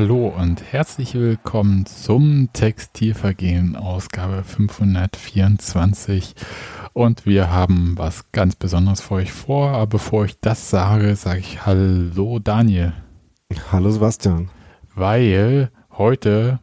Hallo 0.00 0.28
und 0.28 0.62
herzlich 0.62 1.16
willkommen 1.16 1.84
zum 1.84 2.50
Textilvergehen 2.52 3.74
Ausgabe 3.74 4.44
524 4.44 6.36
und 6.92 7.26
wir 7.26 7.50
haben 7.50 7.94
was 7.98 8.30
ganz 8.30 8.54
Besonderes 8.54 9.00
für 9.00 9.14
euch 9.14 9.32
vor, 9.32 9.70
aber 9.70 9.88
bevor 9.88 10.24
ich 10.24 10.38
das 10.38 10.70
sage, 10.70 11.16
sage 11.16 11.40
ich 11.40 11.66
Hallo 11.66 12.38
Daniel. 12.38 12.92
Hallo 13.72 13.90
Sebastian. 13.90 14.50
Weil 14.94 15.72
heute 15.90 16.60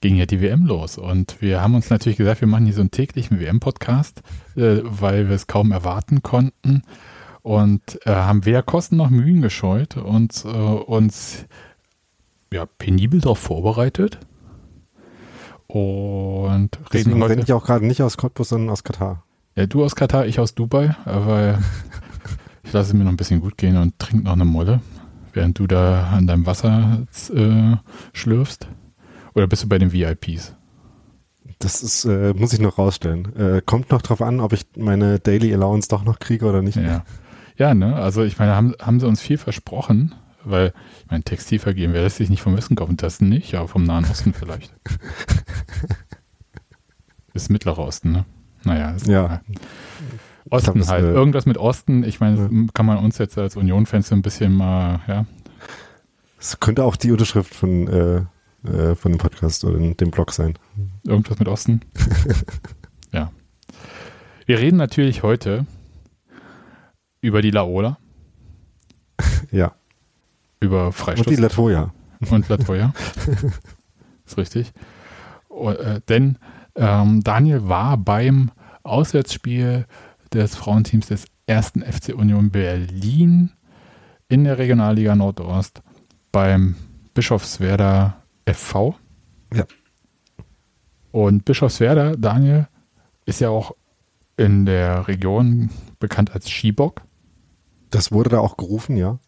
ging 0.00 0.14
ja 0.14 0.26
die 0.26 0.40
WM 0.40 0.64
los 0.64 0.96
und 0.96 1.42
wir 1.42 1.60
haben 1.60 1.74
uns 1.74 1.90
natürlich 1.90 2.18
gesagt, 2.18 2.40
wir 2.40 2.46
machen 2.46 2.66
hier 2.66 2.74
so 2.74 2.82
einen 2.82 2.92
täglichen 2.92 3.40
WM-Podcast, 3.40 4.22
äh, 4.54 4.78
weil 4.84 5.28
wir 5.28 5.34
es 5.34 5.48
kaum 5.48 5.72
erwarten 5.72 6.22
konnten 6.22 6.82
und 7.42 7.98
äh, 8.06 8.14
haben 8.14 8.46
weder 8.46 8.62
Kosten 8.62 8.96
noch 8.96 9.10
Mühen 9.10 9.42
gescheut 9.42 9.96
und 9.96 10.44
äh, 10.44 10.48
uns 10.48 11.46
ja, 12.54 12.66
penibel 12.66 13.20
darauf 13.20 13.38
vorbereitet. 13.38 14.20
Und 15.66 16.70
Deswegen 16.92 17.20
reden 17.20 17.38
heute. 17.38 17.40
ich 17.40 17.52
auch 17.52 17.64
gerade 17.64 17.84
nicht 17.84 18.00
aus 18.00 18.16
Cottbus, 18.16 18.50
sondern 18.50 18.70
aus 18.70 18.84
Katar. 18.84 19.24
Ja, 19.56 19.66
du 19.66 19.84
aus 19.84 19.96
Katar, 19.96 20.26
ich 20.26 20.38
aus 20.38 20.54
Dubai, 20.54 20.94
weil 21.04 21.58
ich 22.62 22.72
lasse 22.72 22.90
es 22.90 22.94
mir 22.94 23.02
noch 23.04 23.10
ein 23.10 23.16
bisschen 23.16 23.40
gut 23.40 23.58
gehen 23.58 23.76
und 23.76 23.98
trinke 23.98 24.24
noch 24.24 24.32
eine 24.32 24.44
Molle, 24.44 24.80
während 25.32 25.58
du 25.58 25.66
da 25.66 26.10
an 26.10 26.28
deinem 26.28 26.46
Wasser 26.46 27.06
äh, 27.34 27.76
schlürfst. 28.12 28.68
Oder 29.34 29.48
bist 29.48 29.64
du 29.64 29.68
bei 29.68 29.78
den 29.78 29.92
VIPs? 29.92 30.54
Das 31.58 31.82
ist, 31.82 32.04
äh, 32.04 32.34
muss 32.34 32.52
ich 32.52 32.60
noch 32.60 32.78
rausstellen. 32.78 33.34
Äh, 33.36 33.62
kommt 33.66 33.90
noch 33.90 34.02
drauf 34.02 34.22
an, 34.22 34.38
ob 34.38 34.52
ich 34.52 34.64
meine 34.76 35.18
Daily 35.18 35.52
Allowance 35.52 35.88
doch 35.88 36.04
noch 36.04 36.20
kriege 36.20 36.46
oder 36.46 36.62
nicht. 36.62 36.76
Ja, 36.76 37.04
ja 37.56 37.74
ne? 37.74 37.96
Also 37.96 38.22
ich 38.22 38.38
meine, 38.38 38.54
haben, 38.54 38.74
haben 38.80 39.00
sie 39.00 39.08
uns 39.08 39.20
viel 39.20 39.38
versprochen, 39.38 40.14
weil 40.44 40.72
ich 41.04 41.10
meine, 41.10 41.24
Textil 41.24 41.58
vergeben, 41.58 41.92
wer 41.92 42.02
lässt 42.02 42.16
sich 42.16 42.30
nicht 42.30 42.42
vom 42.42 42.56
Westen 42.56 42.76
kaufen? 42.76 42.96
Das 42.96 43.20
nicht, 43.20 43.54
aber 43.54 43.68
vom 43.68 43.84
Nahen 43.84 44.04
Osten 44.04 44.32
vielleicht. 44.32 44.72
ist 47.34 47.50
Mittlerer 47.50 47.78
Osten, 47.78 48.12
ne? 48.12 48.24
Naja, 48.64 48.92
ist 48.92 49.06
ja. 49.06 49.42
Osten 50.50 50.74
glaub, 50.74 50.88
halt. 50.88 51.04
Irgendwas 51.04 51.46
mit 51.46 51.58
Osten, 51.58 52.04
ich 52.04 52.20
meine, 52.20 52.42
ja. 52.42 52.66
kann 52.72 52.86
man 52.86 52.98
uns 52.98 53.18
jetzt 53.18 53.38
als 53.38 53.56
Union-Fans 53.56 54.08
so 54.08 54.14
ein 54.14 54.22
bisschen 54.22 54.54
mal, 54.54 55.00
ja. 55.06 55.26
Es 56.38 56.60
könnte 56.60 56.84
auch 56.84 56.96
die 56.96 57.10
Unterschrift 57.10 57.54
von, 57.54 57.88
äh, 57.88 58.68
äh, 58.68 58.94
von 58.94 59.12
dem 59.12 59.18
Podcast 59.18 59.64
oder 59.64 59.78
dem 59.78 60.10
Blog 60.10 60.32
sein. 60.32 60.58
Irgendwas 61.06 61.38
mit 61.38 61.48
Osten? 61.48 61.80
ja. 63.12 63.32
Wir 64.46 64.58
reden 64.58 64.76
natürlich 64.76 65.22
heute 65.22 65.66
über 67.20 67.40
die 67.40 67.50
Laola. 67.50 67.98
Ja. 69.50 69.74
Über 70.64 70.92
Freistoß. 70.92 71.26
Und 71.26 71.36
die 71.36 71.40
Latoya. 71.40 71.92
Und 72.30 72.48
Latoya. 72.48 72.94
ist 74.26 74.38
richtig. 74.38 74.72
Oh, 75.50 75.70
äh, 75.70 76.00
denn 76.08 76.38
ähm, 76.74 77.22
Daniel 77.22 77.68
war 77.68 77.98
beim 77.98 78.50
Auswärtsspiel 78.82 79.86
des 80.32 80.56
Frauenteams 80.56 81.08
des 81.08 81.26
ersten 81.46 81.82
FC 81.82 82.14
Union 82.14 82.50
Berlin 82.50 83.52
in 84.28 84.44
der 84.44 84.58
Regionalliga 84.58 85.14
Nordost 85.14 85.82
beim 86.32 86.76
Bischofswerder 87.12 88.22
FV. 88.46 88.94
Ja. 89.52 89.64
Und 91.12 91.44
Bischofswerder, 91.44 92.16
Daniel, 92.16 92.68
ist 93.26 93.40
ja 93.40 93.50
auch 93.50 93.76
in 94.36 94.66
der 94.66 95.06
Region 95.06 95.70
bekannt 96.00 96.32
als 96.32 96.48
Skibock. 96.48 97.02
Das 97.90 98.10
wurde 98.10 98.30
da 98.30 98.40
auch 98.40 98.56
gerufen, 98.56 98.96
ja. 98.96 99.18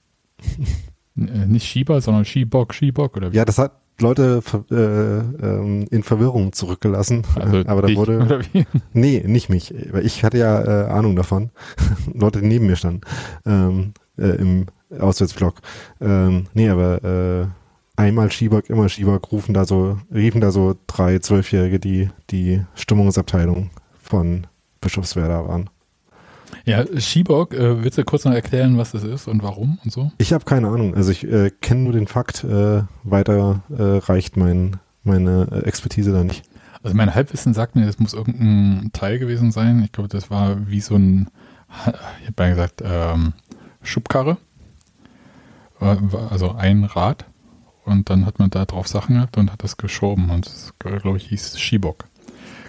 Äh, 1.17 1.47
nicht 1.47 1.67
Schieber, 1.67 2.01
sondern 2.01 2.25
Skibock, 2.25 2.75
Skibock 2.75 3.17
oder 3.17 3.33
wie? 3.33 3.37
Ja, 3.37 3.45
das 3.45 3.59
hat 3.59 3.73
Leute 3.99 4.43
äh, 4.71 4.75
ähm, 4.75 5.87
in 5.91 6.03
Verwirrung 6.03 6.53
zurückgelassen. 6.53 7.23
Also 7.37 7.63
aber 7.67 7.83
da 7.83 7.95
wurde. 7.95 8.41
Nee, 8.93 9.23
nicht 9.27 9.49
mich. 9.49 9.75
Weil 9.91 10.05
ich 10.05 10.23
hatte 10.23 10.39
ja 10.39 10.63
äh, 10.63 10.87
Ahnung 10.89 11.17
davon. 11.17 11.51
Leute, 12.13 12.41
die 12.41 12.47
neben 12.47 12.67
mir 12.67 12.77
standen. 12.77 13.01
Ähm, 13.47 13.95
äh, 14.19 14.37
Im 14.37 14.67
Auswärtsvlog. 14.99 15.55
Ähm, 16.01 16.47
nee, 16.53 16.69
aber 16.69 17.03
äh, 17.05 17.47
einmal 18.01 18.31
Skibock, 18.31 18.69
immer 18.69 18.89
Skibock 18.89 19.33
rufen 19.33 19.55
da 19.55 19.65
so, 19.65 19.99
riefen 20.13 20.41
da 20.41 20.51
so 20.51 20.77
drei 20.87 21.19
Zwölfjährige, 21.19 21.81
die 21.81 22.11
die 22.31 22.63
Stimmungsabteilung 22.75 23.71
von 24.03 24.47
Bischofswerda 24.81 25.49
waren. 25.49 25.71
Ja, 26.67 26.85
Skibock, 26.99 27.55
äh, 27.55 27.85
willst 27.85 27.97
du 27.97 28.05
kurz 28.05 28.25
noch 28.25 28.33
erklären, 28.33 28.77
was 28.77 28.91
das 28.91 29.05
ist 29.05 29.29
und 29.29 29.41
warum 29.45 29.79
und 29.85 29.93
so? 29.93 30.11
Ich 30.19 30.33
habe 30.33 30.45
keine 30.45 30.67
Ahnung. 30.67 30.97
Also 30.97 31.13
ich 31.13 31.23
äh, 31.23 31.51
kenne 31.61 31.83
nur 31.83 31.93
den 31.93 32.09
Fakt, 32.09 32.43
äh, 32.43 32.83
weiter 33.05 33.63
äh, 33.71 33.99
reicht 33.99 34.37
mein, 34.37 34.79
meine 35.05 35.47
äh, 35.53 35.61
Expertise 35.61 36.13
da 36.13 36.25
nicht. 36.25 36.43
Also 36.83 36.97
mein 36.97 37.15
Halbwissen 37.15 37.55
sagt 37.55 37.77
mir, 37.77 37.87
das 37.87 38.01
muss 38.01 38.15
irgendein 38.15 38.91
Teil 38.93 39.21
gewesen 39.21 39.53
sein. 39.53 39.81
Ich 39.85 39.93
glaube, 39.93 40.09
das 40.09 40.29
war 40.29 40.69
wie 40.69 40.81
so 40.81 40.97
ein, 40.97 41.29
ich 42.21 42.27
habe 42.27 42.43
ja 42.43 42.49
gesagt, 42.49 42.83
ähm, 42.85 43.33
Schubkarre. 43.83 44.37
Also 45.79 46.53
ein 46.53 46.83
Rad. 46.83 47.27
Und 47.85 48.11
dann 48.11 48.27
hat 48.27 48.41
man 48.41 48.51
da 48.51 48.65
drauf 48.65 48.89
Sachen 48.89 49.15
gehabt 49.15 49.37
und 49.37 49.53
hat 49.53 49.63
das 49.63 49.77
geschoben. 49.77 50.31
Und 50.31 50.47
das, 50.47 50.75
glaube 50.79 51.19
ich, 51.19 51.29
hieß 51.29 51.59
Skibock. 51.59 52.07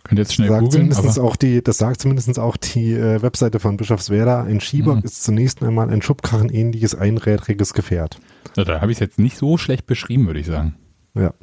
Könnt 0.07 0.19
jetzt 0.19 0.33
schnell 0.33 0.49
googeln. 0.59 0.93
Auch 0.93 1.35
die, 1.35 1.61
das 1.61 1.77
sagt 1.77 2.01
zumindest 2.01 2.39
auch 2.39 2.55
die 2.55 2.93
äh, 2.93 3.21
Webseite 3.21 3.59
von 3.59 3.75
Bischofswerda. 3.77 4.43
Ein 4.43 4.61
Skibock 4.61 4.97
mhm. 4.97 5.03
ist 5.03 5.23
zunächst 5.23 5.61
einmal 5.61 5.89
ein 5.89 6.01
schubkarrenähnliches 6.01 6.95
einrädriges 6.95 7.73
Gefährt. 7.73 8.19
Ja, 8.55 8.63
da 8.63 8.81
habe 8.81 8.91
ich 8.91 8.97
es 8.97 8.99
jetzt 8.99 9.19
nicht 9.19 9.37
so 9.37 9.57
schlecht 9.57 9.85
beschrieben, 9.85 10.27
würde 10.27 10.39
ich 10.39 10.47
sagen. 10.47 10.75
Ja. 11.13 11.33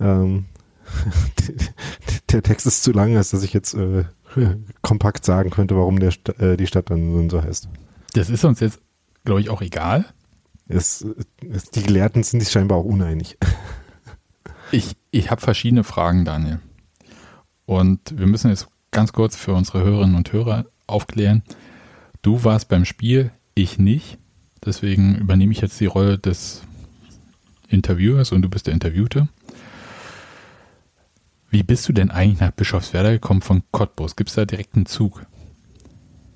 Ähm, 0.00 0.46
der 2.32 2.42
Text 2.42 2.66
ist 2.66 2.82
zu 2.82 2.92
lang, 2.92 3.16
als 3.16 3.30
dass 3.30 3.44
ich 3.44 3.52
jetzt 3.52 3.74
äh, 3.74 4.04
kompakt 4.82 5.24
sagen 5.24 5.50
könnte, 5.50 5.76
warum 5.76 6.00
der 6.00 6.12
äh, 6.38 6.56
die 6.56 6.66
Stadt 6.66 6.90
dann 6.90 7.30
so 7.30 7.42
heißt. 7.42 7.68
Das 8.14 8.30
ist 8.30 8.44
uns 8.44 8.58
jetzt, 8.60 8.80
glaube 9.24 9.40
ich, 9.40 9.50
auch 9.50 9.62
egal. 9.62 10.06
Es, 10.66 11.06
es, 11.48 11.70
die 11.70 11.82
Gelehrten 11.82 12.22
sind 12.24 12.40
sich 12.40 12.50
scheinbar 12.50 12.78
auch 12.78 12.84
uneinig. 12.84 13.38
Ich, 14.70 14.96
ich 15.10 15.30
habe 15.30 15.40
verschiedene 15.40 15.82
Fragen, 15.82 16.26
Daniel. 16.26 16.60
Und 17.68 18.18
wir 18.18 18.26
müssen 18.26 18.48
jetzt 18.48 18.66
ganz 18.92 19.12
kurz 19.12 19.36
für 19.36 19.52
unsere 19.52 19.84
Hörerinnen 19.84 20.16
und 20.16 20.32
Hörer 20.32 20.64
aufklären. 20.86 21.42
Du 22.22 22.42
warst 22.42 22.70
beim 22.70 22.86
Spiel, 22.86 23.30
ich 23.54 23.78
nicht. 23.78 24.16
Deswegen 24.64 25.16
übernehme 25.16 25.52
ich 25.52 25.60
jetzt 25.60 25.78
die 25.78 25.84
Rolle 25.84 26.18
des 26.18 26.62
Interviewers 27.68 28.32
und 28.32 28.40
du 28.40 28.48
bist 28.48 28.68
der 28.68 28.72
Interviewte. 28.72 29.28
Wie 31.50 31.62
bist 31.62 31.86
du 31.86 31.92
denn 31.92 32.10
eigentlich 32.10 32.40
nach 32.40 32.52
Bischofswerda 32.52 33.10
gekommen 33.10 33.42
von 33.42 33.62
Cottbus? 33.70 34.16
Gibt 34.16 34.30
es 34.30 34.36
da 34.36 34.46
direkt 34.46 34.74
einen 34.74 34.86
Zug? 34.86 35.26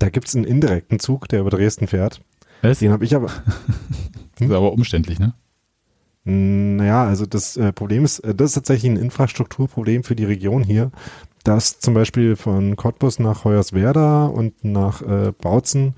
Da 0.00 0.10
gibt 0.10 0.28
es 0.28 0.36
einen 0.36 0.44
indirekten 0.44 1.00
Zug, 1.00 1.28
der 1.28 1.40
über 1.40 1.50
Dresden 1.50 1.86
fährt. 1.86 2.20
Was? 2.60 2.80
Den 2.80 2.92
habe 2.92 3.06
ich 3.06 3.16
aber. 3.16 3.28
das 4.34 4.48
ist 4.48 4.52
aber 4.52 4.74
umständlich, 4.74 5.18
ne? 5.18 5.32
Naja, 6.24 7.04
also 7.04 7.26
das 7.26 7.56
äh, 7.56 7.72
Problem 7.72 8.04
ist, 8.04 8.20
äh, 8.20 8.34
das 8.34 8.50
ist 8.50 8.54
tatsächlich 8.54 8.92
ein 8.92 8.96
Infrastrukturproblem 8.96 10.04
für 10.04 10.14
die 10.14 10.24
Region 10.24 10.62
hier, 10.62 10.92
dass 11.42 11.80
zum 11.80 11.94
Beispiel 11.94 12.36
von 12.36 12.76
Cottbus 12.76 13.18
nach 13.18 13.44
Hoyerswerda 13.44 14.26
und 14.26 14.64
nach 14.64 15.02
äh, 15.02 15.32
Bautzen 15.32 15.94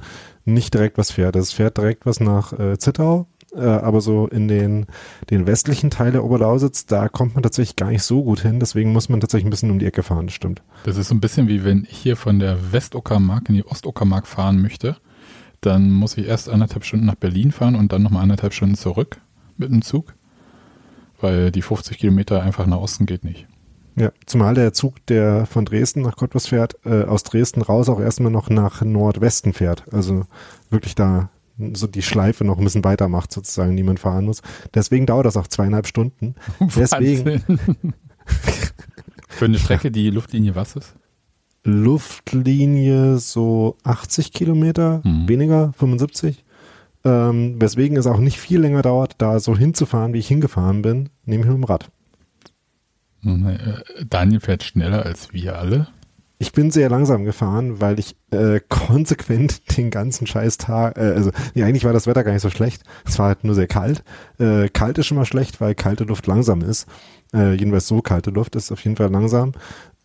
nicht 0.46 0.72
direkt 0.72 0.96
was 0.96 1.10
fährt. 1.10 1.36
Es 1.36 1.52
fährt 1.52 1.76
direkt 1.76 2.06
was 2.06 2.20
nach 2.20 2.58
äh, 2.58 2.78
Zittau, 2.78 3.26
äh, 3.54 3.60
aber 3.60 4.00
so 4.00 4.26
in 4.26 4.48
den, 4.48 4.86
den 5.28 5.46
westlichen 5.46 5.90
Teil 5.90 6.12
der 6.12 6.24
Oberlausitz, 6.24 6.86
da 6.86 7.10
kommt 7.10 7.34
man 7.34 7.42
tatsächlich 7.42 7.76
gar 7.76 7.90
nicht 7.90 8.02
so 8.02 8.24
gut 8.24 8.40
hin, 8.40 8.60
deswegen 8.60 8.92
muss 8.92 9.10
man 9.10 9.20
tatsächlich 9.20 9.46
ein 9.46 9.50
bisschen 9.50 9.70
um 9.70 9.78
die 9.78 9.86
Ecke 9.86 10.02
fahren, 10.02 10.26
das 10.26 10.34
stimmt. 10.34 10.62
Das 10.84 10.96
ist 10.96 11.08
so 11.08 11.14
ein 11.14 11.20
bisschen 11.20 11.48
wie 11.48 11.64
wenn 11.64 11.86
ich 11.90 11.98
hier 11.98 12.16
von 12.16 12.38
der 12.38 12.72
Westockermark 12.72 13.50
in 13.50 13.56
die 13.56 13.66
Ostockermark 13.66 14.26
fahren 14.26 14.62
möchte, 14.62 14.96
dann 15.60 15.90
muss 15.90 16.16
ich 16.16 16.26
erst 16.26 16.48
anderthalb 16.48 16.84
Stunden 16.84 17.06
nach 17.06 17.14
Berlin 17.14 17.52
fahren 17.52 17.74
und 17.74 17.92
dann 17.92 18.02
nochmal 18.02 18.22
anderthalb 18.22 18.54
Stunden 18.54 18.74
zurück 18.74 19.20
mit 19.58 19.70
dem 19.70 19.82
Zug, 19.82 20.14
weil 21.20 21.50
die 21.50 21.62
50 21.62 21.98
Kilometer 21.98 22.42
einfach 22.42 22.66
nach 22.66 22.78
Osten 22.78 23.06
geht 23.06 23.24
nicht. 23.24 23.46
Ja, 23.96 24.10
zumal 24.26 24.54
der 24.54 24.72
Zug, 24.72 25.04
der 25.06 25.46
von 25.46 25.64
Dresden 25.64 26.02
nach 26.02 26.16
Cottbus 26.16 26.48
fährt, 26.48 26.74
äh, 26.84 27.04
aus 27.04 27.22
Dresden 27.22 27.62
raus 27.62 27.88
auch 27.88 28.00
erstmal 28.00 28.32
noch 28.32 28.50
nach 28.50 28.82
Nordwesten 28.82 29.52
fährt. 29.52 29.84
Also 29.92 30.24
wirklich 30.68 30.96
da 30.96 31.30
so 31.74 31.86
die 31.86 32.02
Schleife 32.02 32.44
noch 32.44 32.58
ein 32.58 32.64
bisschen 32.64 32.82
weitermacht, 32.82 33.32
sozusagen, 33.32 33.76
die 33.76 33.84
man 33.84 33.96
fahren 33.96 34.24
muss. 34.24 34.42
Deswegen 34.74 35.06
dauert 35.06 35.26
das 35.26 35.36
auch 35.36 35.46
zweieinhalb 35.46 35.86
Stunden. 35.86 36.34
Deswegen. 36.76 37.42
Für 39.28 39.44
eine 39.44 39.58
Strecke, 39.58 39.90
die 39.92 40.10
Luftlinie 40.10 40.56
was 40.56 40.74
ist? 40.74 40.94
Luftlinie 41.62 43.18
so 43.18 43.76
80 43.84 44.32
Kilometer, 44.32 45.00
mhm. 45.04 45.28
weniger, 45.28 45.72
75 45.74 46.43
ähm, 47.04 47.60
weswegen 47.60 47.96
es 47.96 48.06
auch 48.06 48.18
nicht 48.18 48.38
viel 48.38 48.60
länger 48.60 48.82
dauert, 48.82 49.14
da 49.18 49.38
so 49.40 49.56
hinzufahren, 49.56 50.12
wie 50.12 50.18
ich 50.18 50.28
hingefahren 50.28 50.82
bin, 50.82 51.10
nämlich 51.24 51.48
mit 51.48 51.56
dem 51.56 51.64
Rad. 51.64 51.90
Äh, 53.24 54.04
Daniel 54.08 54.40
fährt 54.40 54.62
schneller 54.62 55.04
als 55.04 55.32
wir 55.32 55.58
alle. 55.58 55.88
ich 56.38 56.52
bin 56.52 56.70
sehr 56.70 56.90
langsam 56.90 57.24
gefahren, 57.24 57.80
weil 57.80 57.98
ich 57.98 58.16
äh, 58.30 58.60
konsequent 58.68 59.76
den 59.76 59.90
ganzen 59.90 60.26
Scheißtag, 60.26 60.98
äh, 60.98 61.12
also 61.12 61.30
nee, 61.54 61.62
eigentlich 61.62 61.84
war 61.84 61.92
das 61.92 62.06
Wetter 62.06 62.24
gar 62.24 62.32
nicht 62.32 62.42
so 62.42 62.50
schlecht. 62.50 62.82
Es 63.06 63.18
war 63.18 63.28
halt 63.28 63.44
nur 63.44 63.54
sehr 63.54 63.66
kalt. 63.66 64.04
Äh, 64.38 64.68
kalt 64.68 64.98
ist 64.98 65.06
schon 65.06 65.16
mal 65.16 65.24
schlecht, 65.24 65.60
weil 65.60 65.74
kalte 65.74 66.04
Luft 66.04 66.26
langsam 66.26 66.60
ist. 66.60 66.86
Äh, 67.32 67.54
jedenfalls 67.54 67.88
so 67.88 68.02
kalte 68.02 68.30
Luft 68.30 68.56
ist 68.56 68.72
auf 68.72 68.82
jeden 68.84 68.96
Fall 68.96 69.10
langsam. 69.10 69.52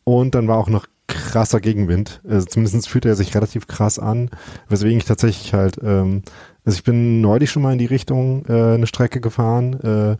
Und 0.04 0.34
dann 0.34 0.48
war 0.48 0.58
auch 0.58 0.70
noch 0.70 0.88
krasser 1.08 1.60
Gegenwind. 1.60 2.22
Also 2.28 2.46
zumindest 2.46 2.88
fühlte 2.88 3.10
er 3.10 3.16
sich 3.16 3.36
relativ 3.36 3.68
krass 3.68 4.00
an, 4.00 4.30
weswegen 4.70 5.00
ich 5.00 5.06
tatsächlich 5.06 5.54
halt, 5.54 5.80
ähm, 5.84 6.24
also 6.70 6.78
ich 6.78 6.84
bin 6.84 7.20
neulich 7.20 7.50
schon 7.50 7.64
mal 7.64 7.72
in 7.72 7.80
die 7.80 7.88
Richtung 7.88 8.46
äh, 8.46 8.76
eine 8.76 8.86
Strecke 8.86 9.20
gefahren. 9.22 9.74
Äh, 9.80 10.18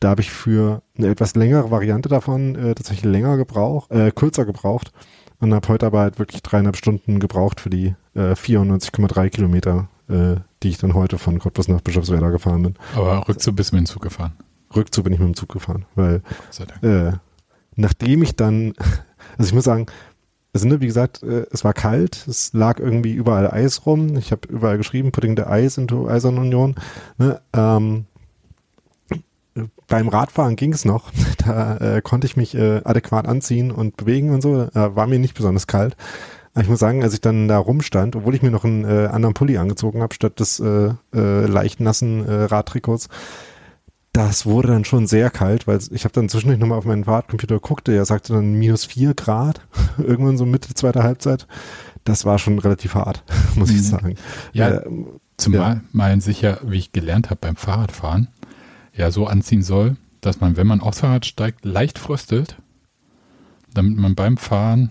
da 0.00 0.08
habe 0.08 0.22
ich 0.22 0.30
für 0.30 0.82
eine 0.96 1.08
etwas 1.08 1.34
längere 1.34 1.70
Variante 1.70 2.08
davon 2.08 2.54
äh, 2.54 2.74
tatsächlich 2.74 3.04
länger 3.04 3.36
gebraucht, 3.36 3.90
äh, 3.90 4.10
kürzer 4.10 4.46
gebraucht 4.46 4.92
und 5.40 5.52
habe 5.52 5.68
heute 5.68 5.84
aber 5.84 6.00
halt 6.00 6.18
wirklich 6.18 6.42
dreieinhalb 6.42 6.78
Stunden 6.78 7.20
gebraucht 7.20 7.60
für 7.60 7.68
die 7.68 7.94
äh, 8.14 8.32
94,3 8.32 9.28
Kilometer, 9.28 9.88
äh, 10.08 10.36
die 10.62 10.70
ich 10.70 10.78
dann 10.78 10.94
heute 10.94 11.18
von 11.18 11.38
Cottbus 11.38 11.68
nach 11.68 11.82
Bischofswerda 11.82 12.30
gefahren 12.30 12.62
bin. 12.62 12.74
Aber 12.96 13.28
Rückzug 13.28 13.54
bist 13.56 13.72
du 13.72 13.76
mit 13.76 13.84
dem 13.84 13.86
Zug 13.86 14.00
gefahren? 14.00 14.32
Rückzug 14.74 15.04
bin 15.04 15.12
ich 15.12 15.18
mit 15.18 15.28
dem 15.28 15.36
Zug 15.36 15.50
gefahren, 15.50 15.84
weil 15.96 16.22
äh, 16.80 17.12
nachdem 17.76 18.22
ich 18.22 18.36
dann, 18.36 18.72
also 19.36 19.48
ich 19.48 19.52
muss 19.52 19.64
sagen, 19.64 19.84
also 20.54 20.68
ne, 20.68 20.80
wie 20.80 20.86
gesagt, 20.86 21.22
äh, 21.22 21.46
es 21.50 21.64
war 21.64 21.74
kalt, 21.74 22.26
es 22.28 22.52
lag 22.52 22.78
irgendwie 22.78 23.12
überall 23.12 23.50
Eis 23.50 23.84
rum. 23.86 24.16
Ich 24.16 24.30
habe 24.30 24.48
überall 24.48 24.78
geschrieben, 24.78 25.10
putting 25.10 25.36
the 25.36 25.42
Eis 25.42 25.76
into 25.76 26.08
Eisernunion. 26.08 26.76
Ne, 27.18 27.40
ähm, 27.52 28.06
beim 29.88 30.08
Radfahren 30.08 30.56
ging 30.56 30.72
es 30.72 30.84
noch. 30.84 31.10
Da 31.44 31.76
äh, 31.76 32.00
konnte 32.00 32.26
ich 32.26 32.38
mich 32.38 32.54
äh, 32.54 32.80
adäquat 32.84 33.28
anziehen 33.28 33.70
und 33.70 33.98
bewegen 33.98 34.30
und 34.30 34.40
so. 34.40 34.62
Äh, 34.62 34.96
war 34.96 35.06
mir 35.06 35.18
nicht 35.18 35.34
besonders 35.34 35.66
kalt. 35.66 35.94
Aber 36.54 36.62
ich 36.62 36.70
muss 36.70 36.78
sagen, 36.78 37.02
als 37.02 37.12
ich 37.12 37.20
dann 37.20 37.48
da 37.48 37.58
rumstand, 37.58 38.16
obwohl 38.16 38.34
ich 38.34 38.40
mir 38.40 38.50
noch 38.50 38.64
einen 38.64 38.84
äh, 38.84 39.08
anderen 39.08 39.34
Pulli 39.34 39.58
angezogen 39.58 40.00
habe, 40.00 40.14
statt 40.14 40.40
des 40.40 40.58
äh, 40.60 40.94
äh, 41.14 41.46
leicht 41.46 41.80
nassen 41.80 42.26
äh, 42.26 42.44
Radtrikots, 42.44 43.08
das 44.14 44.46
wurde 44.46 44.68
dann 44.68 44.84
schon 44.84 45.08
sehr 45.08 45.28
kalt, 45.28 45.66
weil 45.66 45.80
ich 45.90 46.04
habe 46.04 46.14
dann 46.14 46.28
zwischendurch 46.28 46.60
nochmal 46.60 46.78
auf 46.78 46.84
meinen 46.84 47.02
Fahrradcomputer 47.02 47.56
geguckt, 47.56 47.88
der 47.88 48.04
sagte 48.04 48.32
dann 48.32 48.54
minus 48.54 48.84
vier 48.84 49.12
Grad, 49.12 49.60
irgendwann 49.98 50.38
so 50.38 50.46
Mitte 50.46 50.72
zweiter 50.72 51.02
Halbzeit. 51.02 51.48
Das 52.04 52.24
war 52.24 52.38
schon 52.38 52.60
relativ 52.60 52.94
hart, 52.94 53.24
muss 53.56 53.70
ich 53.70 53.78
mhm. 53.78 53.82
sagen. 53.82 54.14
Ja, 54.52 54.68
äh, 54.70 54.90
zumal 55.36 55.74
ja. 55.74 55.80
man 55.92 56.20
sich 56.20 56.42
ja, 56.42 56.58
wie 56.62 56.78
ich 56.78 56.92
gelernt 56.92 57.30
habe 57.30 57.40
beim 57.40 57.56
Fahrradfahren, 57.56 58.28
ja 58.94 59.10
so 59.10 59.26
anziehen 59.26 59.64
soll, 59.64 59.96
dass 60.20 60.40
man, 60.40 60.56
wenn 60.56 60.68
man 60.68 60.80
aufs 60.80 61.00
Fahrrad 61.00 61.26
steigt, 61.26 61.64
leicht 61.64 61.98
fröstelt, 61.98 62.56
damit 63.74 63.98
man 63.98 64.14
beim 64.14 64.36
Fahren 64.36 64.90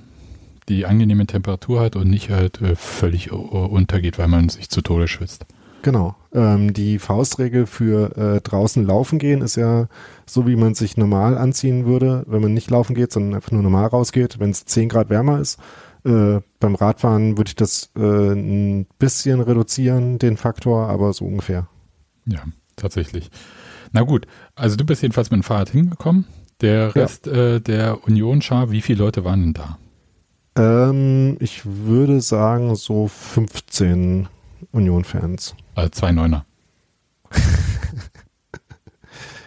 die 0.68 0.86
angenehme 0.86 1.25
Temperatur 1.28 1.80
hat 1.80 1.96
und 1.96 2.10
nicht 2.10 2.30
halt 2.30 2.62
äh, 2.62 2.75
völlig 2.75 3.31
untergeht, 3.31 4.20
weil 4.20 4.28
man 4.28 4.50
sich 4.50 4.70
zu 4.70 4.81
Tode 4.81 5.08
schwitzt. 5.08 5.46
Genau. 5.84 6.16
Ähm, 6.34 6.74
die 6.74 6.98
Faustregel 6.98 7.66
für 7.68 8.18
äh, 8.18 8.42
draußen 8.42 8.86
laufen 8.86 9.20
gehen 9.20 9.42
ist 9.42 9.58
ja 9.58 9.88
so, 10.26 10.48
wie 10.48 10.56
man 10.56 10.76
sich 10.76 10.96
normal 10.96 11.38
anziehen 11.38 11.86
würde, 11.86 12.24
wenn 12.26 12.42
man 12.42 12.54
nicht 12.54 12.72
laufen 12.72 12.96
geht, 12.96 13.12
sondern 13.12 13.36
einfach 13.36 13.52
nur 13.52 13.62
normal 13.62 13.88
rausgeht, 13.88 14.40
wenn 14.40 14.50
es 14.50 14.66
10 14.66 14.90
Grad 14.90 15.10
wärmer 15.10 15.40
ist. 15.42 15.60
Äh, 16.06 16.40
beim 16.60 16.76
Radfahren 16.76 17.38
würde 17.38 17.50
ich 17.50 17.56
das 17.58 17.92
äh, 17.98 18.00
ein 18.00 18.88
bisschen 18.98 19.42
reduzieren, 19.42 20.20
den 20.20 20.38
Faktor, 20.38 20.88
aber 20.88 21.12
so 21.12 21.26
ungefähr. 21.26 21.68
Ja, 22.26 22.44
tatsächlich. 22.78 23.30
Na 23.92 24.02
gut, 24.02 24.26
also 24.56 24.78
du 24.78 24.86
bist 24.86 25.02
jedenfalls 25.02 25.32
mit 25.32 25.42
dem 25.42 25.44
Fahrrad 25.44 25.70
hingekommen. 25.70 26.26
Der 26.62 26.96
Rest 26.96 27.28
ja. 27.28 27.56
äh, 27.56 27.60
der 27.60 28.06
Union-Schar, 28.06 28.72
wie 28.72 28.82
viele 28.82 29.00
Leute 29.00 29.26
waren 29.26 29.42
denn 29.42 29.54
da? 29.54 29.78
Ähm, 30.56 31.36
ich 31.42 31.64
würde 31.66 32.22
sagen 32.22 32.74
so 32.76 33.10
15 33.10 34.30
Union-Fans. 34.72 35.56
Also 35.75 35.90
zwei 35.90 36.12
Neuner. 36.12 36.46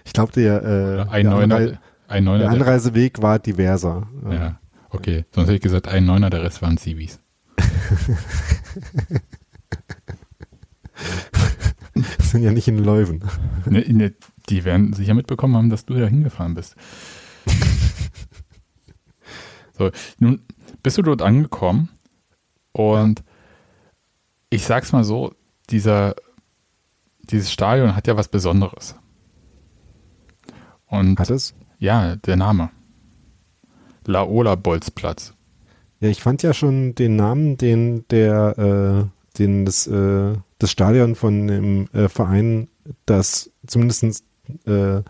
ich 0.05 0.13
glaube, 0.13 0.33
der, 0.33 0.63
äh, 0.63 1.07
ein 1.11 1.25
der, 1.25 1.33
Neuner, 1.33 1.57
Anrei 1.57 1.79
ein 2.09 2.25
Neuner, 2.25 2.45
der 2.45 2.51
Anreiseweg 2.51 3.23
war 3.23 3.39
diverser. 3.39 4.09
Ja, 4.31 4.59
okay. 4.91 5.25
Sonst 5.33 5.47
hätte 5.49 5.57
ich 5.57 5.63
gesagt, 5.63 5.89
ein 5.89 6.05
Neuner, 6.05 6.31
der 6.31 6.43
Rest 6.43 6.63
waren 6.63 6.79
Civis. 6.79 7.21
sind 12.37 12.43
ja 12.43 12.53
nicht 12.53 12.69
in 12.69 12.79
Leuven. 12.79 13.25
Ne, 13.65 13.85
ne, 13.89 14.15
die 14.49 14.65
werden 14.65 14.93
sicher 14.93 15.15
mitbekommen 15.15 15.57
haben, 15.57 15.71
dass 15.71 15.87
du 15.87 15.95
da 15.95 16.07
hingefahren 16.07 16.55
bist. 16.55 16.77
so, 19.77 19.91
nun 20.19 20.43
bist 20.83 20.99
du 20.99 21.03
dort 21.03 21.23
angekommen 21.23 21.89
und 22.73 23.25
ich 24.51 24.65
sag's 24.65 24.93
mal 24.93 25.05
so, 25.05 25.35
dieser, 25.71 26.15
dieses 27.23 27.53
Stadion 27.53 27.97
hat 27.97 28.07
ja 28.07 28.17
was 28.17 28.29
Besonderes. 28.29 28.95
Und 30.87 31.19
hat 31.19 31.31
es? 31.31 31.55
Ja, 31.79 32.17
der 32.17 32.37
Name. 32.37 32.71
Laola 34.07 34.55
Bolzplatz. 34.55 35.35
Ja, 36.01 36.09
ich 36.09 36.23
fand 36.23 36.43
ja 36.43 36.53
schon 36.55 36.95
den 36.95 37.17
Namen, 37.17 37.57
den 37.57 38.07
der, 38.09 38.59
äh, 38.59 39.39
den 39.39 39.65
das, 39.65 39.87
äh, 39.87 40.35
das 40.59 40.71
Stadion 40.71 41.15
von 41.15 41.47
dem 41.47 41.89
äh, 41.93 42.09
Verein, 42.09 42.69
das 43.05 43.51
zumindest 43.67 44.25
äh, 44.65 45.03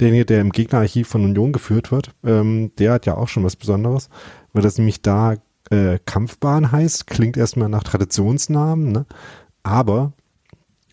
derjenige, 0.00 0.26
der 0.26 0.40
im 0.40 0.52
Gegnerarchiv 0.52 1.08
von 1.08 1.24
Union 1.24 1.52
geführt 1.52 1.90
wird, 1.90 2.10
ähm, 2.24 2.72
der 2.78 2.92
hat 2.92 3.06
ja 3.06 3.16
auch 3.16 3.28
schon 3.28 3.44
was 3.44 3.56
Besonderes, 3.56 4.10
weil 4.52 4.62
das 4.62 4.76
nämlich 4.76 5.02
da 5.02 5.36
äh, 5.70 5.98
Kampfbahn 6.04 6.72
heißt, 6.72 7.06
klingt 7.06 7.36
erstmal 7.36 7.68
nach 7.68 7.84
Traditionsnamen, 7.84 8.92
ne? 8.92 9.06
Aber 9.64 10.12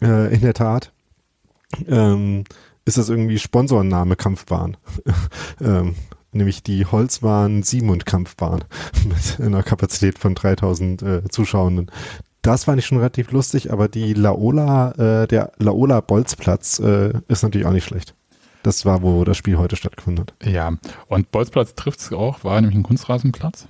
äh, 0.02 0.34
in 0.34 0.42
der 0.42 0.56
Tat 0.56 0.92
ähm, 1.88 2.46
ist 2.86 2.98
das 2.98 3.10
irgendwie 3.10 3.38
Sponsorname 3.38 4.16
Kampfbahn. 4.16 4.78
ähm, 5.62 5.96
nämlich 6.32 6.64
die 6.64 6.86
Holzbahn 6.86 7.64
Siemund 7.64 8.06
Kampfbahn 8.06 8.64
mit 9.08 9.46
einer 9.46 9.64
Kapazität 9.64 10.18
von 10.18 10.34
3000 10.34 11.02
äh, 11.02 11.24
Zuschauenden. 11.30 11.92
Das 12.42 12.64
fand 12.64 12.80
ich 12.80 12.88
schon 12.88 12.98
relativ 12.98 13.32
lustig, 13.32 13.72
aber 13.72 13.88
die 13.88 14.14
Laola, 14.14 14.92
äh, 15.24 15.28
der 15.28 15.52
Laola 15.60 16.02
Bolzplatz 16.02 16.80
äh, 16.80 17.14
ist 17.28 17.44
natürlich 17.44 17.68
auch 17.68 17.72
nicht 17.72 17.86
schlecht. 17.86 18.16
Das 18.64 18.86
war, 18.86 19.02
wo 19.04 19.24
das 19.24 19.38
Spiel 19.38 19.58
heute 19.58 19.76
stattgefunden 19.76 20.26
hat. 20.26 20.48
Ja, 20.48 20.74
und 21.08 21.32
Bolzplatz 21.32 21.76
trifft 21.76 22.00
es 22.00 22.12
auch, 22.12 22.44
war 22.44 22.60
nämlich 22.60 22.78
ein 22.78 22.84
Kunstrasenplatz. 22.84 23.68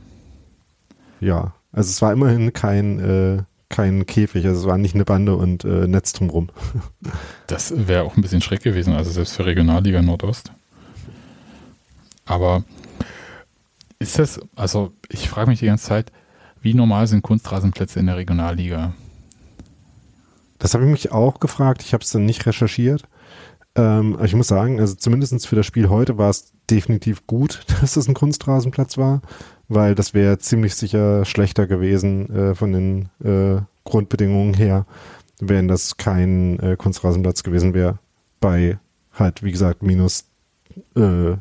Ja, 1.20 1.53
also 1.72 1.89
es 1.89 2.01
war 2.01 2.13
immerhin 2.13 2.53
kein, 2.53 3.00
äh, 3.00 3.43
kein 3.72 4.06
Käfig, 4.06 4.46
also 4.46 4.62
es 4.62 4.68
war 4.68 4.78
nicht 4.78 4.94
eine 4.94 5.06
Bande 5.06 5.36
und 5.36 5.63
äh, 5.66 5.88
Netz 5.88 6.13
drumrum. 6.13 6.50
Das 7.48 7.74
wäre 7.88 8.04
auch 8.04 8.16
ein 8.16 8.22
bisschen 8.22 8.42
schreck 8.42 8.62
gewesen, 8.62 8.94
also 8.94 9.10
selbst 9.10 9.36
für 9.36 9.46
Regionalliga 9.46 10.01
Nordost. 10.01 10.51
Aber 12.25 12.63
ist 14.00 14.20
das, 14.20 14.40
also 14.56 14.94
ich 15.10 15.30
frage 15.30 15.50
mich 15.50 15.60
die 15.60 15.66
ganze 15.66 15.86
Zeit, 15.86 16.12
wie 16.62 16.74
normal 16.74 17.08
sind 17.08 17.24
Kunstrasenplätze 17.24 18.00
in 18.00 18.06
der 18.06 18.18
Regionalliga? 18.18 18.94
Das 20.60 20.74
habe 20.74 20.84
ich 20.86 20.92
mich 20.92 21.12
auch 21.12 21.40
gefragt. 21.40 21.82
Ich 21.82 21.94
habe 21.94 22.04
es 22.04 22.12
dann 22.12 22.25
nicht 22.25 22.46
recherchiert. 22.46 23.04
Ähm, 23.75 24.18
ich 24.24 24.36
muss 24.36 24.48
sagen, 24.48 24.80
also 24.80 24.96
zumindest 24.96 25.48
für 25.48 25.56
das 25.56 25.66
Spiel 25.66 25.90
heute 25.90 26.18
war 26.18 26.30
es 26.30 26.54
definitiv 26.70 27.25
gut, 27.25 27.63
dass 27.82 27.98
es 27.98 28.08
ein 28.08 28.13
Kunstrasenplatz 28.13 28.98
war, 28.98 29.22
weil 29.74 29.96
das 29.96 30.13
wäre 30.13 30.38
ziemlich 30.38 30.75
sicher 30.75 31.24
schlechter 31.24 31.66
gewesen 31.66 32.30
äh, 32.30 32.56
von 32.56 32.74
den 32.74 33.10
äh, 33.24 33.62
Grundbedingungen 33.86 34.54
her, 34.54 34.86
wenn 35.40 35.70
das 35.70 35.96
kein 35.96 36.60
äh, 36.60 36.75
Kunstrasenplatz 36.75 37.44
gewesen 37.44 37.74
wäre. 37.74 37.98
Bei 38.42 38.80
halt, 39.13 39.44
wie 39.44 39.51
gesagt, 39.51 39.82
minus 39.82 40.25
äh, 40.96 41.38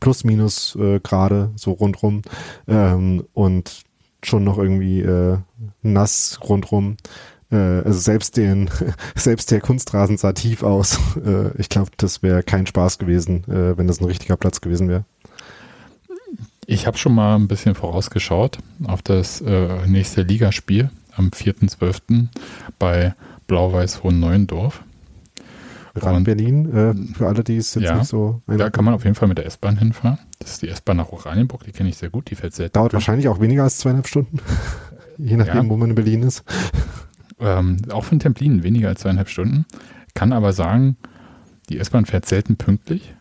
plus 0.00 0.24
minus 0.24 0.74
äh, 0.76 1.00
Grade 1.00 1.50
so 1.56 1.72
rundrum 1.72 2.22
ähm, 2.66 3.24
und 3.34 3.82
schon 4.22 4.44
noch 4.44 4.56
irgendwie 4.58 5.00
äh, 5.00 5.38
nass 5.82 6.40
rundrum. 6.42 6.96
Also 7.48 8.00
selbst 8.00 8.36
den, 8.36 8.68
selbst 9.14 9.52
der 9.52 9.60
Kunstrasen 9.60 10.16
sah 10.16 10.32
tief 10.32 10.64
aus. 10.64 10.98
Ich 11.58 11.68
glaube, 11.68 11.92
das 11.96 12.20
wäre 12.20 12.42
kein 12.42 12.66
Spaß 12.66 12.98
gewesen, 12.98 13.44
wenn 13.46 13.86
das 13.86 14.00
ein 14.00 14.06
richtiger 14.06 14.36
Platz 14.36 14.60
gewesen 14.60 14.88
wäre. 14.88 15.04
Ich 16.68 16.86
habe 16.86 16.98
schon 16.98 17.14
mal 17.14 17.36
ein 17.36 17.46
bisschen 17.46 17.76
vorausgeschaut 17.76 18.58
auf 18.86 19.00
das 19.00 19.40
äh, 19.40 19.86
nächste 19.86 20.22
Ligaspiel 20.22 20.90
am 21.14 21.28
4.12. 21.28 22.26
bei 22.78 23.14
Blau-Weiß 23.46 24.02
Hohen 24.02 24.18
Neuendorf. 24.18 24.82
Rand 25.94 26.24
Berlin, 26.24 26.70
äh, 26.74 27.14
für 27.14 27.26
alle, 27.26 27.42
die 27.42 27.56
es 27.56 27.74
jetzt 27.74 27.84
ja, 27.84 27.96
nicht 27.96 28.08
so. 28.08 28.42
Da 28.46 28.68
kann 28.68 28.84
man 28.84 28.92
auf 28.92 29.04
jeden 29.04 29.14
Fall 29.14 29.28
mit 29.28 29.38
der 29.38 29.46
S-Bahn 29.46 29.78
hinfahren. 29.78 30.18
Das 30.40 30.52
ist 30.52 30.62
die 30.62 30.68
S-Bahn 30.68 30.98
nach 30.98 31.08
Oranienburg, 31.10 31.64
die 31.64 31.72
kenne 31.72 31.88
ich 31.88 31.96
sehr 31.96 32.10
gut, 32.10 32.30
die 32.30 32.34
fährt 32.34 32.52
sehr 32.52 32.68
Dauert 32.68 32.92
wahrscheinlich 32.92 33.28
auch 33.28 33.40
weniger 33.40 33.62
als 33.62 33.78
zweieinhalb 33.78 34.06
Stunden, 34.06 34.40
je 35.18 35.36
nachdem, 35.36 35.64
ja. 35.64 35.68
wo 35.70 35.76
man 35.76 35.90
in 35.90 35.94
Berlin 35.94 36.22
ist. 36.22 36.44
Ähm, 37.40 37.78
auch 37.90 38.04
von 38.04 38.18
Templin 38.18 38.62
weniger 38.62 38.88
als 38.88 39.00
zweieinhalb 39.00 39.30
Stunden. 39.30 39.64
Kann 40.14 40.34
aber 40.34 40.52
sagen, 40.52 40.96
die 41.70 41.78
S-Bahn 41.78 42.04
fährt 42.04 42.26
selten 42.26 42.56
pünktlich. 42.56 43.14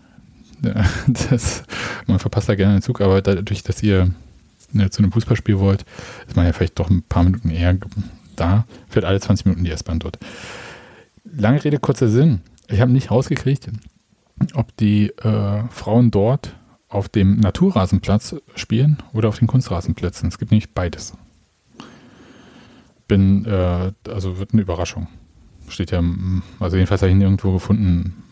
Das, 1.30 1.64
man 2.08 2.20
verpasst 2.20 2.50
da 2.50 2.56
gerne 2.56 2.76
den 2.76 2.82
Zug, 2.82 3.02
aber 3.02 3.22
dadurch, 3.22 3.64
dass 3.64 3.84
ihr 3.84 4.12
äh, 4.74 4.90
zu 4.90 5.02
einem 5.02 5.12
Fußballspiel 5.12 5.60
wollt, 5.60 5.86
ist 6.28 6.36
man 6.36 6.46
ja 6.46 6.54
vielleicht 6.54 6.80
doch 6.80 6.90
ein 6.90 7.04
paar 7.04 7.24
Minuten 7.24 7.50
eher 7.50 7.78
da, 8.36 8.66
fährt 8.90 9.06
alle 9.06 9.20
20 9.20 9.46
Minuten 9.46 9.64
die 9.64 9.72
S-Bahn 9.72 10.00
dort. 10.00 10.18
Lange 11.24 11.64
Rede, 11.64 11.80
kurzer 11.80 12.08
Sinn. 12.08 12.42
Ich 12.68 12.82
habe 12.82 12.92
nicht 12.92 13.12
rausgekriegt, 13.12 13.70
ob 14.54 14.76
die 14.78 15.10
äh, 15.10 15.64
Frauen 15.70 16.12
dort 16.12 16.56
auf 16.90 17.10
dem 17.10 17.40
Naturrasenplatz 17.40 18.36
spielen 18.56 18.98
oder 19.14 19.30
auf 19.30 19.40
den 19.40 19.48
Kunstrasenplätzen. 19.48 20.30
Es 20.30 20.38
gibt 20.38 20.52
nämlich 20.52 20.74
beides. 20.74 21.14
Bin, 23.08 23.46
äh, 23.46 23.92
also 24.10 24.40
wird 24.40 24.54
eine 24.54 24.62
Überraschung. 24.62 25.08
Steht 25.68 25.92
ja, 25.92 26.04
also 26.60 26.78
jedenfalls 26.78 27.02
habe 27.02 27.10
ich 27.10 27.16
ihn 27.16 27.22
irgendwo 27.22 27.54
gefunden, 27.54 28.24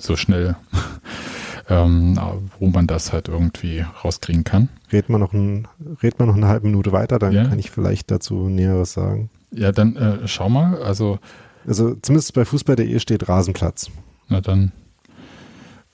so 0.00 0.16
schnell, 0.16 0.56
ähm, 1.70 2.18
wo 2.58 2.66
man 2.66 2.86
das 2.86 3.12
halt 3.12 3.28
irgendwie 3.28 3.84
rauskriegen 4.04 4.44
kann. 4.44 4.68
Red 4.92 5.08
mal 5.08 5.18
noch, 5.18 5.32
ein, 5.32 5.68
red 6.02 6.18
mal 6.18 6.26
noch 6.26 6.36
eine 6.36 6.48
halbe 6.48 6.66
Minute 6.66 6.92
weiter, 6.92 7.18
dann 7.18 7.32
ja. 7.32 7.44
kann 7.44 7.58
ich 7.58 7.70
vielleicht 7.70 8.10
dazu 8.10 8.48
Näheres 8.48 8.92
sagen. 8.92 9.30
Ja, 9.52 9.72
dann 9.72 9.96
äh, 9.96 10.28
schau 10.28 10.48
mal. 10.48 10.82
Also, 10.82 11.18
also 11.66 11.94
zumindest 11.94 12.34
bei 12.34 12.44
Fußball.de 12.44 12.98
steht 12.98 13.28
Rasenplatz. 13.28 13.90
Na 14.28 14.40
dann 14.40 14.72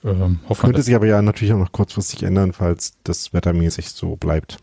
ähm, 0.03 0.39
hoffen 0.49 0.67
Könnte 0.67 0.81
sich 0.81 0.95
aber 0.95 1.05
ja 1.05 1.21
natürlich 1.21 1.53
auch 1.53 1.59
noch 1.59 1.71
kurzfristig 1.71 2.23
ändern, 2.23 2.53
falls 2.53 2.93
das 3.03 3.33
wettermäßig 3.33 3.89
so 3.89 4.15
bleibt. 4.15 4.57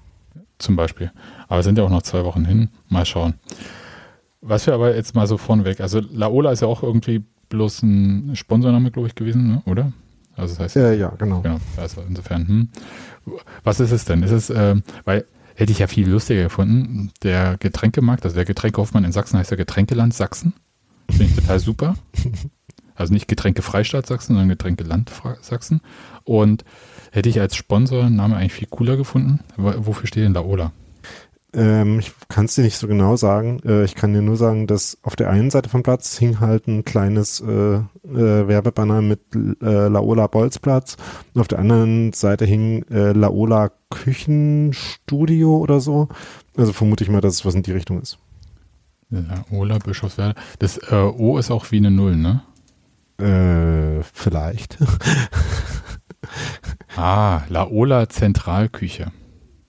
Zum 0.59 0.76
Beispiel. 0.76 1.12
Aber 1.49 1.62
sind 1.62 1.78
ja 1.78 1.85
auch 1.85 1.90
noch 1.90 2.02
zwei 2.02 2.25
Wochen 2.25 2.44
hin. 2.44 2.68
Mal 2.88 3.04
schauen. 3.04 3.35
Was 4.40 4.66
wir 4.66 4.75
aber 4.75 4.94
jetzt 4.94 5.14
mal 5.14 5.26
so 5.26 5.38
vorneweg, 5.38 5.80
also 5.80 6.00
Laola 6.00 6.52
ist 6.52 6.61
ja 6.61 6.68
auch 6.68 6.83
irgendwie 6.83 7.25
bloß 7.49 7.83
ein 7.83 8.37
Sponsorname, 8.37 8.90
glaube 8.90 9.09
ich, 9.09 9.14
gewesen, 9.14 9.49
ne? 9.49 9.62
oder? 9.66 9.92
Also 10.36 10.54
das 10.54 10.60
heißt. 10.60 10.76
Ja, 10.76 10.92
ja, 10.92 11.12
genau. 11.18 11.40
genau 11.40 11.58
also 11.76 12.02
insofern, 12.08 12.48
hm. 12.48 12.68
Was 13.62 13.80
ist 13.80 13.92
es 13.92 14.04
denn? 14.04 14.22
Ist 14.22 14.32
es, 14.32 14.50
äh, 14.50 14.76
weil 15.04 15.24
hätte 15.54 15.72
ich 15.72 15.78
ja 15.78 15.86
viel 15.86 16.08
lustiger 16.08 16.42
gefunden, 16.42 17.12
der 17.22 17.56
Getränkemarkt, 17.58 18.24
also 18.24 18.34
der 18.34 18.44
Getränkekaufmann 18.44 19.04
in 19.04 19.12
Sachsen 19.12 19.38
heißt 19.38 19.50
ja 19.50 19.56
Getränkeland 19.56 20.12
Sachsen. 20.12 20.52
Finde 21.08 21.26
ich 21.26 21.34
total 21.34 21.58
super. 21.58 21.94
Also 22.96 23.12
nicht 23.12 23.26
Getränke 23.26 23.62
Freistaat 23.62 24.06
Sachsen, 24.06 24.34
sondern 24.34 24.48
Getränke 24.48 24.84
Land 24.84 25.10
Sachsen. 25.40 25.80
Und 26.22 26.64
hätte 27.10 27.28
ich 27.28 27.40
als 27.40 27.56
Sponsor 27.56 28.04
einen 28.04 28.16
Namen 28.16 28.34
eigentlich 28.34 28.52
viel 28.52 28.68
cooler 28.68 28.96
gefunden. 28.96 29.40
Wofür 29.56 30.06
steht 30.06 30.24
denn 30.24 30.34
Laola? 30.34 30.72
Ähm, 31.54 32.00
ich 32.00 32.12
kann 32.28 32.46
es 32.46 32.54
dir 32.54 32.62
nicht 32.62 32.76
so 32.76 32.88
genau 32.88 33.16
sagen. 33.16 33.61
Äh, 33.64 33.84
ich 33.84 33.94
kann 33.94 34.12
dir 34.12 34.23
nur 34.23 34.37
sagen, 34.37 34.66
dass 34.66 34.99
auf 35.02 35.14
der 35.14 35.30
einen 35.30 35.50
Seite 35.50 35.68
vom 35.68 35.82
Platz 35.82 36.18
hing 36.18 36.40
halt 36.40 36.66
ein 36.66 36.84
kleines 36.84 37.40
äh, 37.40 37.76
äh, 37.76 37.82
Werbebanner 38.04 39.02
mit 39.02 39.20
äh, 39.34 39.88
Laola 39.88 40.26
Bolzplatz. 40.26 40.96
Und 41.32 41.40
auf 41.40 41.49
der 41.49 41.61
anderen 41.61 42.12
Seite 42.12 42.44
hing 42.44 42.84
äh, 42.90 43.12
Laola 43.12 43.70
Küchenstudio 43.90 45.58
oder 45.58 45.80
so. 45.80 46.08
Also 46.56 46.73
vermute 46.73 47.04
ich 47.04 47.11
mal, 47.11 47.20
dass 47.20 47.34
es 47.34 47.44
was 47.44 47.54
in 47.54 47.62
die 47.62 47.73
Richtung 47.73 48.00
ist. 48.00 48.18
Laola 49.11 49.78
Bischofswerda. 49.78 50.34
Das 50.58 50.78
äh, 50.78 50.94
O 50.94 51.38
ist 51.38 51.50
auch 51.50 51.70
wie 51.70 51.76
eine 51.76 51.90
Null, 51.90 52.16
ne? 52.16 52.42
Äh, 53.18 54.02
vielleicht. 54.12 54.78
ah, 56.96 57.42
Laola 57.49 58.08
Zentralküche. 58.08 59.12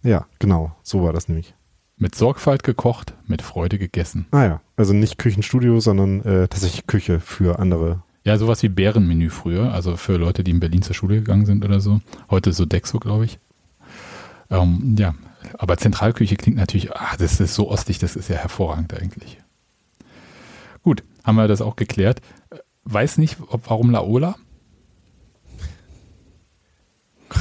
Ja, 0.02 0.26
genau, 0.40 0.76
so 0.82 1.04
war 1.04 1.14
das 1.14 1.28
nämlich. 1.28 1.54
Mit 1.98 2.16
Sorgfalt 2.16 2.64
gekocht, 2.64 3.14
mit 3.26 3.42
Freude 3.42 3.78
gegessen. 3.78 4.28
Ah 4.32 4.44
ja, 4.44 4.62
also 4.76 4.94
nicht 4.94 5.18
Küchenstudio, 5.18 5.80
sondern 5.80 6.22
äh, 6.22 6.48
tatsächlich 6.48 6.88
Küche 6.88 7.20
für 7.20 7.60
andere. 7.60 8.04
Ja, 8.24 8.38
sowas 8.38 8.64
wie 8.64 8.70
Bärenmenü 8.70 9.30
früher, 9.30 9.74
also 9.74 9.96
für 9.96 10.18
Leute, 10.18 10.44
die 10.44 10.52
in 10.52 10.60
Berlin 10.60 10.82
zur 10.82 10.96
Schule 10.96 11.16
gegangen 11.16 11.46
sind 11.46 11.64
oder 11.64 11.80
so. 11.80 12.02
Heute 12.30 12.54
so 12.54 12.66
Dexo, 12.66 13.00
glaube 13.00 13.26
ich. 13.26 13.40
Ähm, 14.50 14.96
ja, 15.00 15.16
aber 15.58 15.78
Zentralküche 15.78 16.36
klingt 16.36 16.58
natürlich, 16.58 16.94
ach, 16.94 17.16
das 17.18 17.40
ist 17.40 17.56
so 17.56 17.70
ostig, 17.70 18.00
das 18.00 18.16
ist 18.16 18.30
ja 18.30 18.36
hervorragend 18.36 18.94
eigentlich. 18.94 19.38
Gut, 20.84 21.04
haben 21.24 21.36
wir 21.36 21.48
das 21.48 21.62
auch 21.62 21.76
geklärt 21.76 22.22
weiß 22.86 23.18
nicht, 23.18 23.38
ob, 23.50 23.70
warum 23.70 23.92
Laola. 23.92 24.36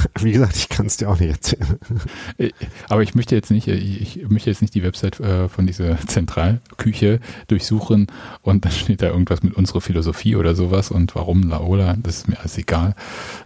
Wie 0.19 0.31
gesagt, 0.31 0.55
ich 0.55 0.69
kann 0.69 0.85
es 0.85 0.97
dir 0.97 1.09
auch 1.09 1.19
nicht 1.19 1.31
erzählen. 1.31 1.79
Äh, 2.37 2.51
aber 2.89 3.03
ich 3.03 3.15
möchte 3.15 3.35
jetzt 3.35 3.51
nicht, 3.51 3.67
ich 3.67 4.27
möchte 4.27 4.49
jetzt 4.49 4.61
nicht 4.61 4.75
die 4.75 4.83
Website 4.83 5.19
äh, 5.19 5.47
von 5.49 5.67
dieser 5.67 5.97
Zentralküche 6.05 7.19
durchsuchen 7.47 8.07
und 8.41 8.65
dann 8.65 8.71
steht 8.71 9.01
da 9.01 9.07
irgendwas 9.07 9.43
mit 9.43 9.53
unserer 9.53 9.81
Philosophie 9.81 10.35
oder 10.35 10.55
sowas 10.55 10.91
und 10.91 11.15
warum 11.15 11.43
Laola, 11.43 11.95
das 12.01 12.17
ist 12.17 12.27
mir 12.27 12.39
alles 12.39 12.57
egal. 12.57 12.95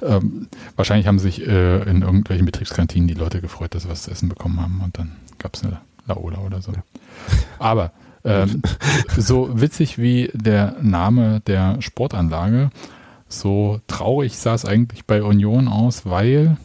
Ähm, 0.01 0.48
wahrscheinlich 0.75 1.08
haben 1.08 1.20
sich 1.20 1.46
äh, 1.46 1.84
in 1.84 2.01
irgendwelchen 2.01 2.46
Betriebskantinen 2.46 3.08
die 3.08 3.13
Leute 3.13 3.41
gefreut, 3.41 3.75
dass 3.75 3.84
sie 3.84 3.89
was 3.89 4.03
zu 4.03 4.12
essen 4.12 4.29
bekommen 4.29 4.60
haben 4.60 4.82
und 4.84 4.98
dann 4.98 5.12
gab 5.38 5.56
es 5.56 5.63
eine 5.63 5.82
Laola 6.08 6.39
oder 6.39 6.62
so. 6.62 6.74
Aber 7.60 7.91
ähm, 8.25 8.62
so 9.18 9.50
witzig 9.62 9.98
wie 9.98 10.29
der 10.34 10.75
Name 10.82 11.41
der 11.41 11.82
Sportanlage, 11.82 12.70
so 13.29 13.79
traurig 13.88 14.38
sah 14.38 14.55
es 14.55 14.65
eigentlich 14.65 15.05
bei 15.05 15.24
Union 15.24 15.67
aus, 15.67 16.05
weil 16.05 16.57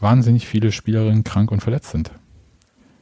wahnsinnig 0.00 0.46
viele 0.46 0.70
Spielerinnen 0.70 1.24
krank 1.24 1.50
und 1.50 1.62
verletzt 1.62 1.90
sind. 1.90 2.12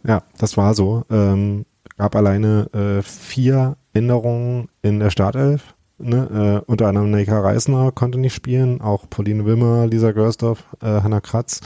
Ja, 0.06 0.22
das 0.38 0.56
war 0.56 0.74
so. 0.74 1.04
Ähm, 1.10 1.66
gab 1.98 2.16
alleine 2.16 2.68
äh, 2.72 3.02
vier 3.02 3.76
Änderungen 3.92 4.68
in 4.82 5.00
der 5.00 5.10
Startelf. 5.10 5.74
Ne? 5.98 6.62
Äh, 6.66 6.70
unter 6.70 6.88
anderem 6.88 7.10
Neika 7.10 7.38
Reisner 7.38 7.92
konnte 7.92 8.18
nicht 8.18 8.34
spielen, 8.34 8.80
auch 8.80 9.08
Pauline 9.08 9.46
Wimmer, 9.46 9.86
Lisa 9.86 10.10
Görsdorf, 10.10 10.64
äh, 10.80 10.86
Hanna 10.86 11.20
Kratz. 11.20 11.60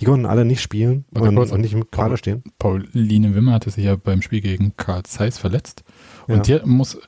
Die 0.00 0.06
konnten 0.06 0.24
alle 0.24 0.46
nicht 0.46 0.62
spielen 0.62 1.04
und, 1.14 1.36
und, 1.36 1.60
nicht 1.60 1.74
im 1.74 1.90
Kader 1.90 2.16
stehen. 2.16 2.42
Pauline 2.58 3.34
Wimmer 3.34 3.52
hatte 3.52 3.70
sich 3.70 3.84
ja 3.84 3.96
beim 3.96 4.22
Spiel 4.22 4.40
gegen 4.40 4.74
Karl 4.76 5.02
Zeiss 5.02 5.38
verletzt. 5.38 5.84
Und 6.26 6.48
ja. 6.48 6.58
hier 6.58 6.66
muss, 6.66 6.98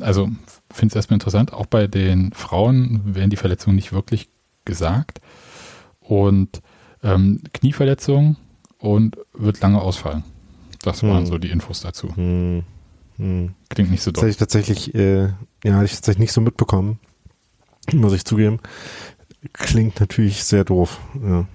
also 0.00 0.28
finde 0.70 0.92
es 0.92 0.96
erstmal 0.96 1.16
interessant, 1.16 1.52
auch 1.52 1.66
bei 1.66 1.86
den 1.86 2.32
Frauen 2.32 3.14
werden 3.14 3.30
die 3.30 3.36
Verletzungen 3.36 3.76
nicht 3.76 3.92
wirklich 3.92 4.28
gesagt. 4.64 5.20
Und 6.00 6.62
ähm, 7.02 7.42
Knieverletzung 7.52 8.36
und 8.78 9.16
wird 9.32 9.60
lange 9.60 9.80
ausfallen. 9.80 10.24
Das 10.82 11.02
waren 11.02 11.20
hm. 11.20 11.26
so 11.26 11.38
die 11.38 11.50
Infos 11.50 11.80
dazu. 11.80 12.14
Hm. 12.14 12.62
Hm. 13.16 13.54
Klingt 13.68 13.90
nicht 13.90 14.02
so 14.02 14.10
doll. 14.10 14.22
Das 14.22 14.30
ich 14.30 14.36
tatsächlich, 14.36 14.94
äh, 14.94 15.28
ja, 15.64 15.74
hatte 15.74 15.86
ich 15.86 15.94
tatsächlich 15.94 16.20
nicht 16.20 16.32
so 16.32 16.40
mitbekommen. 16.40 17.00
Muss 17.92 18.12
ich 18.12 18.24
zugeben. 18.24 18.60
Klingt 19.52 20.00
natürlich 20.00 20.44
sehr 20.44 20.64
doof. 20.64 21.00
Ja. 21.22 21.46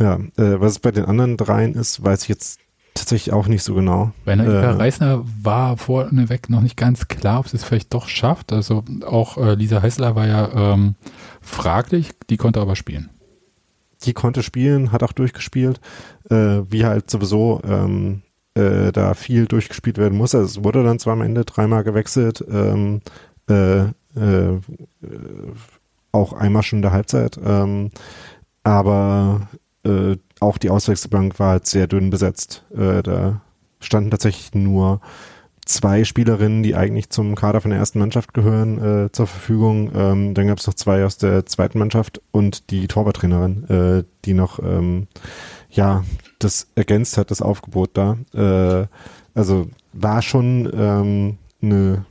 Ja, 0.00 0.14
äh, 0.36 0.60
was 0.60 0.72
es 0.72 0.78
bei 0.80 0.90
den 0.90 1.04
anderen 1.04 1.36
dreien 1.36 1.74
ist, 1.74 2.02
weiß 2.02 2.24
ich 2.24 2.28
jetzt 2.28 2.58
tatsächlich 2.94 3.34
auch 3.34 3.48
nicht 3.48 3.64
so 3.64 3.74
genau. 3.74 4.12
Bei 4.24 4.36
Nika 4.36 4.50
äh, 4.50 4.70
Reisner 4.70 5.24
war 5.42 5.76
vorneweg 5.76 6.48
noch 6.48 6.60
nicht 6.60 6.76
ganz 6.76 7.08
klar, 7.08 7.40
ob 7.40 7.48
sie 7.48 7.56
es 7.56 7.64
vielleicht 7.64 7.92
doch 7.92 8.08
schafft. 8.08 8.52
Also 8.52 8.84
auch 9.04 9.36
äh, 9.36 9.54
Lisa 9.54 9.82
Heißler 9.82 10.14
war 10.14 10.26
ja 10.26 10.72
ähm, 10.72 10.94
fraglich, 11.40 12.12
die 12.30 12.36
konnte 12.36 12.60
aber 12.60 12.76
spielen. 12.76 13.10
Die 14.04 14.12
konnte 14.12 14.42
spielen, 14.42 14.92
hat 14.92 15.02
auch 15.02 15.12
durchgespielt, 15.12 15.80
äh, 16.30 16.62
wie 16.68 16.84
halt 16.84 17.10
sowieso 17.10 17.60
ähm, 17.64 18.22
äh, 18.54 18.92
da 18.92 19.14
viel 19.14 19.46
durchgespielt 19.46 19.98
werden 19.98 20.16
muss. 20.16 20.34
Also 20.34 20.46
es 20.46 20.64
wurde 20.64 20.84
dann 20.84 20.98
zwar 20.98 21.14
am 21.14 21.22
Ende 21.22 21.44
dreimal 21.44 21.82
gewechselt, 21.84 22.44
ähm, 22.48 23.00
äh, 23.48 23.80
äh, 23.80 24.60
auch 26.12 26.32
einmal 26.32 26.62
schon 26.62 26.78
in 26.78 26.82
der 26.82 26.92
Halbzeit, 26.92 27.38
ähm, 27.44 27.90
aber 28.62 29.48
äh, 29.84 30.16
auch 30.44 30.58
die 30.58 30.70
Auswechselbank 30.70 31.38
war 31.38 31.50
halt 31.50 31.66
sehr 31.66 31.86
dünn 31.86 32.10
besetzt. 32.10 32.64
Äh, 32.76 33.02
da 33.02 33.40
standen 33.80 34.10
tatsächlich 34.10 34.54
nur 34.54 35.00
zwei 35.64 36.04
Spielerinnen, 36.04 36.62
die 36.62 36.74
eigentlich 36.74 37.10
zum 37.10 37.34
Kader 37.34 37.60
von 37.60 37.70
der 37.70 37.80
ersten 37.80 37.98
Mannschaft 37.98 38.34
gehören, 38.34 39.06
äh, 39.06 39.12
zur 39.12 39.26
Verfügung. 39.26 39.90
Ähm, 39.94 40.34
dann 40.34 40.46
gab 40.46 40.58
es 40.58 40.66
noch 40.66 40.74
zwei 40.74 41.04
aus 41.04 41.16
der 41.16 41.46
zweiten 41.46 41.78
Mannschaft 41.78 42.20
und 42.32 42.70
die 42.70 42.86
Torwarttrainerin, 42.86 43.64
äh, 43.68 44.04
die 44.24 44.34
noch 44.34 44.58
ähm, 44.58 45.08
ja 45.70 46.04
das 46.38 46.68
ergänzt 46.74 47.16
hat, 47.16 47.30
das 47.30 47.42
Aufgebot 47.42 47.90
da. 47.94 48.18
Äh, 48.34 48.86
also 49.34 49.66
war 49.92 50.22
schon 50.22 50.70
ähm, 50.74 51.38
eine 51.62 52.04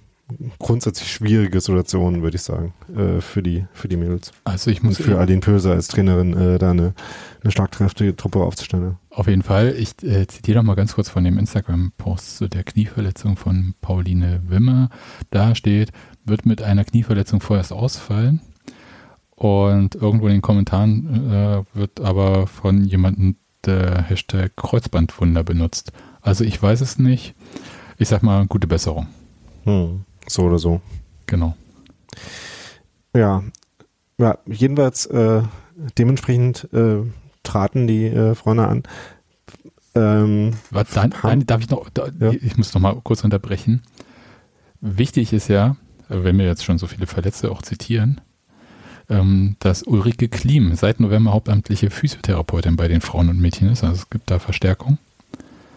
grundsätzlich 0.59 1.11
schwierige 1.11 1.59
Situation, 1.59 2.21
würde 2.21 2.35
ich 2.35 2.43
sagen, 2.43 2.73
äh, 2.95 3.21
für 3.21 3.43
die 3.43 3.65
für 3.73 3.87
die 3.87 3.97
Mädels. 3.97 4.31
Also 4.43 4.71
ich 4.71 4.83
muss 4.83 4.99
Und 4.99 5.05
für 5.05 5.19
Aline 5.19 5.41
Pöser 5.41 5.71
als 5.71 5.87
Trainerin 5.87 6.33
äh, 6.35 6.57
da 6.59 6.71
eine, 6.71 6.93
eine 7.41 7.51
schlagkräftige 7.51 8.15
Truppe 8.15 8.39
aufzustellen. 8.39 8.97
Auf 9.09 9.27
jeden 9.27 9.43
Fall. 9.43 9.75
Ich 9.77 10.01
äh, 10.03 10.27
zitiere 10.27 10.59
noch 10.59 10.63
mal 10.63 10.75
ganz 10.75 10.95
kurz 10.95 11.09
von 11.09 11.23
dem 11.23 11.37
Instagram-Post 11.37 12.37
zu 12.37 12.47
der 12.47 12.63
Knieverletzung 12.63 13.37
von 13.37 13.73
Pauline 13.81 14.41
Wimmer. 14.47 14.89
Da 15.29 15.55
steht, 15.55 15.91
wird 16.25 16.45
mit 16.45 16.61
einer 16.61 16.83
Knieverletzung 16.83 17.41
vorerst 17.41 17.71
ausfallen. 17.71 18.41
Und 19.35 19.95
irgendwo 19.95 20.27
in 20.27 20.33
den 20.33 20.41
Kommentaren 20.41 21.31
äh, 21.31 21.63
wird 21.73 21.99
aber 21.99 22.47
von 22.47 22.83
jemandem 22.83 23.35
der 23.65 24.03
Hashtag 24.03 24.55
Kreuzbandwunder 24.55 25.43
benutzt. 25.43 25.91
Also 26.21 26.43
ich 26.43 26.61
weiß 26.61 26.81
es 26.81 26.99
nicht. 26.99 27.35
Ich 27.97 28.07
sag 28.07 28.23
mal, 28.23 28.45
gute 28.47 28.67
Besserung. 28.67 29.07
Hm. 29.63 30.05
So 30.33 30.45
oder 30.45 30.57
so. 30.57 30.81
Genau. 31.27 31.55
Ja. 33.15 33.43
Ja, 34.17 34.39
jedenfalls 34.47 35.05
äh, 35.05 35.43
dementsprechend 35.99 36.67
äh, 36.73 37.03
traten 37.43 37.85
die 37.85 38.07
äh, 38.07 38.33
Freunde 38.33 38.67
an. 38.67 38.83
Ähm, 39.93 40.53
Was, 40.71 40.89
dann, 40.89 41.13
nein, 41.21 41.45
darf 41.45 41.61
ich 41.61 41.69
noch, 41.69 41.87
da, 41.93 42.07
ja. 42.19 42.31
ich 42.31 42.57
muss 42.57 42.73
noch 42.73 42.81
mal 42.81 42.99
kurz 43.03 43.23
unterbrechen. 43.23 43.83
Wichtig 44.81 45.33
ist 45.33 45.49
ja, 45.49 45.75
wenn 46.09 46.39
wir 46.39 46.45
jetzt 46.45 46.65
schon 46.65 46.79
so 46.79 46.87
viele 46.87 47.05
Verletzte 47.05 47.51
auch 47.51 47.61
zitieren, 47.61 48.19
ähm, 49.09 49.55
dass 49.59 49.83
Ulrike 49.83 50.29
Klim 50.29 50.73
seit 50.75 50.99
November 50.99 51.33
hauptamtliche 51.33 51.91
Physiotherapeutin 51.91 52.75
bei 52.75 52.87
den 52.87 53.01
Frauen 53.01 53.29
und 53.29 53.39
Mädchen 53.39 53.69
ist. 53.69 53.83
Also 53.83 53.97
es 53.97 54.09
gibt 54.09 54.31
da 54.31 54.39
Verstärkung. 54.39 54.97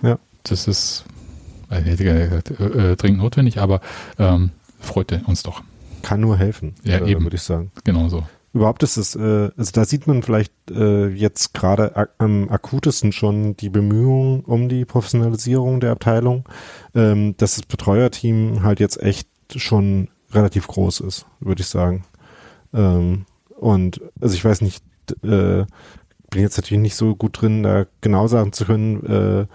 Ja. 0.01 0.19
Das 0.45 0.67
ist, 0.67 1.05
ich 1.71 1.85
hätte 1.85 2.05
gesagt, 2.05 2.51
äh, 2.61 2.93
äh, 2.93 2.97
dringend 2.97 3.21
notwendig, 3.21 3.59
aber 3.59 3.81
ähm, 4.19 4.51
freut 4.79 5.13
uns 5.27 5.43
doch. 5.43 5.63
Kann 6.03 6.21
nur 6.21 6.37
helfen, 6.37 6.75
ja, 6.85 6.99
äh, 6.99 7.11
eben. 7.11 7.25
würde 7.25 7.37
ich 7.37 7.43
sagen. 7.43 7.71
Genau 7.85 8.09
so. 8.09 8.25
Überhaupt 8.53 8.83
ist 8.83 8.97
es, 8.97 9.15
äh, 9.15 9.51
also 9.57 9.73
da 9.73 9.85
sieht 9.85 10.07
man 10.07 10.23
vielleicht 10.23 10.53
äh, 10.71 11.09
jetzt 11.09 11.53
gerade 11.53 11.95
ak 11.95 12.11
am 12.19 12.49
akutesten 12.49 13.13
schon 13.13 13.57
die 13.57 13.69
Bemühungen 13.69 14.41
um 14.41 14.69
die 14.71 14.87
Professionalisierung 14.87 15.81
der 15.81 15.93
Abteilung, 15.93 16.49
ähm, 16.95 17.37
dass 17.37 17.57
das 17.57 17.67
Betreuerteam 17.67 18.63
halt 18.63 18.81
jetzt 18.81 19.03
echt 19.03 19.29
schon 19.55 20.09
relativ 20.33 20.69
groß 20.69 21.01
ist, 21.01 21.27
würde 21.41 21.61
ich 21.61 21.69
sagen. 21.69 22.05
Ähm, 22.73 23.27
und 23.59 24.01
also 24.21 24.35
ich 24.35 24.45
weiß 24.45 24.63
nicht, 24.63 24.83
äh, 25.23 25.65
bin 26.31 26.43
jetzt 26.43 26.57
natürlich 26.57 26.83
nicht 26.83 26.97
so 26.97 27.15
gut 27.15 27.41
drin, 27.41 27.63
da 27.63 27.87
genau 28.01 28.27
sagen 28.27 28.53
zu 28.53 28.65
können, 28.65 29.05
äh, 29.07 29.47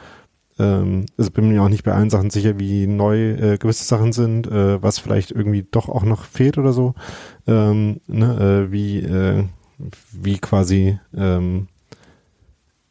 ähm, 0.62 1.08
also 1.18 1.32
bin 1.32 1.50
mir 1.50 1.64
auch 1.64 1.70
nicht 1.70 1.84
bei 1.84 1.94
allen 1.94 2.12
Sachen 2.12 2.30
sicher, 2.30 2.60
wie 2.60 2.86
neu 2.86 3.32
äh, 3.32 3.58
gewisse 3.58 3.84
Sachen 3.84 4.14
sind, 4.14 4.46
äh, 4.46 4.82
was 4.82 5.00
vielleicht 5.00 5.32
irgendwie 5.32 5.66
doch 5.70 5.90
auch 5.90 6.04
noch 6.04 6.26
fehlt 6.26 6.60
oder 6.60 6.72
so. 6.72 6.94
Ähm, 7.48 8.00
ne, 8.08 8.68
äh, 8.68 8.72
wie, 8.72 9.00
äh, 9.00 9.46
wie 10.12 10.38
quasi 10.38 11.00
ähm, 11.16 11.68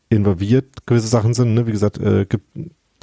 involviert 0.08 0.84
gewisse 0.86 1.06
Sachen 1.06 1.32
sind. 1.32 1.54
Ne? 1.54 1.68
Wie 1.68 1.72
gesagt, 1.72 1.98
äh, 1.98 2.26
gibt 2.26 2.44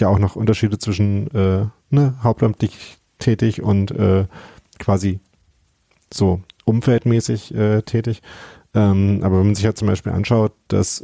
ja 0.02 0.10
auch 0.10 0.20
noch 0.20 0.36
Unterschiede 0.36 0.78
zwischen 0.78 1.32
äh, 1.32 1.66
ne, 1.90 2.16
hauptamtlich 2.22 2.98
tätig 3.20 3.64
und 3.64 3.94
quasi 4.78 5.20
so 6.14 6.42
umfeldmäßig 6.66 7.52
tätig. 7.86 8.22
Ähm, 8.76 9.22
aber 9.24 9.40
wenn 9.40 9.48
man 9.48 9.56
sich 9.56 9.64
ja 9.64 9.74
zum 9.74 9.88
Beispiel 9.88 10.12
anschaut, 10.12 10.54
dass 10.68 11.04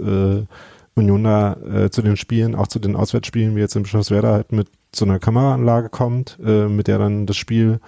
Union 0.95 1.23
da 1.23 1.53
äh, 1.53 1.89
zu 1.89 2.01
den 2.01 2.17
Spielen, 2.17 2.55
auch 2.55 2.67
zu 2.67 2.79
den 2.79 2.95
Auswärtsspielen, 2.95 3.55
wie 3.55 3.61
jetzt 3.61 3.75
in 3.75 3.83
Bischofswerda, 3.83 4.31
halt 4.31 4.51
mit 4.51 4.67
so 4.95 5.05
einer 5.05 5.19
Kameraanlage 5.19 5.89
kommt, 5.89 6.37
äh, 6.45 6.67
mit 6.67 6.87
der 6.87 6.99
dann 6.99 7.25
das 7.25 7.37
Spiel 7.37 7.79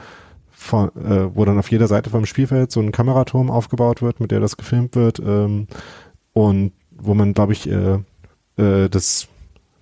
von, 0.49 0.89
äh, 0.95 1.35
wo 1.35 1.45
dann 1.45 1.59
auf 1.59 1.69
jeder 1.69 1.87
Seite 1.87 2.09
vom 2.09 2.25
Spielfeld 2.25 2.71
so 2.71 2.79
ein 2.79 2.91
Kameraturm 2.91 3.51
aufgebaut 3.51 4.01
wird, 4.01 4.19
mit 4.19 4.31
der 4.31 4.39
das 4.39 4.57
gefilmt 4.57 4.95
wird 4.95 5.19
ähm, 5.19 5.67
und 6.33 6.71
wo 6.91 7.13
man, 7.13 7.33
glaube 7.33 7.53
ich, 7.53 7.69
äh, 7.69 7.99
äh, 8.57 8.89
das, 8.89 9.27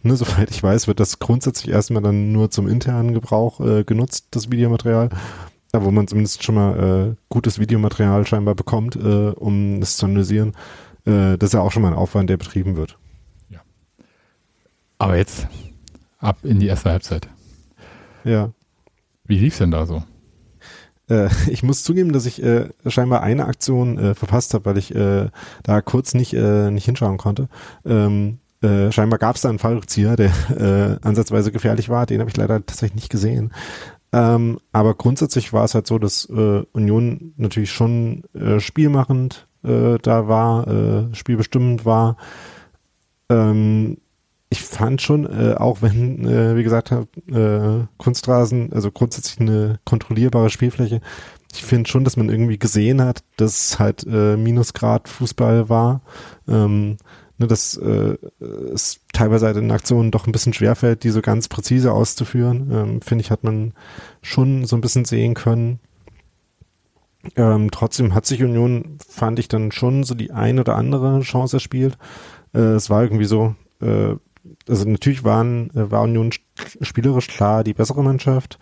ne, 0.01 0.15
soweit 0.17 0.51
ich 0.51 0.61
weiß, 0.61 0.87
wird 0.87 0.99
das 0.99 1.19
grundsätzlich 1.19 1.73
erstmal 1.73 2.03
dann 2.03 2.33
nur 2.33 2.51
zum 2.51 2.67
internen 2.67 3.13
Gebrauch 3.13 3.61
äh, 3.61 3.83
genutzt, 3.83 4.27
das 4.31 4.51
Videomaterial, 4.51 5.09
wo 5.71 5.91
man 5.91 6.07
zumindest 6.07 6.43
schon 6.43 6.55
mal 6.55 7.11
äh, 7.11 7.15
gutes 7.29 7.59
Videomaterial 7.59 8.27
scheinbar 8.27 8.55
bekommt, 8.55 8.95
äh, 8.95 9.29
um 9.29 9.81
es 9.81 9.97
zu 9.97 10.05
analysieren. 10.05 10.53
Äh, 11.05 11.37
das 11.37 11.49
ist 11.49 11.53
ja 11.53 11.61
auch 11.61 11.71
schon 11.71 11.81
mal 11.81 11.89
ein 11.89 11.97
Aufwand, 11.97 12.29
der 12.29 12.37
betrieben 12.37 12.75
wird. 12.75 12.97
Aber 15.03 15.17
jetzt 15.17 15.49
ab 16.19 16.37
in 16.43 16.59
die 16.59 16.67
erste 16.67 16.89
Halbzeit. 16.89 17.27
Ja. 18.23 18.51
Wie 19.25 19.37
lief's 19.37 19.57
denn 19.57 19.69
da 19.69 19.85
so? 19.85 20.01
Äh, 21.09 21.27
ich 21.49 21.61
muss 21.61 21.83
zugeben, 21.83 22.13
dass 22.13 22.25
ich 22.25 22.41
äh, 22.41 22.69
scheinbar 22.87 23.21
eine 23.21 23.45
Aktion 23.45 23.97
äh, 23.97 24.15
verpasst 24.15 24.53
habe, 24.53 24.63
weil 24.63 24.77
ich 24.77 24.95
äh, 24.95 25.27
da 25.63 25.81
kurz 25.81 26.13
nicht, 26.13 26.33
äh, 26.33 26.71
nicht 26.71 26.85
hinschauen 26.85 27.17
konnte. 27.17 27.49
Ähm, 27.85 28.39
äh, 28.61 28.93
scheinbar 28.93 29.19
gab 29.19 29.35
es 29.35 29.41
da 29.41 29.49
einen 29.49 29.59
Fallrückzieher, 29.59 30.15
der 30.15 30.99
ansatzweise 31.01 31.51
gefährlich 31.51 31.89
war. 31.89 32.05
Den 32.05 32.21
habe 32.21 32.29
ich 32.29 32.37
leider 32.37 32.65
tatsächlich 32.65 32.95
nicht 32.95 33.09
gesehen. 33.09 33.51
Ähm, 34.13 34.57
aber 34.71 34.93
grundsätzlich 34.93 35.51
war 35.51 35.65
es 35.65 35.75
halt 35.75 35.85
so, 35.85 35.99
dass 35.99 36.25
Union 36.27 37.33
natürlich 37.35 37.73
schon 37.73 38.23
spielmachend 38.59 39.49
da 39.63 40.27
war, 40.29 41.13
spielbestimmend 41.13 41.83
war. 41.83 42.15
Ähm, 43.29 43.97
ich 44.53 44.61
fand 44.61 45.01
schon, 45.01 45.25
äh, 45.25 45.55
auch 45.55 45.81
wenn, 45.81 46.25
äh, 46.25 46.55
wie 46.55 46.61
gesagt, 46.61 46.91
äh, 46.91 47.85
Kunstrasen, 47.97 48.71
also 48.71 48.91
grundsätzlich 48.91 49.39
eine 49.39 49.79
kontrollierbare 49.83 50.51
Spielfläche, 50.51 51.01
ich 51.51 51.63
finde 51.63 51.89
schon, 51.89 52.03
dass 52.03 52.17
man 52.17 52.29
irgendwie 52.29 52.59
gesehen 52.59 53.01
hat, 53.01 53.23
dass 53.37 53.79
halt 53.79 54.05
äh, 54.07 54.37
Minusgrad 54.37 55.09
Fußball 55.09 55.69
war. 55.69 56.01
Ähm, 56.47 56.97
ne, 57.39 57.47
dass 57.47 57.77
äh, 57.77 58.15
es 58.71 58.99
teilweise 59.11 59.47
halt 59.47 59.57
in 59.57 59.71
Aktionen 59.71 60.11
doch 60.11 60.27
ein 60.27 60.31
bisschen 60.31 60.53
schwerfällt, 60.53 61.03
die 61.03 61.09
so 61.09 61.21
ganz 61.21 61.47
präzise 61.47 61.91
auszuführen. 61.91 62.69
Ähm, 62.71 63.01
finde 63.01 63.23
ich, 63.23 63.31
hat 63.31 63.43
man 63.43 63.73
schon 64.21 64.65
so 64.65 64.75
ein 64.75 64.81
bisschen 64.81 65.05
sehen 65.05 65.33
können. 65.33 65.79
Ähm, 67.35 67.71
trotzdem 67.71 68.13
hat 68.13 68.27
sich 68.27 68.43
Union, 68.43 68.99
fand 69.07 69.39
ich 69.39 69.47
dann 69.47 69.71
schon 69.71 70.03
so 70.03 70.13
die 70.13 70.31
ein 70.31 70.59
oder 70.59 70.75
andere 70.75 71.21
Chance 71.21 71.57
erspielt. 71.57 71.97
Äh, 72.53 72.59
es 72.59 72.91
war 72.91 73.01
irgendwie 73.01 73.25
so, 73.25 73.55
äh, 73.81 74.15
also 74.67 74.87
natürlich 74.87 75.23
waren, 75.23 75.69
äh, 75.71 75.91
war 75.91 76.03
Union 76.03 76.31
spielerisch 76.81 77.27
klar 77.27 77.63
die 77.63 77.73
bessere 77.73 78.03
Mannschaft. 78.03 78.59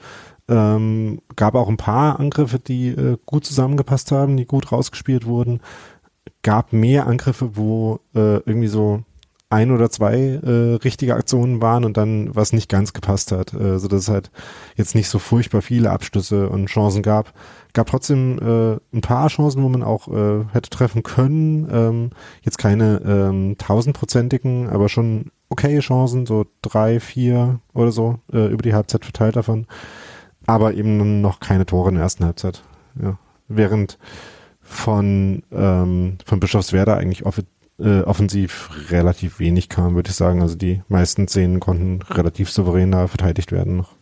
Ähm, 0.48 1.22
gab 1.36 1.56
auch 1.56 1.70
ein 1.70 1.78
paar 1.78 2.20
Angriffe, 2.20 2.60
die 2.60 2.89
äh, 2.89 3.17
gut 3.26 3.46
zusammengepasst 3.46 4.12
haben, 4.12 4.38
die 4.38 4.46
gut 4.46 4.72
rausgespielt 4.72 5.26
wurden. 5.26 5.62
Gab 6.44 6.74
mehr 6.74 7.08
Angriffe, 7.08 7.56
wo 7.56 8.00
äh, 8.15 8.38
irgendwie 8.38 8.67
so 8.67 9.04
ein 9.52 9.72
oder 9.72 9.89
zwei 9.89 10.15
äh, 10.15 10.76
richtige 10.76 11.15
Aktionen 11.15 11.62
waren 11.62 11.84
und 11.84 11.98
dann 11.98 12.34
was 12.34 12.54
nicht 12.54 12.70
ganz 12.70 12.94
gepasst 12.94 13.32
hat. 13.32 13.54
Also 13.54 13.88
dass 13.88 14.04
es 14.04 14.10
halt 14.10 14.32
jetzt 14.76 14.96
nicht 14.96 15.10
so 15.10 15.20
furchtbar 15.20 15.62
viele 15.62 15.91
Abschlüsse 15.91 16.50
und 16.50 16.67
Chancen 16.67 17.04
gab. 17.04 17.34
Gab 17.74 17.88
trotzdem 17.88 18.39
äh, 18.39 18.96
ein 18.96 19.02
paar 19.02 19.28
Chancen, 19.28 19.62
wo 19.62 19.70
man 19.70 19.84
auch 19.84 20.08
äh, 20.08 20.46
hätte 20.54 20.70
treffen 20.70 21.04
können. 21.04 21.67
Ähm, 21.70 22.10
jetzt 22.44 22.58
keine 22.58 23.02
ähm, 23.06 23.58
tausendprozentigen, 23.58 24.70
aber 24.70 24.88
schon 24.88 25.32
okay 25.52 25.80
Chancen, 25.80 26.26
so 26.26 26.46
drei, 26.62 27.00
vier 27.00 27.60
oder 27.74 27.92
so 27.92 28.20
äh, 28.32 28.48
über 28.48 28.64
die 28.64 28.74
Halbzeit 28.74 29.04
verteilt 29.04 29.36
davon. 29.36 29.68
Aber 30.48 30.74
eben 30.74 31.22
noch 31.22 31.40
keine 31.40 31.66
Tore 31.66 31.90
in 31.90 31.96
der 31.96 32.04
ersten 32.04 32.26
Halbzeit. 32.26 32.64
Ja. 33.02 33.20
Während 33.48 34.00
von, 34.62 35.44
ähm, 35.52 36.18
von 36.26 36.40
Bischofswerda 36.40 36.96
eigentlich 36.96 37.26
off 37.26 37.42
äh, 37.80 38.02
offensiv 38.02 38.70
relativ 38.90 39.40
wenig 39.40 39.68
kam, 39.68 39.96
würde 39.96 40.10
ich 40.10 40.16
sagen. 40.16 40.42
Also 40.42 40.56
die 40.56 40.82
meisten 40.88 41.28
Szenen 41.28 41.60
konnten 41.60 42.02
relativ 42.04 42.50
souverän 42.50 42.92
verteidigt 43.08 43.52
werden 43.52 43.78
noch. 43.78 43.94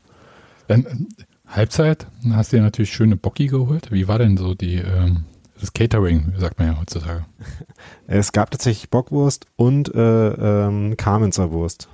Dann, 0.68 0.86
äh, 0.86 1.24
Halbzeit 1.48 2.08
hast 2.32 2.54
du 2.54 2.58
ja 2.58 2.64
natürlich 2.64 2.94
schöne 2.94 3.16
Bocki 3.16 3.48
geholt. 3.48 3.92
Wie 3.92 4.08
war 4.08 4.20
denn 4.20 4.38
so 4.38 4.54
die 4.54 4.76
ähm, 4.76 5.26
das 5.60 5.74
Catering, 5.74 6.34
sagt 6.38 6.60
man 6.60 6.70
ja 6.70 6.80
heutzutage. 6.80 7.26
Es 8.08 8.32
gab 8.32 8.50
tatsächlich 8.50 8.90
Bockwurst 8.90 9.46
und 9.56 9.94
äh, 9.94 10.30
ähm, 10.68 10.98
Kamenzer 10.98 11.52
Wurst. 11.52 11.88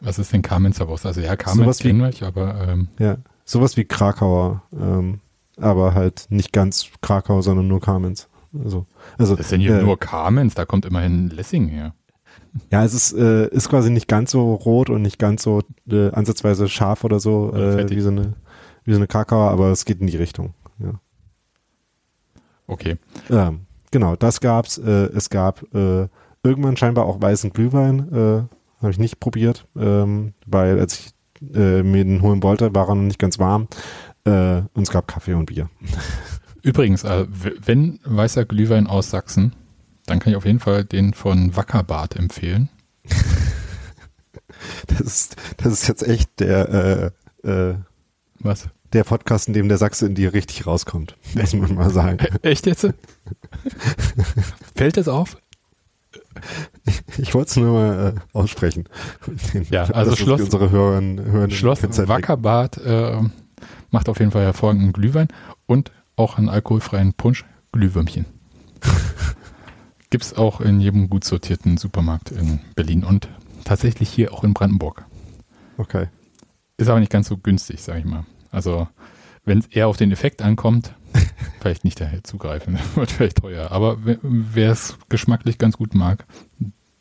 Was 0.00 0.18
ist 0.18 0.32
denn 0.32 0.42
Kamenzer 0.42 0.88
Wurst? 0.88 1.06
Also 1.06 1.20
ja, 1.20 1.36
Kamenz 1.36 1.78
kennen 1.78 2.00
wir, 2.00 2.26
aber 2.26 2.68
ähm, 2.68 2.88
ja, 2.98 3.18
sowas 3.44 3.76
wie 3.76 3.84
Krakauer, 3.84 4.62
ähm, 4.72 5.20
aber 5.56 5.94
halt 5.94 6.26
nicht 6.30 6.52
ganz 6.52 6.86
Krakau, 7.02 7.40
sondern 7.40 7.68
nur 7.68 7.80
Kamenz. 7.80 8.28
Also, 8.64 8.86
also 9.16 9.36
das 9.36 9.52
ist 9.52 9.62
ja 9.62 9.78
äh, 9.78 9.82
nur 9.82 9.98
Kamenz, 9.98 10.54
da 10.54 10.64
kommt 10.64 10.84
immerhin 10.84 11.30
Lessing 11.30 11.68
her. 11.68 11.94
Ja, 12.70 12.84
es 12.84 12.94
ist, 12.94 13.12
äh, 13.12 13.48
ist 13.48 13.68
quasi 13.68 13.90
nicht 13.90 14.08
ganz 14.08 14.32
so 14.32 14.54
rot 14.54 14.90
und 14.90 15.02
nicht 15.02 15.18
ganz 15.18 15.42
so 15.42 15.62
äh, 15.90 16.10
ansatzweise 16.10 16.68
scharf 16.68 17.04
oder 17.04 17.20
so 17.20 17.54
äh, 17.54 17.88
wie 17.88 18.00
so 18.00 18.10
eine 18.10 18.34
wie 18.84 18.92
so 18.92 18.98
eine 18.98 19.06
Krakauer, 19.06 19.50
aber 19.50 19.70
es 19.70 19.84
geht 19.84 20.00
in 20.00 20.08
die 20.08 20.16
Richtung. 20.16 20.54
Ja. 20.78 20.94
Okay. 22.66 22.96
Ähm, 23.30 23.66
genau, 23.90 24.16
das 24.16 24.40
gab's. 24.40 24.78
Äh, 24.78 25.10
es 25.14 25.30
gab 25.30 25.62
äh, 25.74 26.08
irgendwann 26.42 26.76
scheinbar 26.76 27.06
auch 27.06 27.20
weißen 27.20 27.52
Glühwein. 27.52 28.12
Äh, 28.12 28.42
Habe 28.80 28.90
ich 28.90 28.98
nicht 28.98 29.20
probiert, 29.20 29.66
ähm, 29.76 30.34
weil 30.46 30.78
als 30.80 30.98
ich 30.98 31.54
äh, 31.54 31.82
mir 31.82 32.04
den 32.04 32.22
holen 32.22 32.42
wollte, 32.42 32.74
war 32.74 32.88
er 32.88 32.94
noch 32.94 33.02
nicht 33.02 33.18
ganz 33.18 33.38
warm. 33.38 33.68
Äh, 34.24 34.62
und 34.74 34.82
es 34.82 34.90
gab 34.90 35.08
Kaffee 35.08 35.34
und 35.34 35.46
Bier. 35.46 35.68
Übrigens, 36.62 37.04
äh, 37.04 37.26
wenn 37.64 37.98
weißer 38.04 38.44
Glühwein 38.44 38.86
aus 38.86 39.10
Sachsen, 39.10 39.54
dann 40.06 40.20
kann 40.20 40.32
ich 40.32 40.36
auf 40.36 40.46
jeden 40.46 40.60
Fall 40.60 40.84
den 40.84 41.12
von 41.12 41.56
Wackerbart 41.56 42.16
empfehlen. 42.16 42.68
das, 44.86 45.00
ist, 45.00 45.36
das 45.56 45.72
ist 45.72 45.88
jetzt 45.88 46.06
echt 46.06 46.38
der 46.38 47.12
äh, 47.42 47.74
Was? 48.38 48.68
Der 48.92 49.04
Podcast, 49.04 49.48
in 49.48 49.54
dem 49.54 49.68
der 49.68 49.78
Sachse 49.78 50.06
in 50.06 50.14
dir 50.14 50.32
richtig 50.32 50.66
rauskommt, 50.66 51.16
muss 51.34 51.54
man 51.54 51.74
mal 51.74 51.90
sagen. 51.90 52.18
Echt 52.42 52.66
jetzt? 52.66 52.88
Fällt 54.74 54.96
das 54.96 55.08
auf? 55.08 55.36
Ich 57.18 57.34
wollte 57.34 57.50
es 57.50 57.56
nur 57.56 57.72
mal 57.72 58.14
äh, 58.16 58.36
aussprechen. 58.36 58.84
Ja, 59.70 59.84
also 59.84 60.16
Schloss, 60.16 60.40
unsere 60.40 60.70
Hörerinnen, 60.70 61.24
Hörerinnen 61.24 61.50
Schloss 61.50 61.82
Wackerbad 61.82 62.78
äh, 62.78 63.22
macht 63.90 64.08
auf 64.08 64.18
jeden 64.18 64.30
Fall 64.30 64.42
hervorragenden 64.42 64.92
Glühwein 64.92 65.28
und 65.66 65.92
auch 66.16 66.38
einen 66.38 66.48
alkoholfreien 66.48 67.14
Punsch, 67.14 67.44
Glühwürmchen. 67.72 68.26
Gibt 70.10 70.24
es 70.24 70.34
auch 70.34 70.60
in 70.60 70.80
jedem 70.80 71.08
gut 71.08 71.24
sortierten 71.24 71.78
Supermarkt 71.78 72.30
in 72.30 72.60
Berlin 72.74 73.04
und 73.04 73.28
tatsächlich 73.64 74.10
hier 74.10 74.32
auch 74.32 74.44
in 74.44 74.52
Brandenburg. 74.52 75.04
Okay. 75.78 76.08
Ist 76.76 76.88
aber 76.88 77.00
nicht 77.00 77.12
ganz 77.12 77.28
so 77.28 77.36
günstig, 77.36 77.82
sage 77.82 78.00
ich 78.00 78.04
mal. 78.04 78.24
Also 78.52 78.86
wenn 79.44 79.58
es 79.58 79.66
eher 79.66 79.88
auf 79.88 79.96
den 79.96 80.12
Effekt 80.12 80.42
ankommt, 80.42 80.94
vielleicht 81.60 81.84
nicht 81.84 82.00
daher 82.00 82.22
zugreifen, 82.22 82.78
wird 82.94 83.10
vielleicht 83.10 83.38
teuer. 83.38 83.72
Aber 83.72 83.98
wer 84.22 84.70
es 84.70 84.96
geschmacklich 85.08 85.58
ganz 85.58 85.76
gut 85.76 85.94
mag, 85.94 86.24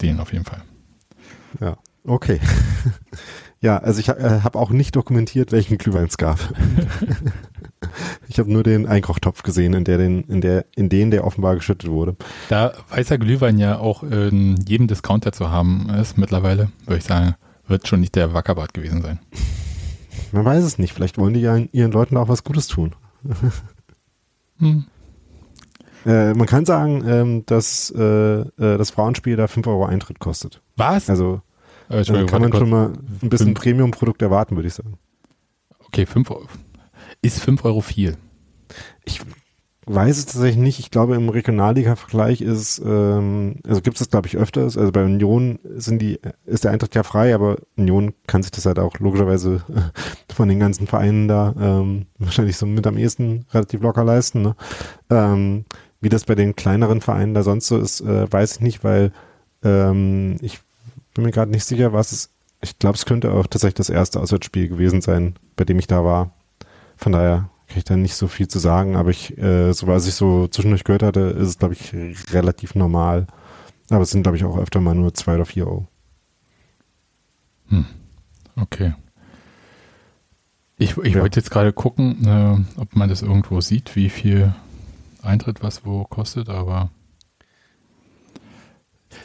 den 0.01 0.19
auf 0.19 0.33
jeden 0.33 0.45
Fall. 0.45 0.63
Ja, 1.59 1.77
okay. 2.05 2.39
ja, 3.61 3.77
also 3.77 3.99
ich 3.99 4.09
äh, 4.09 4.39
habe 4.43 4.57
auch 4.57 4.71
nicht 4.71 4.95
dokumentiert, 4.95 5.51
welchen 5.51 5.77
Glühwein 5.77 6.05
es 6.05 6.17
gab. 6.17 6.39
ich 8.27 8.39
habe 8.39 8.51
nur 8.51 8.63
den 8.63 8.87
Einkochtopf 8.87 9.43
gesehen, 9.43 9.73
in 9.73 9.83
der 9.83 9.97
den, 9.97 10.23
in 10.23 10.41
der, 10.41 10.65
in 10.75 10.89
den 10.89 11.11
der 11.11 11.25
offenbar 11.25 11.55
geschüttet 11.55 11.91
wurde. 11.91 12.15
Da 12.49 12.73
weißer 12.89 13.17
Glühwein 13.17 13.59
ja 13.59 13.77
auch 13.77 14.03
in 14.03 14.55
jedem 14.65 14.87
Discounter 14.87 15.33
zu 15.33 15.51
haben 15.51 15.89
ist 15.89 16.17
mittlerweile, 16.17 16.71
würde 16.85 16.99
ich 16.99 17.03
sagen, 17.03 17.35
wird 17.67 17.87
schon 17.87 17.99
nicht 17.99 18.15
der 18.15 18.33
Wackerbart 18.33 18.73
gewesen 18.73 19.01
sein. 19.01 19.19
Man 20.32 20.46
weiß 20.46 20.63
es 20.63 20.78
nicht. 20.78 20.94
Vielleicht 20.94 21.17
wollen 21.17 21.34
die 21.34 21.41
ja 21.41 21.58
ihren 21.58 21.91
Leuten 21.91 22.17
auch 22.17 22.28
was 22.28 22.44
Gutes 22.44 22.67
tun. 22.67 22.96
hm. 24.58 24.86
äh, 26.06 26.34
man 26.34 26.48
kann 26.48 26.65
sagen, 26.65 27.04
ähm, 27.08 27.46
dass 27.46 27.91
äh, 27.96 28.41
äh 28.41 28.48
das 28.78 28.91
Frauenspiel 28.91 29.36
da 29.36 29.48
5 29.48 29.67
Euro 29.67 29.86
Eintritt 29.86 30.20
kostet. 30.20 30.62
Was? 30.78 31.10
Also 31.10 31.41
äh, 31.89 32.04
kann 32.26 32.41
man 32.41 32.54
schon 32.54 32.70
mal 32.70 32.94
ein 33.22 33.30
bisschen 33.30 33.54
Premium-Produkt 33.54 34.22
erwarten, 34.22 34.56
würde 34.56 34.67
ich 34.67 34.74
sagen. 34.74 34.98
Okay, 35.80 36.06
5 36.06 36.32
Euro. 36.32 36.48
Ist 37.22 37.41
5 37.41 37.65
Euro 37.65 37.82
viel? 37.82 38.17
Ich 39.04 39.22
weiß 39.86 40.17
es 40.17 40.26
tatsächlich 40.26 40.58
nicht. 40.58 40.80
Ich 40.80 40.91
glaube, 40.91 41.15
im 41.15 41.30
Regionalliga-Vergleich 41.30 42.41
ist, 42.41 42.82
ähm, 42.86 43.56
also 43.67 43.82
gibt 43.82 43.96
es 43.96 44.00
das, 44.00 44.10
glaube 44.10 44.28
ich, 44.28 44.38
öfters. 44.38 44.78
Also 44.78 44.91
bei 44.91 45.04
Union 45.04 45.60
sind 45.63 46.02
die, 46.02 46.20
ist 46.46 46.63
der 46.63 46.72
Eintritt 46.72 46.94
ja 46.94 47.04
frei, 47.04 47.34
aber 47.34 47.58
Union 47.78 48.13
kann 48.28 48.44
sich 48.44 48.52
das 48.52 48.65
halt 48.65 48.78
auch 48.78 49.00
logischerweise 49.00 49.63
von 50.34 50.50
den 50.50 50.60
ganzen 50.60 50.88
Vereinen 50.88 51.28
da 51.28 51.54
ähm, 51.60 52.06
wahrscheinlich 52.20 52.58
so 52.58 52.65
mit 52.65 52.86
am 52.86 52.98
ehesten 52.98 53.46
relativ 53.54 53.82
locker 53.82 54.04
leisten. 54.04 54.44
Ne? 54.44 54.56
Ähm, 55.10 55.65
wie 56.00 56.10
das 56.10 56.26
bei 56.26 56.36
den 56.36 56.56
kleineren 56.56 57.02
Vereinen 57.02 57.34
da 57.34 57.44
sonst 57.44 57.67
so 57.67 57.78
ist, 57.78 58.02
äh, 58.02 58.32
weiß 58.32 58.54
ich 58.54 58.62
nicht, 58.62 58.84
weil 58.84 59.12
ähm, 59.63 60.38
ich 60.41 60.60
bin 61.13 61.26
mir 61.26 61.32
gerade 61.32 61.52
nicht 61.52 61.65
sicher, 61.65 61.94
was 61.94 62.12
es, 62.12 62.30
ich 62.62 62.78
glaube, 62.78 62.98
es 62.98 63.06
könnte 63.06 63.32
auch 63.32 63.48
tatsächlich 63.48 63.76
das 63.76 63.89
erste 63.89 64.20
Auswärtsspiel 64.20 64.67
gewesen 64.67 65.02
sein, 65.02 65.36
bei 65.56 65.63
dem 65.63 65.80
ich 65.80 65.88
da 65.88 66.04
war. 66.04 66.32
Von 66.98 67.12
daher 67.13 67.50
kann 67.71 67.79
ich 67.79 67.86
da 67.86 67.95
nicht 67.95 68.15
so 68.15 68.27
viel 68.27 68.49
zu 68.49 68.60
sagen, 68.60 68.97
aber 68.97 69.12
ich, 69.12 69.38
äh, 69.38 69.71
so 69.71 69.88
was 69.88 70.05
ich 70.05 70.13
so 70.13 70.47
zwischendurch 70.47 70.84
gehört 70.84 71.03
hatte, 71.03 71.21
ist 71.21 71.47
es, 71.47 71.57
glaube 71.57 71.73
ich, 71.73 71.93
relativ 72.34 72.75
normal. 72.75 73.27
Aber 73.89 74.01
es 74.01 74.10
sind, 74.10 74.23
glaube 74.23 74.36
ich, 74.36 74.43
auch 74.43 74.57
öfter 74.57 74.81
mal 74.81 74.93
nur 74.93 75.13
zwei 75.13 75.36
oder 75.36 75.45
vier 75.45 75.67
Euro. 75.67 75.88
Hm. 77.69 77.86
Okay. 78.57 78.93
Ich, 80.77 80.97
ich 80.97 81.13
ja. 81.13 81.21
wollte 81.21 81.39
jetzt 81.39 81.49
gerade 81.49 81.71
gucken, 81.71 82.25
äh, 82.25 82.79
ob 82.79 82.93
man 82.95 83.07
das 83.07 83.21
irgendwo 83.21 83.62
sieht, 83.62 83.95
wie 83.95 84.10
viel 84.10 84.53
Eintritt 85.21 85.63
was 85.63 85.86
wo 85.86 86.03
kostet, 86.03 86.49
aber 86.49 86.89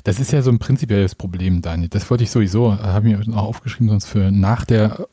das 0.04 0.20
ist 0.20 0.30
ja 0.30 0.42
so 0.42 0.50
ein 0.50 0.58
prinzipielles 0.60 1.16
Problem, 1.16 1.62
Daniel. 1.62 1.88
Das 1.88 2.08
wollte 2.10 2.22
ich 2.22 2.30
sowieso, 2.30 2.72
äh, 2.72 2.78
habe 2.78 3.08
ich 3.08 3.16
mir 3.26 3.36
auch 3.36 3.44
aufgeschrieben, 3.44 3.88
sonst 3.88 4.06
für 4.06 4.30
nach 4.30 4.64
der 4.64 5.08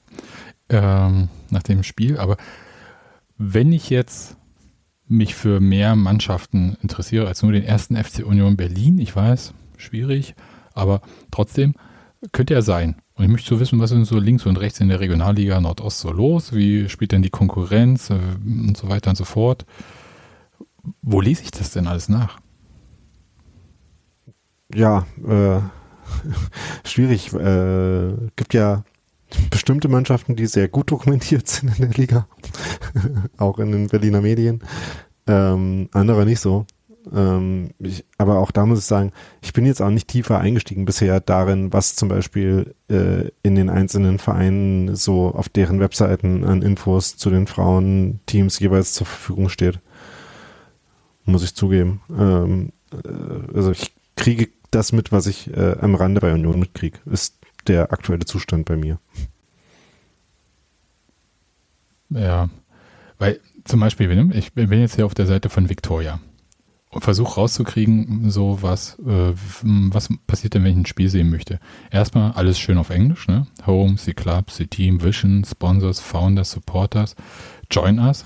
ähm, 0.70 1.30
nach 1.50 1.64
dem 1.64 1.84
Spiel, 1.84 2.18
aber 2.18 2.38
wenn 3.38 3.72
ich 3.72 3.90
jetzt 3.90 4.38
mich 5.08 5.36
für 5.36 5.60
mehr 5.60 5.96
Mannschaften 5.96 6.78
interessiere 6.82 7.28
als 7.28 7.44
nur 7.44 7.52
den 7.52 7.64
ersten 7.64 7.96
FC 7.96 8.26
Union 8.26 8.58
Berlin, 8.58 9.00
ich 9.00 9.16
weiß, 9.16 9.54
schwierig, 9.78 10.36
aber 10.74 11.02
trotzdem 11.32 11.76
könnte 12.32 12.54
er 12.54 12.62
sein. 12.62 12.96
Und 13.16 13.26
ich 13.26 13.30
möchte 13.30 13.50
so 13.50 13.60
wissen, 13.60 13.80
was 13.80 13.92
ist 13.92 14.08
so 14.08 14.18
links 14.18 14.46
und 14.46 14.58
rechts 14.58 14.80
in 14.80 14.90
der 14.90 15.00
Regionalliga 15.00 15.60
Nordost 15.62 16.00
so 16.00 16.12
los? 16.12 16.54
Wie 16.54 16.90
spielt 16.90 17.12
denn 17.12 17.22
die 17.22 17.30
Konkurrenz 17.30 18.10
äh, 18.10 18.18
und 18.44 18.76
so 18.76 18.90
weiter 18.90 19.12
und 19.12 19.18
so 19.18 19.26
fort? 19.26 19.66
Wo 21.02 21.22
lese 21.22 21.44
ich 21.44 21.52
das 21.52 21.72
denn 21.72 21.88
alles 21.88 22.10
nach? 22.10 22.40
Ja, 24.74 25.06
äh, 25.28 25.60
schwierig. 26.88 27.32
Äh, 27.34 28.14
gibt 28.36 28.54
ja 28.56 28.84
bestimmte 29.50 29.88
Mannschaften, 29.88 30.36
die 30.36 30.48
sehr 30.48 30.68
gut 30.68 30.92
dokumentiert 30.92 31.48
sind 31.48 31.78
in 31.78 31.90
der 31.90 31.98
Liga, 31.98 32.28
auch 33.38 33.60
in 33.60 33.72
den 33.72 33.88
Berliner 33.88 34.22
Medien, 34.22 34.64
ähm, 35.28 35.90
andere 35.92 36.26
nicht 36.26 36.40
so. 36.40 36.66
Ähm, 37.12 37.72
ich, 37.80 38.06
aber 38.18 38.40
auch 38.40 38.52
da 38.52 38.66
muss 38.66 38.80
ich 38.80 38.86
sagen, 38.86 39.12
ich 39.42 39.54
bin 39.54 39.66
jetzt 39.66 39.82
auch 39.82 39.90
nicht 39.90 40.08
tiefer 40.08 40.40
eingestiegen 40.40 40.86
bisher 40.86 41.20
darin, 41.20 41.74
was 41.74 41.96
zum 41.96 42.08
Beispiel 42.08 42.76
äh, 42.90 43.30
in 43.44 43.56
den 43.56 43.70
einzelnen 43.70 44.20
Vereinen 44.20 44.96
so 44.96 45.34
auf 45.34 45.50
deren 45.50 45.80
Webseiten 45.80 46.44
an 46.46 46.62
Infos 46.62 47.18
zu 47.18 47.30
den 47.30 47.48
Frauenteams 47.48 48.60
jeweils 48.60 48.94
zur 48.94 49.08
Verfügung 49.08 49.50
steht. 49.50 49.80
Muss 51.26 51.44
ich 51.44 51.56
zugeben. 51.56 52.02
Ähm, 52.18 52.72
äh, 52.92 53.56
also 53.56 53.72
ich 53.72 53.94
kriege 54.16 54.50
das 54.72 54.92
mit, 54.92 55.12
was 55.12 55.28
ich 55.28 55.56
äh, 55.56 55.76
am 55.80 55.96
Rande 55.96 56.22
bei 56.22 56.34
Union 56.34 56.60
mitkriege. 56.60 57.00
Ist 57.06 57.43
der 57.68 57.92
aktuelle 57.92 58.26
Zustand 58.26 58.66
bei 58.66 58.78
mir. 58.78 59.00
Ja, 62.10 62.50
weil 63.18 63.40
zum 63.64 63.80
Beispiel, 63.80 64.32
ich 64.34 64.54
bin 64.54 64.80
jetzt 64.80 64.96
hier 64.96 65.06
auf 65.06 65.14
der 65.14 65.26
Seite 65.26 65.50
von 65.50 65.70
Victoria 65.70 66.20
und 66.90 67.02
versuche 67.02 67.36
rauszukriegen, 67.36 68.30
so 68.30 68.62
was, 68.62 69.00
äh, 69.00 69.34
was 69.64 70.10
passiert 70.28 70.54
denn, 70.54 70.64
wenn 70.64 70.72
ich 70.72 70.78
ein 70.78 70.86
Spiel 70.86 71.10
sehen 71.10 71.30
möchte. 71.30 71.60
Erstmal 71.90 72.34
alles 72.34 72.60
schön 72.60 72.78
auf 72.78 72.90
Englisch, 72.90 73.28
ne? 73.28 73.48
Home, 73.66 73.98
the 73.98 74.14
Club, 74.14 74.52
the 74.52 74.68
Team, 74.68 75.02
Vision, 75.02 75.44
Sponsors, 75.44 76.00
Founders, 76.00 76.52
Supporters, 76.52 77.16
Join 77.72 78.00
Us. 78.00 78.26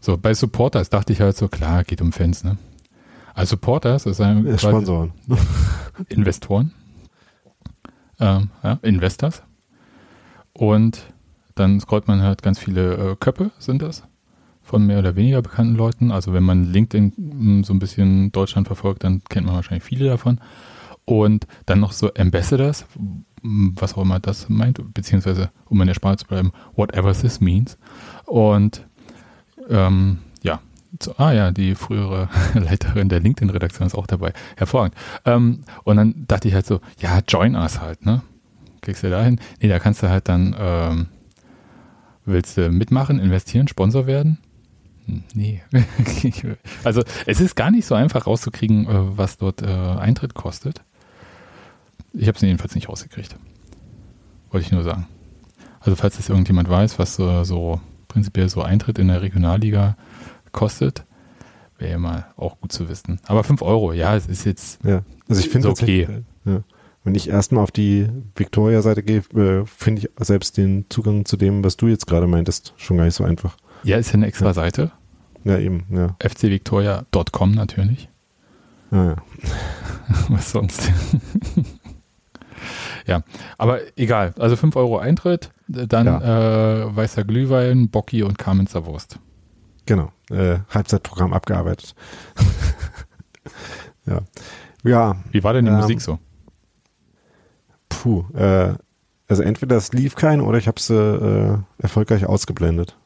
So, 0.00 0.16
bei 0.16 0.32
Supporters 0.32 0.88
dachte 0.88 1.12
ich 1.12 1.20
halt 1.20 1.36
so, 1.36 1.48
klar, 1.48 1.84
geht 1.84 2.00
um 2.00 2.12
Fans, 2.12 2.42
ne? 2.42 2.56
Also 3.34 3.50
Supporters 3.50 4.06
ist 4.06 4.20
ein 4.20 4.58
Sponsoren. 4.58 5.12
Investoren 6.08 6.72
ähm, 8.20 8.50
ja, 8.62 8.78
Investors. 8.82 9.42
Und 10.52 11.06
dann 11.54 11.80
scrollt 11.80 12.08
man 12.08 12.22
halt 12.22 12.42
ganz 12.42 12.58
viele 12.58 13.12
äh, 13.12 13.16
Köpfe, 13.18 13.50
sind 13.58 13.82
das, 13.82 14.04
von 14.62 14.86
mehr 14.86 14.98
oder 14.98 15.16
weniger 15.16 15.42
bekannten 15.42 15.74
Leuten. 15.74 16.10
Also 16.10 16.32
wenn 16.32 16.42
man 16.42 16.64
LinkedIn 16.72 17.12
hm, 17.16 17.64
so 17.64 17.72
ein 17.72 17.78
bisschen 17.78 18.32
Deutschland 18.32 18.66
verfolgt, 18.66 19.04
dann 19.04 19.22
kennt 19.28 19.46
man 19.46 19.56
wahrscheinlich 19.56 19.84
viele 19.84 20.06
davon. 20.06 20.40
Und 21.04 21.46
dann 21.66 21.80
noch 21.80 21.92
so 21.92 22.12
Ambassadors, 22.14 22.86
hm, 23.42 23.74
was 23.76 23.94
auch 23.94 24.02
immer 24.02 24.20
das 24.20 24.48
meint, 24.48 24.80
beziehungsweise, 24.94 25.50
um 25.66 25.80
in 25.80 25.86
der 25.86 25.94
Sprache 25.94 26.18
zu 26.18 26.26
bleiben, 26.26 26.52
whatever 26.76 27.12
this 27.12 27.40
means. 27.40 27.78
Und 28.26 28.86
ähm, 29.68 30.18
so, 31.00 31.14
ah 31.18 31.32
ja, 31.32 31.50
die 31.50 31.74
frühere 31.74 32.28
Leiterin 32.54 33.08
der 33.08 33.20
LinkedIn-Redaktion 33.20 33.86
ist 33.86 33.94
auch 33.94 34.06
dabei. 34.06 34.32
Hervorragend. 34.56 34.96
Ähm, 35.24 35.60
und 35.84 35.96
dann 35.96 36.26
dachte 36.26 36.48
ich 36.48 36.54
halt 36.54 36.66
so, 36.66 36.80
ja, 36.98 37.20
join 37.26 37.54
us 37.54 37.80
halt, 37.80 38.04
ne? 38.04 38.22
Kriegst 38.80 39.02
du 39.02 39.10
da 39.10 39.22
hin? 39.22 39.38
Nee, 39.60 39.68
da 39.68 39.78
kannst 39.78 40.02
du 40.02 40.08
halt 40.08 40.28
dann, 40.28 40.56
ähm, 40.58 41.06
willst 42.24 42.56
du 42.56 42.70
mitmachen, 42.70 43.18
investieren, 43.18 43.68
Sponsor 43.68 44.06
werden? 44.06 44.38
Hm, 45.06 45.22
nee. 45.34 45.62
also 46.84 47.02
es 47.26 47.40
ist 47.40 47.56
gar 47.56 47.70
nicht 47.70 47.86
so 47.86 47.94
einfach 47.94 48.26
rauszukriegen, 48.26 48.86
äh, 48.86 49.18
was 49.18 49.36
dort 49.36 49.62
äh, 49.62 49.66
Eintritt 49.66 50.34
kostet. 50.34 50.82
Ich 52.12 52.26
habe 52.26 52.36
es 52.36 52.42
jedenfalls 52.42 52.74
nicht 52.74 52.88
rausgekriegt. 52.88 53.36
Wollte 54.50 54.66
ich 54.66 54.72
nur 54.72 54.82
sagen. 54.82 55.06
Also 55.80 55.96
falls 55.96 56.16
das 56.16 56.28
irgendjemand 56.28 56.68
weiß, 56.68 56.98
was 56.98 57.18
äh, 57.18 57.44
so 57.44 57.80
prinzipiell 58.08 58.48
so 58.48 58.62
Eintritt 58.62 58.98
in 58.98 59.08
der 59.08 59.22
Regionalliga 59.22 59.96
kostet. 60.52 61.04
Wäre 61.78 61.92
ja 61.92 61.98
mal 61.98 62.26
auch 62.36 62.60
gut 62.60 62.72
zu 62.72 62.88
wissen. 62.88 63.20
Aber 63.26 63.42
5 63.42 63.62
Euro, 63.62 63.92
ja, 63.92 64.14
es 64.14 64.26
ist 64.26 64.44
jetzt 64.44 64.84
ja. 64.84 65.02
also 65.28 65.40
ich 65.40 65.48
finde 65.48 65.68
okay. 65.68 66.22
Ja. 66.44 66.62
Wenn 67.04 67.14
ich 67.14 67.30
erstmal 67.30 67.64
auf 67.64 67.70
die 67.70 68.08
Victoria-Seite 68.36 69.02
gehe, 69.02 69.22
äh, 69.34 69.64
finde 69.64 70.02
ich 70.02 70.10
selbst 70.18 70.58
den 70.58 70.84
Zugang 70.90 71.24
zu 71.24 71.38
dem, 71.38 71.64
was 71.64 71.78
du 71.78 71.88
jetzt 71.88 72.06
gerade 72.06 72.26
meintest, 72.26 72.74
schon 72.76 72.98
gar 72.98 73.04
nicht 73.04 73.14
so 73.14 73.24
einfach. 73.24 73.56
Ja, 73.82 73.96
ist 73.96 74.08
ja 74.08 74.14
eine 74.14 74.26
extra 74.26 74.48
ja. 74.48 74.52
Seite. 74.52 74.92
Ja, 75.44 75.58
eben, 75.58 75.86
ja. 75.90 76.16
fcvictoria.com 76.20 77.52
natürlich. 77.52 78.10
Ah, 78.90 79.04
ja. 79.04 79.16
was 80.28 80.50
sonst? 80.50 80.92
ja, 83.06 83.22
aber 83.56 83.80
egal. 83.96 84.34
Also 84.38 84.56
5 84.56 84.76
Euro 84.76 84.98
Eintritt, 84.98 85.50
dann 85.68 86.06
ja. 86.06 86.82
äh, 86.82 86.96
weißer 86.96 87.24
Glühwein, 87.24 87.88
Bocki 87.88 88.22
und 88.22 88.36
Kamenzer 88.36 88.84
Wurst. 88.84 89.18
Genau, 89.90 90.12
äh, 90.30 90.60
Halbzeitprogramm 90.72 91.32
abgearbeitet. 91.32 91.96
ja. 94.06 94.20
ja. 94.84 95.16
Wie 95.32 95.42
war 95.42 95.52
denn 95.52 95.64
die 95.64 95.72
ähm, 95.72 95.78
Musik 95.78 96.00
so? 96.00 96.20
Puh, 97.88 98.24
äh, 98.34 98.74
also 99.26 99.42
entweder 99.42 99.76
es 99.76 99.92
lief 99.92 100.14
keine 100.14 100.44
oder 100.44 100.58
ich 100.58 100.68
habe 100.68 100.76
es 100.76 100.90
äh, 100.90 101.58
erfolgreich 101.78 102.24
ausgeblendet. 102.24 102.96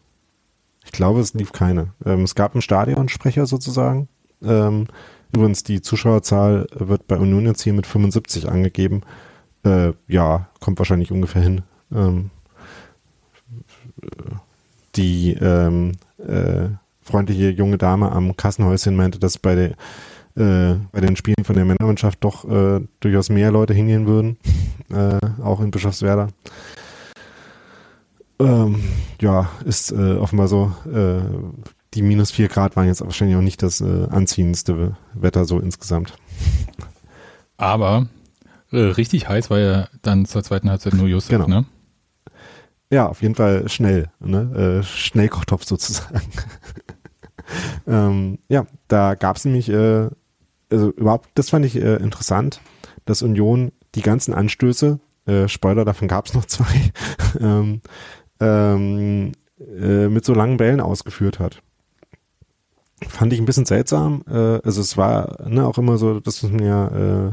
Ich 0.84 0.92
glaube, 0.92 1.20
es 1.20 1.32
lief 1.32 1.52
keine. 1.52 1.94
Ähm, 2.04 2.24
es 2.24 2.34
gab 2.34 2.52
einen 2.54 2.60
Stadionsprecher 2.60 3.46
sozusagen. 3.46 4.10
Ähm, 4.42 4.88
Übrigens, 5.34 5.62
die 5.62 5.80
Zuschauerzahl 5.80 6.66
wird 6.74 7.06
bei 7.06 7.16
Union 7.16 7.46
jetzt 7.46 7.62
hier 7.62 7.72
mit 7.72 7.86
75 7.86 8.46
angegeben. 8.50 9.04
Äh, 9.64 9.94
ja, 10.06 10.50
kommt 10.60 10.78
wahrscheinlich 10.78 11.10
ungefähr 11.10 11.40
hin. 11.40 11.62
Ähm, 11.90 12.30
die 14.96 15.32
ähm, 15.32 15.92
äh, 16.28 16.68
freundliche 17.04 17.50
junge 17.50 17.78
Dame 17.78 18.10
am 18.10 18.36
Kassenhäuschen 18.36 18.96
meinte, 18.96 19.18
dass 19.18 19.38
bei, 19.38 19.54
der, 19.54 19.70
äh, 20.36 20.76
bei 20.90 21.00
den 21.00 21.16
Spielen 21.16 21.44
von 21.44 21.54
der 21.54 21.64
Männermannschaft 21.64 22.24
doch 22.24 22.44
äh, 22.48 22.80
durchaus 23.00 23.28
mehr 23.28 23.50
Leute 23.50 23.74
hingehen 23.74 24.06
würden, 24.06 24.38
äh, 24.90 25.18
auch 25.42 25.60
in 25.60 25.70
Bischofswerda. 25.70 26.28
Ähm, 28.40 28.82
ja, 29.20 29.50
ist 29.64 29.92
äh, 29.92 30.14
offenbar 30.14 30.48
so. 30.48 30.72
Äh, 30.92 31.20
die 31.94 32.02
minus 32.02 32.32
vier 32.32 32.48
Grad 32.48 32.74
waren 32.74 32.88
jetzt 32.88 33.02
wahrscheinlich 33.02 33.36
auch 33.36 33.42
nicht 33.42 33.62
das 33.62 33.80
anziehendste 33.80 34.96
Wetter 35.14 35.44
so 35.44 35.60
insgesamt. 35.60 36.12
Aber 37.56 38.08
richtig 38.72 39.28
heiß 39.28 39.48
war 39.48 39.60
ja 39.60 39.88
dann 40.02 40.26
zur 40.26 40.42
zweiten 40.42 40.68
Halbzeit 40.68 40.94
nur 40.94 41.06
Josef, 41.06 41.30
genau. 41.30 41.46
ne? 41.46 41.64
Ja, 42.94 43.08
auf 43.08 43.22
jeden 43.22 43.34
Fall 43.34 43.68
schnell, 43.68 44.08
ne? 44.20 44.78
Äh, 44.78 44.82
Schnellkochtopf 44.84 45.64
sozusagen. 45.64 46.30
ähm, 47.88 48.38
ja, 48.48 48.66
da 48.86 49.16
gab 49.16 49.36
es 49.36 49.44
nämlich, 49.44 49.68
äh, 49.68 50.10
also 50.70 50.90
überhaupt, 50.92 51.28
das 51.34 51.50
fand 51.50 51.66
ich 51.66 51.74
äh, 51.74 51.96
interessant, 51.96 52.60
dass 53.04 53.22
Union 53.22 53.72
die 53.96 54.02
ganzen 54.02 54.32
Anstöße, 54.32 55.00
äh, 55.26 55.48
Spoiler, 55.48 55.84
davon 55.84 56.06
gab 56.06 56.26
es 56.26 56.34
noch 56.34 56.44
zwei, 56.44 56.92
ähm, 57.40 57.80
ähm, 58.38 59.32
äh, 59.58 60.06
mit 60.06 60.24
so 60.24 60.32
langen 60.32 60.56
Bällen 60.56 60.80
ausgeführt 60.80 61.40
hat. 61.40 61.62
Fand 63.08 63.32
ich 63.32 63.40
ein 63.40 63.44
bisschen 63.44 63.66
seltsam. 63.66 64.22
Äh, 64.28 64.60
also 64.62 64.80
es 64.80 64.96
war 64.96 65.48
ne, 65.48 65.66
auch 65.66 65.78
immer 65.78 65.98
so, 65.98 66.20
dass 66.20 66.42
ja 66.42 67.26
äh, 67.26 67.32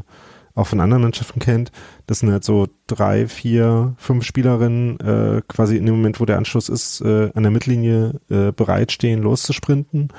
auch 0.56 0.68
von 0.68 0.80
anderen 0.80 1.04
Mannschaften 1.04 1.40
kennt. 1.40 1.72
Das 2.08 2.20
sind 2.20 2.32
halt 2.32 2.44
so 2.44 2.68
drei, 2.88 3.28
vier, 3.28 3.94
fünf 3.98 4.26
Spielerinnen 4.26 5.00
äh, 5.00 5.42
quasi 5.48 5.78
in 5.78 5.86
dem 5.86 5.96
Moment, 5.96 6.20
wo 6.20 6.26
der 6.26 6.38
Anschluss 6.38 6.70
ist, 6.70 7.02
äh, 7.02 7.32
an 7.34 7.44
der 7.44 7.52
Mittellinie 7.52 8.20
äh, 8.30 8.52
bereitstehen, 8.52 9.22
loszusprinten 9.22 10.10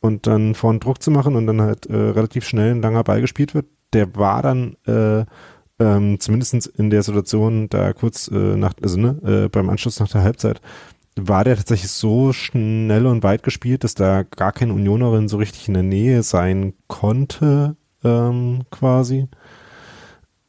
und 0.00 0.26
dann 0.26 0.54
vorne 0.54 0.78
Druck 0.78 1.02
zu 1.02 1.10
machen 1.10 1.36
und 1.36 1.46
dann 1.46 1.60
halt 1.60 1.86
äh, 1.86 1.96
relativ 1.96 2.46
schnell 2.46 2.72
ein 2.72 2.82
langer 2.82 3.04
Ball 3.04 3.20
gespielt 3.20 3.54
wird. 3.54 3.66
Der 3.92 4.14
war 4.16 4.42
dann 4.42 4.76
äh, 4.86 5.24
ähm, 5.78 6.18
zumindest 6.20 6.66
in 6.66 6.90
der 6.90 7.02
Situation 7.02 7.68
da 7.68 7.92
kurz 7.92 8.28
äh, 8.28 8.56
nach, 8.56 8.72
also 8.82 8.98
ne, 8.98 9.44
äh, 9.44 9.48
beim 9.48 9.68
Anschluss 9.68 10.00
nach 10.00 10.08
der 10.08 10.22
Halbzeit, 10.22 10.60
war 11.16 11.44
der 11.44 11.56
tatsächlich 11.56 11.90
so 11.90 12.32
schnell 12.32 13.06
und 13.06 13.22
weit 13.22 13.42
gespielt, 13.42 13.84
dass 13.84 13.94
da 13.94 14.22
gar 14.22 14.52
keine 14.52 14.74
Unionerin 14.74 15.28
so 15.28 15.38
richtig 15.38 15.68
in 15.68 15.74
der 15.74 15.82
Nähe 15.82 16.22
sein 16.22 16.74
konnte, 16.88 17.76
ähm, 18.04 18.62
quasi. 18.70 19.28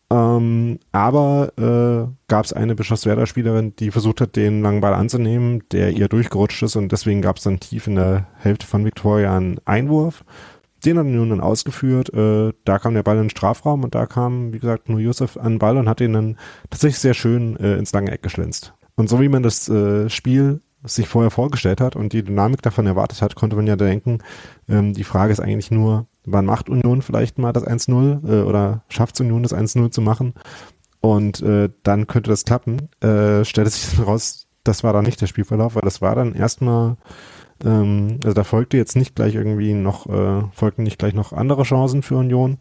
Ähm, 0.09 0.79
aber 0.93 1.51
äh, 1.57 2.11
gab 2.29 2.45
es 2.45 2.53
eine 2.53 2.75
Bischofswerder-Spielerin, 2.75 3.75
die 3.75 3.91
versucht 3.91 4.21
hat, 4.21 4.35
den 4.37 4.61
langen 4.61 4.79
Ball 4.79 4.93
anzunehmen, 4.93 5.63
der 5.71 5.91
ihr 5.91 6.07
durchgerutscht 6.07 6.63
ist 6.63 6.77
und 6.77 6.91
deswegen 6.91 7.21
gab 7.21 7.37
es 7.37 7.43
dann 7.43 7.59
tief 7.59 7.87
in 7.87 7.95
der 7.95 8.27
Hälfte 8.37 8.65
von 8.65 8.85
Victoria 8.85 9.35
einen 9.35 9.59
Einwurf. 9.65 10.23
Den 10.85 10.97
hat 10.97 11.07
nun 11.07 11.31
dann 11.31 11.41
ausgeführt. 11.41 12.13
Äh, 12.13 12.53
da 12.63 12.79
kam 12.79 12.93
der 12.93 13.03
Ball 13.03 13.17
in 13.17 13.23
den 13.23 13.29
Strafraum 13.29 13.83
und 13.83 13.95
da 13.95 14.05
kam, 14.05 14.53
wie 14.53 14.59
gesagt, 14.59 14.87
nur 14.87 14.99
Josef 14.99 15.35
an 15.35 15.53
den 15.53 15.59
Ball 15.59 15.75
und 15.75 15.89
hat 15.89 15.99
ihn 15.99 16.13
dann 16.13 16.37
tatsächlich 16.69 16.99
sehr 16.99 17.13
schön 17.15 17.57
äh, 17.57 17.75
ins 17.77 17.91
lange 17.91 18.11
Eck 18.11 18.21
geschlänzt. 18.21 18.73
Und 18.95 19.09
so 19.09 19.19
wie 19.19 19.29
man 19.29 19.43
das 19.43 19.67
äh, 19.67 20.09
Spiel 20.09 20.61
sich 20.83 21.07
vorher 21.07 21.31
vorgestellt 21.31 21.81
hat 21.81 21.95
und 21.95 22.13
die 22.13 22.23
Dynamik 22.23 22.61
davon 22.61 22.85
erwartet 22.85 23.21
hat, 23.21 23.35
konnte 23.35 23.55
man 23.55 23.67
ja 23.67 23.75
denken, 23.75 24.19
ähm, 24.69 24.93
die 24.93 25.03
Frage 25.03 25.33
ist 25.33 25.39
eigentlich 25.39 25.71
nur, 25.71 26.07
wann 26.27 26.45
macht 26.45 26.69
Union 26.69 27.01
vielleicht 27.01 27.39
mal 27.39 27.53
das 27.53 27.65
1-0 27.65 28.27
äh, 28.27 28.43
oder 28.43 28.83
schafft 28.89 29.15
es 29.15 29.21
Union 29.21 29.43
das 29.43 29.55
1-0 29.55 29.89
zu 29.91 30.01
machen 30.01 30.33
und 31.01 31.41
äh, 31.41 31.69
dann 31.83 32.07
könnte 32.07 32.29
das 32.29 32.45
klappen. 32.45 32.89
Äh, 33.01 33.45
stellte 33.45 33.71
sich 33.71 33.95
dann 33.95 34.05
raus, 34.05 34.47
das 34.63 34.83
war 34.83 34.93
dann 34.93 35.05
nicht 35.05 35.21
der 35.21 35.27
Spielverlauf, 35.27 35.75
weil 35.75 35.83
das 35.83 36.01
war 36.01 36.15
dann 36.15 36.33
erstmal, 36.33 36.97
ähm, 37.63 38.19
also 38.23 38.33
da 38.33 38.43
folgte 38.43 38.77
jetzt 38.77 38.95
nicht 38.95 39.15
gleich 39.15 39.35
irgendwie 39.35 39.73
noch, 39.73 40.07
äh, 40.07 40.43
folgten 40.51 40.83
nicht 40.83 40.99
gleich 40.99 41.13
noch 41.13 41.33
andere 41.33 41.63
Chancen 41.63 42.03
für 42.03 42.17
Union. 42.17 42.57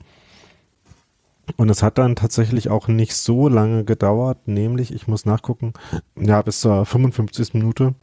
Und 1.57 1.71
es 1.71 1.83
hat 1.83 1.99
dann 1.99 2.17
tatsächlich 2.17 2.71
auch 2.71 2.89
nicht 2.89 3.15
so 3.15 3.49
lange 3.49 3.85
gedauert, 3.85 4.49
nämlich, 4.49 4.93
ich 4.93 5.07
muss 5.07 5.27
nachgucken, 5.27 5.75
ja, 6.17 6.43
bis 6.43 6.61
zur 6.61 6.85
55. 6.85 7.55
Minute, 7.55 7.95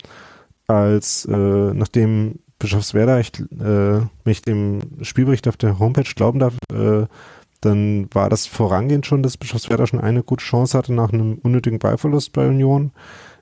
als 0.67 1.25
äh, 1.25 1.73
nachdem 1.73 2.39
Bischofswerda, 2.63 3.19
ich, 3.19 3.31
äh, 3.61 3.99
mich 4.23 4.41
dem 4.41 4.79
Spielbericht 5.01 5.49
auf 5.49 5.57
der 5.57 5.79
Homepage 5.79 6.09
glauben 6.15 6.39
darf, 6.39 6.53
äh, 6.71 7.05
dann 7.59 8.07
war 8.13 8.29
das 8.29 8.47
vorangehend 8.47 9.05
schon, 9.05 9.21
dass 9.21 9.37
Bischofswerda 9.37 9.85
schon 9.85 9.99
eine 9.99 10.23
gute 10.23 10.43
Chance 10.43 10.77
hatte 10.77 10.93
nach 10.93 11.11
einem 11.11 11.39
unnötigen 11.43 11.79
Ballverlust 11.79 12.31
bei 12.31 12.47
Union 12.47 12.91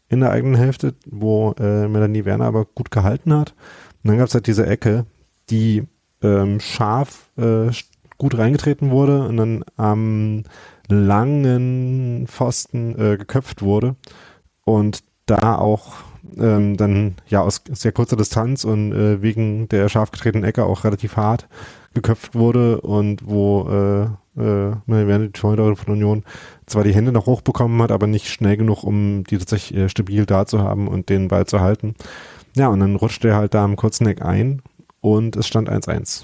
in 0.10 0.22
der 0.22 0.32
eigenen 0.32 0.56
Hälfte, 0.56 0.96
wo 1.06 1.54
äh, 1.60 1.88
Melanie 1.88 2.26
Werner 2.26 2.46
aber 2.46 2.66
gut 2.66 2.90
gehalten 2.90 3.32
hat. 3.34 3.54
Und 4.04 4.10
dann 4.10 4.18
gab 4.18 4.28
es 4.28 4.34
halt 4.34 4.48
diese 4.48 4.66
Ecke, 4.66 5.06
die 5.52 5.84
ähm, 6.24 6.60
scharf 6.60 7.30
äh, 7.38 7.72
gut 8.18 8.38
reingetreten 8.38 8.90
wurde 8.90 9.28
und 9.28 9.38
dann 9.38 9.64
am 9.78 10.44
langen 10.88 12.26
Pfosten 12.28 13.00
äh, 13.00 13.18
geköpft 13.18 13.62
wurde 13.62 13.96
und 14.66 15.04
da 15.28 15.56
auch 15.58 15.98
ähm, 16.38 16.78
dann 16.78 17.16
ja 17.28 17.42
aus 17.42 17.62
sehr 17.72 17.92
kurzer 17.92 18.16
Distanz 18.16 18.64
und 18.64 18.94
äh, 18.94 19.22
wegen 19.22 19.68
der 19.70 19.90
scharf 19.90 20.12
getretenen 20.12 20.44
Ecke 20.44 20.66
auch 20.66 20.84
relativ 20.84 21.18
hart 21.18 21.48
geköpft 21.94 22.36
wurde 22.36 22.82
und 22.82 23.28
wo 23.28 23.68
äh, 23.70 24.42
äh, 24.42 24.76
die 24.88 25.32
Torhüterin 25.32 25.76
von 25.76 25.94
Union 25.94 26.24
zwar 26.66 26.84
die 26.84 26.96
Hände 26.96 27.12
noch 27.12 27.26
hochbekommen 27.26 27.82
hat, 27.82 27.92
aber 27.92 28.08
nicht 28.08 28.30
schnell 28.30 28.58
genug, 28.58 28.84
um 28.84 29.24
die 29.26 29.38
tatsächlich 29.38 29.78
äh, 29.78 29.90
stabil 29.90 30.26
da 30.26 30.46
zu 30.46 30.60
haben 30.62 30.88
und 30.88 31.10
den 31.10 31.28
Ball 31.28 31.46
zu 31.46 31.60
halten. 31.60 31.96
Ja, 32.56 32.68
und 32.68 32.80
dann 32.80 32.96
rutschte 32.96 33.30
er 33.30 33.36
halt 33.36 33.54
da 33.54 33.64
am 33.64 33.76
kurzen 33.76 34.08
Eck 34.08 34.22
ein 34.22 34.62
und 35.02 35.36
es 35.36 35.48
stand 35.48 35.70
1-1. 35.70 36.24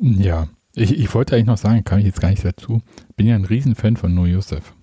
Ja, 0.00 0.48
ich, 0.74 0.98
ich 0.98 1.14
wollte 1.14 1.34
eigentlich 1.34 1.46
noch 1.46 1.58
sagen, 1.58 1.84
kann 1.84 1.98
ich 1.98 2.06
jetzt 2.06 2.20
gar 2.20 2.30
nicht 2.30 2.44
dazu, 2.44 2.80
bin 3.16 3.26
ja 3.26 3.34
ein 3.34 3.44
Riesenfan 3.44 3.96
von 3.96 4.14
Nur 4.14 4.26
Yusuf. 4.26 4.74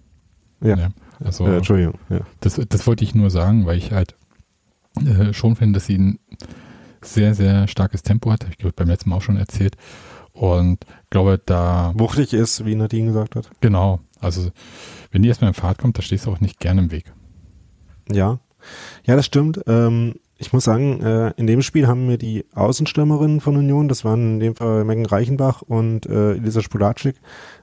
Ja. 0.61 0.77
ja. 0.77 0.89
Also, 1.23 1.47
äh, 1.47 1.57
Entschuldigung. 1.57 1.95
Ja. 2.09 2.19
Das, 2.41 2.59
das 2.69 2.87
wollte 2.87 3.03
ich 3.03 3.15
nur 3.15 3.29
sagen, 3.29 3.65
weil 3.65 3.77
ich 3.77 3.91
halt 3.91 4.15
äh, 5.05 5.33
schon 5.33 5.55
finde, 5.55 5.77
dass 5.77 5.85
sie 5.85 5.97
ein 5.97 6.19
sehr, 7.01 7.35
sehr 7.35 7.67
starkes 7.67 8.03
Tempo 8.03 8.31
hat. 8.31 8.43
Habe 8.43 8.53
ich 8.57 8.75
beim 8.75 8.87
letzten 8.87 9.09
Mal 9.09 9.17
auch 9.17 9.21
schon 9.21 9.37
erzählt. 9.37 9.75
Und 10.33 10.85
glaube, 11.09 11.41
da. 11.43 11.93
Wuchtig 11.95 12.33
ist, 12.33 12.65
wie 12.65 12.75
Nadine 12.75 13.07
gesagt 13.07 13.35
hat. 13.35 13.49
Genau. 13.61 13.99
Also, 14.19 14.51
wenn 15.11 15.23
die 15.23 15.29
erstmal 15.29 15.49
im 15.49 15.55
Fahrt 15.55 15.79
kommt, 15.79 15.97
da 15.97 16.01
stehst 16.01 16.25
du 16.25 16.31
auch 16.31 16.39
nicht 16.39 16.59
gerne 16.59 16.81
im 16.81 16.91
Weg. 16.91 17.13
Ja. 18.11 18.39
Ja, 19.05 19.15
das 19.15 19.25
stimmt. 19.25 19.61
Ähm, 19.67 20.15
ich 20.37 20.53
muss 20.53 20.65
sagen, 20.65 21.01
äh, 21.01 21.33
in 21.37 21.47
dem 21.47 21.61
Spiel 21.61 21.87
haben 21.87 22.05
mir 22.05 22.17
die 22.17 22.45
Außenstürmerinnen 22.53 23.41
von 23.41 23.57
Union, 23.57 23.87
das 23.87 24.05
waren 24.05 24.33
in 24.33 24.39
dem 24.39 24.55
Fall 24.55 24.83
Megan 24.83 25.05
Reichenbach 25.05 25.63
und 25.63 26.05
äh, 26.05 26.33
Elisa 26.33 26.61
Spulacik, 26.61 27.15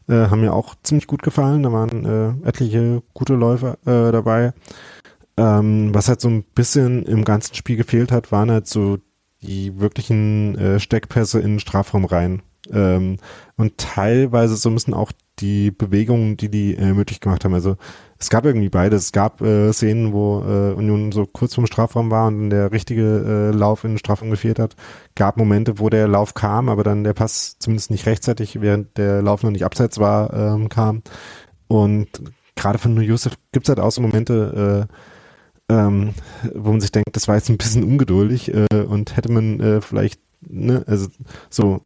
äh, 0.09 0.27
haben 0.29 0.41
mir 0.41 0.53
auch 0.53 0.75
ziemlich 0.83 1.07
gut 1.07 1.23
gefallen. 1.23 1.63
Da 1.63 1.73
waren 1.73 2.05
äh, 2.05 2.49
etliche 2.49 3.03
gute 3.13 3.35
Läufer 3.35 3.79
äh, 3.87 4.11
dabei. 4.11 4.53
Ähm, 5.37 5.93
was 5.93 6.09
halt 6.09 6.21
so 6.21 6.29
ein 6.29 6.45
bisschen 6.55 7.05
im 7.05 7.25
ganzen 7.25 7.55
Spiel 7.55 7.77
gefehlt 7.77 8.13
hat, 8.13 8.31
waren 8.31 8.51
halt 8.51 8.69
so 8.69 8.99
die 9.43 9.79
wirklichen 9.81 10.57
äh, 10.57 10.81
Steckpässe 10.81 11.41
in 11.41 11.55
den 11.55 11.61
Strafraum 11.61 12.05
rein. 12.05 12.43
Ähm, 12.73 13.19
und 13.57 13.77
teilweise 13.79 14.57
so 14.57 14.71
müssen 14.71 14.95
auch 14.95 15.13
die 15.41 15.71
Bewegungen, 15.71 16.37
die 16.37 16.49
die 16.49 16.75
äh, 16.77 16.93
möglich 16.93 17.21
gemacht 17.21 17.45
haben. 17.45 17.55
Also 17.55 17.77
es 18.19 18.31
gab 18.31 18.45
irgendwie 18.45 18.69
beides. 18.69 19.07
Es 19.07 19.13
gab 19.13 19.41
äh, 19.41 19.73
Szenen, 19.73 20.13
wo 20.13 20.41
äh, 20.41 20.73
Union 20.75 21.13
so 21.13 21.27
kurz 21.27 21.55
vom 21.55 21.67
Strafraum 21.67 22.11
war 22.11 22.29
und 22.29 22.51
der 22.51 22.73
richtige 22.73 23.51
äh, 23.53 23.57
Lauf 23.57 23.85
in 23.85 23.93
den 23.93 23.99
Strafraum 23.99 24.31
gefehlt 24.31 24.59
hat. 24.59 24.77
Gab 25.15 25.37
Momente, 25.37 25.79
wo 25.79 25.91
der 25.91 26.09
Lauf 26.09 26.35
kam, 26.35 26.69
aber 26.69 26.85
dann 26.85 27.05
der 27.05 27.15
Pass 27.15 27.59
zumindest 27.59 27.91
nicht 27.91 28.07
rechtzeitig, 28.07 28.61
während 28.61 28.97
der 28.97 29.23
Lauf 29.23 29.43
noch 29.43 29.51
nicht 29.51 29.65
abseits 29.65 29.99
war, 29.99 30.33
ähm, 30.33 30.69
kam. 30.69 31.03
Und 31.67 32.09
gerade 32.57 32.79
von 32.79 32.95
New 32.95 33.01
Yusuf 33.01 33.35
gibt 33.53 33.67
es 33.67 33.69
halt 33.69 33.81
auch 33.81 33.91
so 33.91 34.01
Momente, 34.01 34.89
äh, 34.89 34.95
ähm, 35.69 36.15
wo 36.55 36.71
man 36.71 36.81
sich 36.81 36.93
denkt, 36.93 37.17
das 37.17 37.29
war 37.29 37.37
jetzt 37.37 37.49
ein 37.49 37.59
bisschen 37.59 37.85
ungeduldig 37.85 38.53
äh, 38.53 38.83
und 38.87 39.17
hätte 39.17 39.33
man 39.33 39.61
äh, 39.61 39.81
vielleicht, 39.81 40.21
ne, 40.41 40.85
also 40.87 41.09
so 41.49 41.81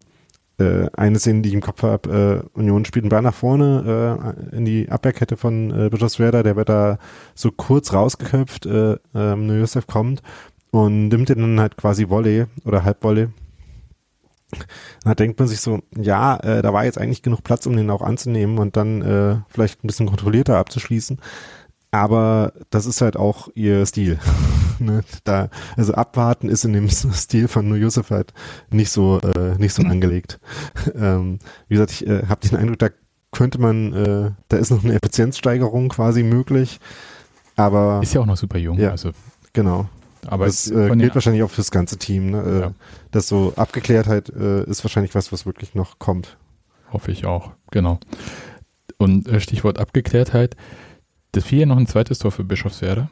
äh, 0.58 0.88
eine 0.96 1.18
Szene, 1.18 1.42
die 1.42 1.50
ich 1.50 1.54
im 1.54 1.60
Kopf 1.60 1.82
habe, 1.82 2.44
äh, 2.54 2.58
Union 2.58 2.84
spielt 2.84 3.04
einen 3.04 3.10
Ball 3.10 3.22
nach 3.22 3.34
vorne 3.34 4.36
äh, 4.52 4.56
in 4.56 4.64
die 4.64 4.90
Abwehrkette 4.90 5.36
von 5.36 5.70
äh, 5.70 5.88
Bischofswerda, 5.90 6.42
der 6.42 6.56
wird 6.56 6.68
da 6.68 6.98
so 7.34 7.52
kurz 7.52 7.92
rausgeköpft, 7.92 8.66
äh, 8.66 8.96
ähm, 9.14 9.48
Josef 9.60 9.86
kommt 9.86 10.22
und 10.70 11.08
nimmt 11.08 11.28
den 11.28 11.38
dann 11.38 11.60
halt 11.60 11.76
quasi 11.76 12.08
Volley 12.08 12.46
oder 12.64 12.84
Halbvolley. 12.84 13.28
Da 15.04 15.14
denkt 15.14 15.38
man 15.38 15.46
sich 15.46 15.60
so, 15.60 15.80
ja, 15.94 16.36
äh, 16.38 16.62
da 16.62 16.72
war 16.72 16.84
jetzt 16.84 16.98
eigentlich 16.98 17.22
genug 17.22 17.44
Platz, 17.44 17.66
um 17.66 17.76
den 17.76 17.90
auch 17.90 18.00
anzunehmen 18.00 18.58
und 18.58 18.76
dann 18.76 19.02
äh, 19.02 19.36
vielleicht 19.48 19.84
ein 19.84 19.86
bisschen 19.86 20.06
kontrollierter 20.06 20.56
abzuschließen. 20.56 21.18
Aber 21.90 22.52
das 22.70 22.86
ist 22.86 23.00
halt 23.00 23.16
auch 23.16 23.48
ihr 23.54 23.84
Stil. 23.86 24.18
ne? 24.78 25.02
da, 25.24 25.48
also 25.76 25.94
abwarten 25.94 26.48
ist 26.48 26.64
in 26.64 26.72
dem 26.72 26.88
Stil 26.90 27.48
von 27.48 27.68
Nur 27.68 27.78
Yusuf 27.78 28.10
halt 28.10 28.32
nicht 28.70 28.90
so, 28.90 29.20
äh, 29.20 29.56
nicht 29.58 29.74
so 29.74 29.82
angelegt. 29.82 30.40
ähm, 30.94 31.38
wie 31.68 31.74
gesagt, 31.74 31.92
ich 31.92 32.06
äh, 32.06 32.26
habe 32.26 32.46
den 32.46 32.58
Eindruck, 32.58 32.78
da 32.78 32.88
könnte 33.32 33.60
man, 33.60 33.92
äh, 33.92 34.30
da 34.48 34.56
ist 34.56 34.70
noch 34.70 34.84
eine 34.84 34.94
Effizienzsteigerung 34.94 35.88
quasi 35.90 36.22
möglich. 36.22 36.80
Aber 37.56 38.00
ist 38.02 38.14
ja 38.14 38.20
auch 38.20 38.26
noch 38.26 38.36
super 38.36 38.58
jung. 38.58 38.78
Ja, 38.78 38.90
also 38.90 39.10
genau. 39.52 39.88
Aber 40.26 40.46
das 40.46 40.70
äh, 40.70 40.94
gilt 40.96 41.14
wahrscheinlich 41.14 41.42
auch 41.42 41.50
fürs 41.50 41.70
ganze 41.70 41.96
Team. 41.96 42.30
Ne? 42.30 42.42
Äh, 42.42 42.60
ja. 42.60 42.72
Das 43.10 43.28
so 43.28 43.52
Abgeklärtheit 43.56 44.28
äh, 44.30 44.64
ist 44.64 44.84
wahrscheinlich 44.84 45.14
was, 45.14 45.32
was 45.32 45.46
wirklich 45.46 45.74
noch 45.74 45.98
kommt. 45.98 46.36
Hoffe 46.92 47.10
ich 47.10 47.26
auch, 47.26 47.52
genau. 47.70 47.98
Und 48.96 49.28
äh, 49.28 49.40
Stichwort 49.40 49.78
Abgeklärtheit. 49.78 50.56
Das 51.38 51.44
fiel 51.44 51.60
ja 51.60 51.66
noch 51.66 51.76
ein 51.76 51.86
zweites 51.86 52.18
Tor 52.18 52.32
für 52.32 52.42
Bischofswerda. 52.42 53.10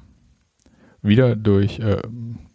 Wieder 1.01 1.37
durch 1.37 1.79
äh, 1.79 2.03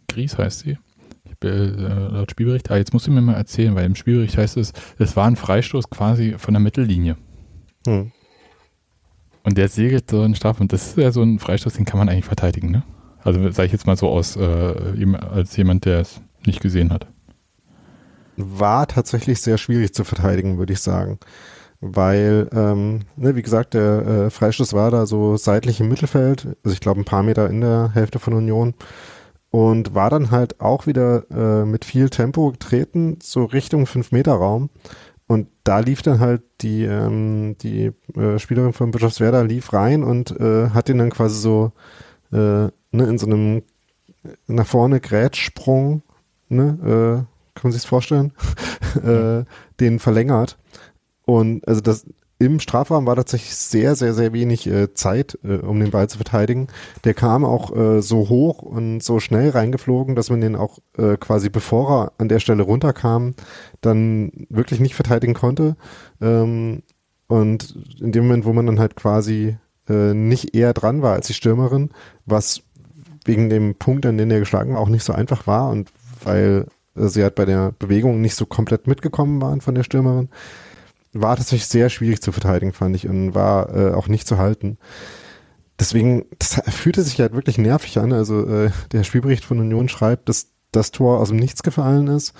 Gries 0.10 0.38
heißt 0.38 0.60
sie. 0.60 0.77
Ich, 1.23 1.47
äh, 1.47 1.67
laut 2.10 2.29
Spielbericht. 2.29 2.69
Ah, 2.69 2.75
jetzt 2.75 2.91
musst 2.91 3.07
du 3.07 3.12
mir 3.12 3.21
mal 3.21 3.36
erzählen, 3.36 3.73
weil 3.73 3.86
im 3.86 3.95
Spielbericht 3.95 4.38
heißt 4.38 4.57
es, 4.57 4.73
es 4.99 5.15
war 5.15 5.27
ein 5.27 5.38
Freistoß 5.38 5.89
quasi 5.89 6.36
von 6.38 6.55
der 6.55 6.60
Mittellinie. 6.60 7.15
Hm. 7.88 8.12
Und 9.43 9.57
der 9.57 9.69
segelt 9.69 10.12
so 10.12 10.23
einen 10.23 10.36
Straf 10.36 10.60
und 10.60 10.73
das 10.73 10.88
ist 10.88 10.97
ja 10.97 11.13
so 11.13 11.21
ein 11.21 11.39
Freistoß, 11.39 11.75
den 11.75 11.86
kann 11.86 11.99
man 11.99 12.10
eigentlich 12.10 12.25
verteidigen, 12.25 12.69
ne? 12.71 12.84
Also 13.23 13.39
sage 13.51 13.67
ich 13.67 13.71
jetzt 13.71 13.88
mal 13.88 13.95
so 13.95 14.10
aus, 14.10 14.36
äh, 14.36 15.15
als 15.31 15.55
jemand, 15.55 15.86
der 15.86 16.01
es 16.01 16.19
nicht 16.45 16.60
gesehen 16.60 16.91
hat. 16.91 17.07
War 18.36 18.88
tatsächlich 18.88 19.39
sehr 19.39 19.57
schwierig 19.57 19.93
zu 19.93 20.03
verteidigen, 20.03 20.57
würde 20.57 20.73
ich 20.73 20.81
sagen. 20.81 21.17
Weil, 21.82 22.48
ähm, 22.54 23.02
ne, 23.15 23.36
wie 23.36 23.41
gesagt, 23.41 23.74
der 23.74 24.06
äh, 24.06 24.30
Freistoß 24.30 24.74
war 24.74 24.91
da 24.91 25.08
so 25.08 25.36
seitlich 25.36 25.80
im 25.80 25.89
Mittelfeld, 25.89 26.46
also 26.63 26.74
ich 26.74 26.80
glaube 26.80 27.02
ein 27.02 27.06
paar 27.06 27.24
Meter 27.24 27.50
in 27.50 27.62
der 27.62 27.91
Hälfte 27.94 28.20
von 28.20 28.34
Union 28.34 28.76
und 29.50 29.96
war 29.96 30.10
dann 30.10 30.32
halt 30.32 30.62
auch 30.62 30.88
wieder 30.88 31.26
äh, 31.32 31.65
mit 31.65 31.84
viel 31.84 32.10
Tempo 32.10 32.52
getreten, 32.52 33.17
so 33.22 33.46
Richtung 33.46 33.86
5-Meter-Raum. 33.86 34.70
Und 35.28 35.48
da 35.63 35.80
lief 35.80 36.02
dann 36.02 36.20
halt 36.20 36.44
die, 36.62 36.84
ähm, 36.84 37.56
die 37.62 37.91
äh, 38.15 38.38
Spielerin 38.38 38.74
von 38.74 38.91
Bischofswerda 38.91 39.41
lief 39.41 39.74
rein 39.74 40.04
und 40.04 40.32
äh, 40.39 40.70
hat 40.70 40.89
ihn 40.89 40.98
dann 40.98 41.10
quasi 41.10 41.39
so 41.39 41.72
äh, 42.32 42.36
ne, 42.38 42.72
in 42.91 43.17
so 43.17 43.28
einem 43.28 43.63
nach 44.48 44.67
vorne 44.67 45.00
Grätschsprung, 45.00 46.04
ne, 46.50 46.78
äh, 46.84 47.56
kann 47.56 47.63
man 47.63 47.72
sich 47.72 47.88
vorstellen, 47.88 48.34
äh, 49.04 49.44
den 49.80 50.00
verlängert. 50.00 50.58
Und 51.25 51.67
also 51.67 51.81
das 51.81 52.05
im 52.41 52.60
Strafraum 52.60 53.05
war 53.05 53.15
tatsächlich 53.15 53.55
sehr, 53.55 53.95
sehr, 53.95 54.15
sehr 54.15 54.34
wenig 54.34 54.65
äh, 54.65 54.93
Zeit, 54.95 55.38
äh, 55.43 55.57
um 55.57 55.79
den 55.79 55.91
Ball 55.91 56.10
zu 56.10 56.17
verteidigen. 56.17 56.67
Der 57.03 57.13
kam 57.13 57.45
auch 57.45 57.75
äh, 57.75 58.01
so 58.01 58.29
hoch 58.29 58.63
und 58.63 59.03
so 59.03 59.19
schnell 59.19 59.51
reingeflogen, 59.51 60.15
dass 60.15 60.31
man 60.31 60.41
den 60.41 60.55
auch 60.55 60.79
äh, 60.97 61.17
quasi 61.17 61.49
bevor 61.49 61.91
er 61.91 62.12
an 62.17 62.29
der 62.29 62.39
Stelle 62.39 62.63
runterkam, 62.63 63.36
dann 63.81 64.31
wirklich 64.49 64.79
nicht 64.79 64.95
verteidigen 64.95 65.36
konnte. 65.36 65.75
Ähm, 66.19 66.81
und 67.27 67.75
in 68.01 68.12
dem 68.12 68.25
Moment, 68.25 68.45
wo 68.45 68.53
man 68.53 68.65
dann 68.65 68.79
halt 68.79 68.95
quasi 68.95 69.57
äh, 69.88 70.15
nicht 70.15 70.55
eher 70.55 70.73
dran 70.73 71.03
war 71.03 71.13
als 71.13 71.27
die 71.27 71.36
Stürmerin, 71.36 71.91
was 72.25 72.63
wegen 73.23 73.49
dem 73.49 73.75
Punkt, 73.75 74.05
an 74.07 74.17
den 74.17 74.31
er 74.31 74.39
geschlagen 74.39 74.73
war, 74.73 74.81
auch 74.81 74.89
nicht 74.89 75.03
so 75.03 75.13
einfach 75.13 75.45
war 75.45 75.69
und 75.69 75.91
weil 76.23 76.65
äh, 76.95 77.07
sie 77.07 77.21
halt 77.21 77.36
bei 77.36 77.45
der 77.45 77.71
Bewegung 77.77 78.19
nicht 78.19 78.36
so 78.36 78.47
komplett 78.47 78.88
mitgekommen 78.88 79.41
waren 79.43 79.62
von 79.62 79.75
der 79.75 79.84
Stürmerin, 79.84 80.29
war 81.13 81.36
tatsächlich 81.36 81.67
sehr 81.67 81.89
schwierig 81.89 82.21
zu 82.21 82.32
verteidigen, 82.32 82.74
fand 82.74 82.95
ich, 82.95 83.08
und 83.08 83.34
war 83.34 83.76
äh, 83.76 83.93
auch 83.93 84.08
nicht 84.08 84.28
zu 84.28 84.38
halten. 84.38 84.78
Deswegen, 85.80 86.26
das 86.39 86.62
fühlte 86.69 87.02
sich 87.02 87.19
halt 87.19 87.34
wirklich 87.34 87.58
nervig 87.58 87.97
an. 87.97 88.13
Also 88.13 88.47
äh, 88.47 88.71
der 88.91 89.04
Spielbericht 89.04 89.45
von 89.45 89.60
Union 89.60 89.89
schreibt, 89.89 90.30
dass 90.30 90.52
das 90.71 90.91
Tor 90.91 91.19
aus 91.19 91.30
dem 91.30 91.38
Nichts 91.38 91.63
gefallen 91.63 92.08
ist. 92.08 92.34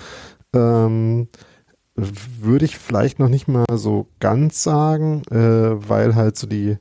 Ähm, 0.54 1.28
würde 1.94 2.64
ich 2.64 2.78
vielleicht 2.78 3.18
noch 3.18 3.28
nicht 3.28 3.48
mal 3.48 3.66
so 3.74 4.08
ganz 4.18 4.62
sagen, 4.62 5.22
äh, 5.30 5.88
weil 5.88 6.14
halt 6.14 6.38
so 6.38 6.46
die 6.46 6.78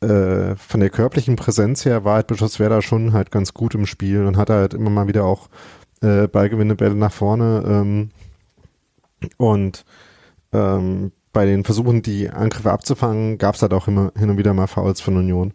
äh, 0.00 0.56
von 0.56 0.80
der 0.80 0.90
körperlichen 0.90 1.36
Präsenz 1.36 1.84
her 1.84 2.04
war 2.04 2.16
halt 2.16 2.26
Bischofswerda 2.26 2.82
schon 2.82 3.12
halt 3.12 3.30
ganz 3.30 3.54
gut 3.54 3.74
im 3.74 3.86
Spiel 3.86 4.24
und 4.24 4.36
hat 4.36 4.50
halt 4.50 4.74
immer 4.74 4.90
mal 4.90 5.08
wieder 5.08 5.24
auch 5.24 5.48
äh, 6.02 6.26
Ballgewinne, 6.26 6.74
Bälle 6.74 6.94
nach 6.94 7.12
vorne 7.12 7.62
ähm, 7.66 8.10
und 9.36 9.84
ähm, 10.56 11.12
bei 11.32 11.44
den 11.44 11.64
Versuchen, 11.64 12.02
die 12.02 12.30
Angriffe 12.30 12.72
abzufangen, 12.72 13.36
gab 13.36 13.54
es 13.56 13.62
halt 13.62 13.74
auch 13.74 13.88
immer 13.88 14.12
hin 14.16 14.30
und 14.30 14.38
wieder 14.38 14.54
mal 14.54 14.66
Fouls 14.66 15.00
von 15.00 15.16
Union. 15.16 15.52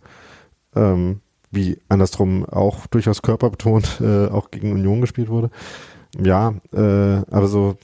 Ähm, 0.76 1.22
wie 1.50 1.80
andersrum 1.90 2.46
auch 2.46 2.88
durchaus 2.88 3.22
körperbetont 3.22 4.00
äh, 4.02 4.28
auch 4.28 4.52
gegen 4.52 4.72
Union 4.72 5.02
gespielt 5.02 5.30
wurde. 5.30 5.50
Ja, 6.22 6.54
äh, 6.72 7.24
aber 7.32 7.48
so, 7.48 7.78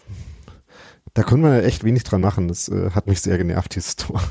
da 1.13 1.23
können 1.23 1.43
wir 1.43 1.63
echt 1.63 1.84
wenig 1.84 2.03
dran 2.03 2.21
machen. 2.21 2.47
Das 2.47 2.69
äh, 2.69 2.91
hat 2.91 3.08
mich 3.08 3.21
sehr 3.21 3.38
genervt, 3.38 3.75
dieses 3.75 3.95
Tor. 3.95 4.21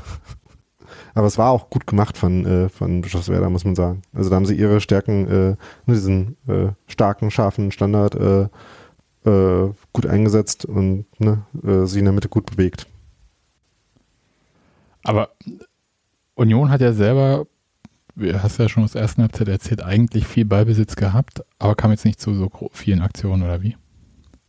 aber 1.13 1.27
es 1.27 1.37
war 1.37 1.51
auch 1.51 1.69
gut 1.69 1.87
gemacht 1.87 2.17
von, 2.17 2.45
äh, 2.45 2.69
von 2.69 3.01
Bischofswerda, 3.01 3.49
muss 3.49 3.65
man 3.65 3.75
sagen. 3.75 4.01
Also 4.13 4.29
da 4.29 4.37
haben 4.37 4.45
sie 4.45 4.55
ihre 4.55 4.79
Stärken, 4.79 5.27
äh, 5.27 5.55
diesen 5.91 6.37
äh, 6.47 6.69
starken, 6.87 7.31
scharfen 7.31 7.71
Standard 7.71 8.15
äh, 8.15 8.47
äh, 9.27 9.73
gut 9.93 10.05
eingesetzt 10.05 10.65
und 10.65 11.05
ne, 11.19 11.43
äh, 11.63 11.85
sie 11.85 11.99
in 11.99 12.05
der 12.05 12.13
Mitte 12.13 12.29
gut 12.29 12.45
bewegt. 12.45 12.87
Aber 15.03 15.29
Union 16.35 16.69
hat 16.69 16.81
ja 16.81 16.93
selber, 16.93 17.47
du 18.15 18.41
hast 18.41 18.57
ja 18.57 18.69
schon 18.69 18.83
aus 18.83 18.95
ersten 18.95 19.21
Halbzeit 19.21 19.47
erzählt, 19.47 19.83
eigentlich 19.83 20.27
viel 20.27 20.45
Ballbesitz 20.45 20.95
gehabt, 20.95 21.43
aber 21.59 21.75
kam 21.75 21.91
jetzt 21.91 22.05
nicht 22.05 22.21
zu 22.21 22.33
so 22.33 22.49
vielen 22.71 23.01
Aktionen 23.01 23.43
oder 23.43 23.61
wie? 23.61 23.75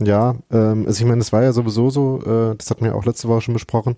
Ja, 0.01 0.37
ähm, 0.53 0.87
also 0.87 1.03
ich 1.03 1.09
meine, 1.09 1.21
es 1.21 1.33
war 1.33 1.43
ja 1.43 1.53
sowieso 1.53 1.91
so, 1.91 2.21
äh, 2.23 2.57
das 2.57 2.71
hatten 2.71 2.85
wir 2.85 2.95
auch 2.95 3.05
letzte 3.05 3.27
Woche 3.29 3.41
schon 3.41 3.55
besprochen, 3.55 3.97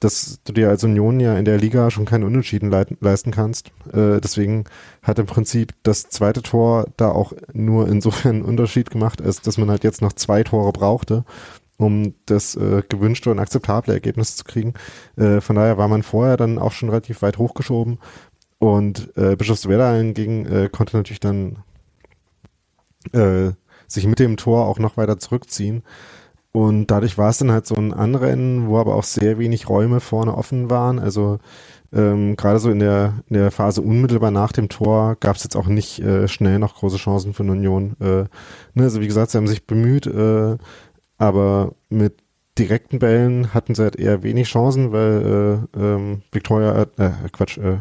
dass 0.00 0.40
du 0.44 0.52
dir 0.52 0.68
als 0.68 0.84
Union 0.84 1.20
ja 1.20 1.36
in 1.36 1.44
der 1.44 1.58
Liga 1.58 1.90
schon 1.90 2.04
keine 2.04 2.26
Unentschieden 2.26 2.70
leisten 3.00 3.30
kannst. 3.30 3.68
Äh, 3.92 4.20
deswegen 4.20 4.64
hat 5.02 5.18
im 5.18 5.26
Prinzip 5.26 5.74
das 5.82 6.08
zweite 6.08 6.42
Tor 6.42 6.86
da 6.96 7.10
auch 7.10 7.32
nur 7.52 7.88
insofern 7.88 8.36
einen 8.36 8.44
Unterschied 8.44 8.90
gemacht, 8.90 9.22
als 9.22 9.40
dass 9.40 9.58
man 9.58 9.70
halt 9.70 9.84
jetzt 9.84 10.02
noch 10.02 10.12
zwei 10.12 10.42
Tore 10.42 10.72
brauchte, 10.72 11.24
um 11.76 12.14
das 12.26 12.56
äh, 12.56 12.82
gewünschte 12.88 13.30
und 13.30 13.38
akzeptable 13.38 13.94
Ergebnis 13.94 14.36
zu 14.36 14.44
kriegen. 14.44 14.74
Äh, 15.16 15.40
von 15.40 15.56
daher 15.56 15.78
war 15.78 15.88
man 15.88 16.02
vorher 16.02 16.36
dann 16.36 16.58
auch 16.58 16.72
schon 16.72 16.88
relativ 16.88 17.22
weit 17.22 17.38
hochgeschoben 17.38 17.98
und 18.58 19.16
äh, 19.16 19.36
Bischofswerda 19.36 19.94
hingegen 19.94 20.46
äh, 20.46 20.68
konnte 20.70 20.96
natürlich 20.96 21.20
dann 21.20 21.58
äh, 23.12 23.52
sich 23.86 24.06
mit 24.06 24.18
dem 24.18 24.36
Tor 24.36 24.66
auch 24.66 24.78
noch 24.78 24.96
weiter 24.96 25.18
zurückziehen. 25.18 25.82
Und 26.56 26.86
dadurch 26.86 27.18
war 27.18 27.30
es 27.30 27.38
dann 27.38 27.50
halt 27.50 27.66
so 27.66 27.74
ein 27.74 27.92
Anrennen, 27.92 28.68
wo 28.68 28.78
aber 28.78 28.94
auch 28.94 29.02
sehr 29.02 29.40
wenig 29.40 29.68
Räume 29.68 29.98
vorne 29.98 30.36
offen 30.36 30.70
waren. 30.70 31.00
Also 31.00 31.40
ähm, 31.92 32.36
gerade 32.36 32.60
so 32.60 32.70
in 32.70 32.78
der, 32.78 33.24
in 33.28 33.34
der 33.34 33.50
Phase 33.50 33.82
unmittelbar 33.82 34.30
nach 34.30 34.52
dem 34.52 34.68
Tor 34.68 35.16
gab 35.18 35.34
es 35.34 35.42
jetzt 35.42 35.56
auch 35.56 35.66
nicht 35.66 35.98
äh, 35.98 36.28
schnell 36.28 36.60
noch 36.60 36.76
große 36.76 36.96
Chancen 36.96 37.34
für 37.34 37.42
eine 37.42 37.52
Union. 37.52 37.96
Äh, 38.00 38.26
ne, 38.74 38.84
also 38.84 39.00
wie 39.00 39.08
gesagt, 39.08 39.32
sie 39.32 39.38
haben 39.38 39.48
sich 39.48 39.66
bemüht, 39.66 40.06
äh, 40.06 40.56
aber 41.18 41.72
mit 41.88 42.22
direkten 42.56 43.00
Bällen 43.00 43.52
hatten 43.52 43.74
sie 43.74 43.82
halt 43.82 43.96
eher 43.96 44.22
wenig 44.22 44.46
Chancen, 44.46 44.92
weil 44.92 45.66
äh, 45.74 45.80
ähm, 45.80 46.22
Victoria, 46.30 46.82
äh, 46.98 47.10
Quatsch, 47.32 47.58
äh, 47.58 47.78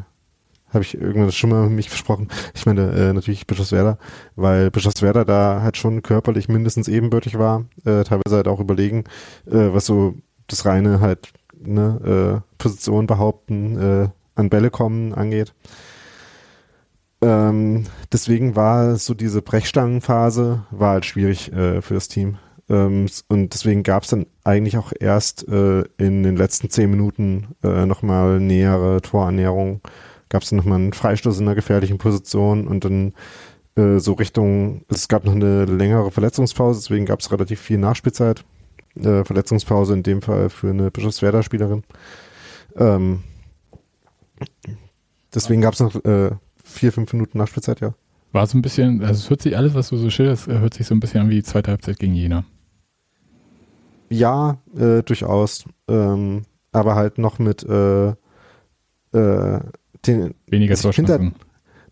habe 0.74 0.84
ich 0.84 1.00
irgendwann 1.00 1.32
schon 1.32 1.50
mal 1.50 1.70
mich 1.70 1.90
versprochen. 1.90 2.28
Ich 2.54 2.66
meine 2.66 2.92
äh, 2.92 3.14
natürlich 3.14 3.48
Bischofswerda, 3.48 3.98
weil 4.36 4.72
Bischofswerda 4.72 5.24
da 5.24 5.62
halt 5.62 5.78
schon 5.78 6.02
körperlich 6.02 6.50
mindestens 6.50 6.88
ebenbürtig 6.88 7.38
war, 7.38 7.66
äh, 7.86 8.04
teilweise 8.04 8.36
halt 8.36 8.48
auch 8.48 8.60
überlegen, 8.60 9.06
äh, 9.46 9.74
was 9.74 9.86
so 9.86 10.16
das 10.48 10.66
reine 10.66 11.00
halt 11.00 11.30
ne, 11.58 12.42
äh, 12.44 12.54
Position 12.58 13.08
behaupten, 13.08 13.78
äh, 13.78 14.10
an 14.36 14.50
Bälle 14.50 14.70
kommen 14.70 15.14
angeht. 15.14 15.54
Ähm, 17.22 17.86
deswegen 18.12 18.56
war 18.56 18.98
so 18.98 19.14
diese 19.14 19.42
Brechstangenphase 19.42 20.66
war 20.72 20.92
halt 20.92 21.06
schwierig 21.06 21.54
äh, 21.54 21.82
für 21.82 21.94
das 21.94 22.10
Team. 22.10 22.38
Ähm, 22.70 23.06
und 23.30 23.54
deswegen 23.54 23.84
gab 23.84 24.04
es 24.04 24.10
dann 24.10 24.26
eigentlich 24.44 24.78
auch 24.78 24.92
erst 25.00 25.48
äh, 25.48 25.84
in 25.98 26.24
den 26.24 26.36
letzten 26.36 26.70
zehn 26.70 26.90
Minuten 26.90 27.56
äh, 27.64 27.86
nochmal 27.86 28.40
nähere 28.40 29.02
Torannäherung 29.02 29.82
gab 30.34 30.42
es 30.42 30.52
nochmal 30.52 30.80
einen 30.80 30.94
Freistoß 30.94 31.40
in 31.40 31.46
einer 31.46 31.56
gefährlichen 31.56 32.00
Position 32.00 32.68
und 32.68 32.84
dann 32.84 33.14
äh, 33.76 34.00
so 34.00 34.14
Richtung, 34.14 34.84
es 34.90 35.08
gab 35.08 35.26
noch 35.26 35.36
eine 35.36 35.66
längere 35.66 36.10
Verletzungspause, 36.10 36.82
deswegen 36.82 37.06
gab 37.06 37.20
es 37.20 37.32
relativ 37.32 37.62
viel 37.62 37.78
Nachspielzeit. 37.78 38.44
Äh, 38.96 39.24
Verletzungspause 39.24 39.94
in 39.94 40.02
dem 40.02 40.24
Fall 40.24 40.50
für 40.50 40.72
eine 40.72 40.90
Bischofswerda-Spielerin. 40.90 41.84
Ähm, 42.76 43.24
deswegen 45.34 45.62
gab 45.62 45.76
es 45.76 45.80
noch 45.80 46.04
äh, 46.04 46.32
vier, 46.64 46.92
fünf 46.92 47.14
Minuten 47.14 47.38
Nachspielzeit, 47.38 47.80
ja. 47.80 47.94
War 48.32 48.48
so 48.48 48.58
ein 48.58 48.64
bisschen, 48.64 49.02
also 49.04 49.14
es 49.14 49.30
hört 49.30 49.44
sich 49.44 49.56
alles, 49.56 49.76
was 49.76 49.90
du 49.90 49.98
so 49.98 50.10
schilderst, 50.10 50.48
äh, 50.48 50.58
hört 50.58 50.74
sich 50.74 50.88
so 50.88 50.96
ein 50.96 51.00
bisschen 51.00 51.22
an 51.22 51.30
wie 51.30 51.44
zweite 51.44 51.70
Halbzeit 51.70 52.00
gegen 52.00 52.16
Jena. 52.16 52.44
Ja, 54.10 54.58
äh, 54.76 55.04
durchaus. 55.04 55.66
Ähm, 55.88 56.42
aber 56.72 56.96
halt 56.96 57.20
noch 57.20 57.38
mit 57.38 57.64
äh, 57.64 58.14
äh, 59.14 59.60
den, 60.06 60.34
weniger 60.48 60.74
also 60.74 60.92
Torchancen. 60.92 61.36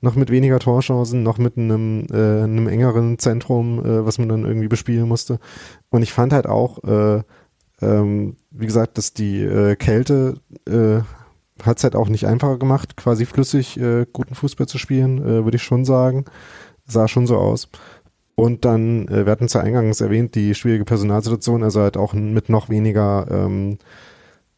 noch 0.01 0.16
mit 0.16 0.30
weniger 0.32 0.59
Torchancen, 0.59 1.24
noch 1.24 1.38
mit 1.38 1.57
einem, 1.57 2.05
äh, 2.12 2.43
einem 2.43 2.68
engeren 2.68 3.20
Zentrum, 3.20 3.80
äh, 3.80 4.05
was 4.05 4.18
man 4.18 4.30
dann 4.30 4.45
irgendwie 4.45 4.68
bespielen 4.68 5.07
musste. 5.07 5.39
Und 5.89 6.01
ich 6.01 6.14
fand 6.14 6.34
halt 6.34 6.47
auch, 6.47 6.84
äh, 6.84 7.22
ähm, 7.82 8.36
wie 8.51 8.66
gesagt, 8.66 8.97
dass 8.97 9.14
die 9.14 9.41
äh, 9.41 9.76
Kälte 9.76 10.36
äh, 10.68 11.01
hat 11.64 11.78
es 11.78 11.84
halt 11.84 11.95
auch 11.95 12.09
nicht 12.09 12.26
einfacher 12.26 12.57
gemacht, 12.57 12.97
quasi 12.97 13.26
flüssig 13.26 13.80
äh, 13.80 14.05
guten 14.12 14.36
Fußball 14.36 14.68
zu 14.68 14.78
spielen, 14.78 15.20
äh, 15.20 15.43
würde 15.43 15.57
ich 15.57 15.64
schon 15.64 15.86
sagen. 15.86 16.26
Sah 16.88 17.07
schon 17.07 17.28
so 17.28 17.38
aus. 17.38 17.70
Und 18.36 18.66
dann, 18.66 19.07
äh, 19.07 19.26
wir 19.26 19.32
hatten 19.32 19.45
es 19.45 19.53
ja 19.53 19.62
eingangs 19.62 20.01
erwähnt, 20.01 20.36
die 20.36 20.55
schwierige 20.55 20.86
Personalsituation, 20.86 21.64
also 21.64 21.82
halt 21.82 21.97
auch 21.97 22.14
mit 22.14 22.49
noch 22.49 22.70
weniger, 22.70 23.28
ähm, 23.30 23.78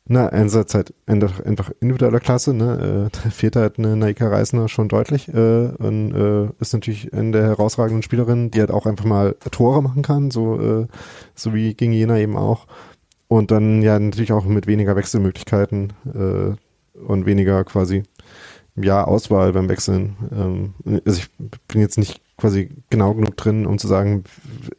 na, 0.06 0.28
einerseits 0.28 0.74
halt 0.74 0.94
einfach, 1.06 1.40
individueller 1.80 2.20
Klasse, 2.20 2.54
ne, 2.54 3.10
äh, 3.14 3.18
da 3.24 3.30
fehlt 3.30 3.56
halt 3.56 3.80
eine 3.80 3.96
Naika 3.96 4.28
Reisner 4.28 4.68
schon 4.68 4.90
deutlich 4.90 5.30
äh, 5.30 5.68
und 5.78 6.14
äh, 6.14 6.50
ist 6.60 6.74
natürlich 6.74 7.14
eine 7.14 7.32
der 7.32 7.44
herausragenden 7.44 8.04
Spielerinnen, 8.04 8.52
die 8.52 8.60
halt 8.60 8.72
auch 8.72 8.86
einfach 8.86 9.06
mal 9.06 9.36
Tore 9.52 9.82
machen 9.82 10.02
kann, 10.02 10.32
so, 10.32 10.60
äh, 10.60 10.88
so 11.36 11.54
wie 11.54 11.74
gegen 11.74 11.94
Jena 11.94 12.18
eben 12.20 12.36
auch. 12.36 12.68
Und 13.28 13.50
dann 13.52 13.82
ja 13.82 13.98
natürlich 13.98 14.34
auch 14.34 14.46
mit 14.46 14.68
weniger 14.68 14.96
Wechselmöglichkeiten 14.96 15.94
äh, 16.14 17.00
und 17.00 17.26
weniger 17.26 17.64
quasi 17.64 18.04
ja 18.76 19.04
Auswahl 19.06 19.54
beim 19.54 19.70
Wechseln. 19.70 20.18
Ähm, 20.32 21.02
also 21.06 21.20
ich 21.20 21.30
bin 21.68 21.82
jetzt 21.82 21.98
nicht 21.98 22.22
quasi 22.38 22.70
genau 22.90 23.14
genug 23.14 23.38
drin, 23.38 23.66
um 23.66 23.78
zu 23.78 23.88
sagen, 23.88 24.24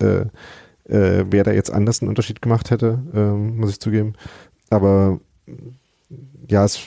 äh, 0.01 0.27
äh, 0.87 1.25
wer 1.31 1.45
da 1.45 1.53
jetzt 1.53 1.73
anders 1.73 2.03
einen 2.03 2.11
Unterschied 2.11 2.43
gemacht 2.43 2.71
hätte, 2.71 3.03
ähm, 3.15 3.57
muss 3.57 3.71
ich 3.71 3.81
zugeben. 3.81 4.15
Aber 4.75 5.21
ja, 6.49 6.65
es, 6.65 6.81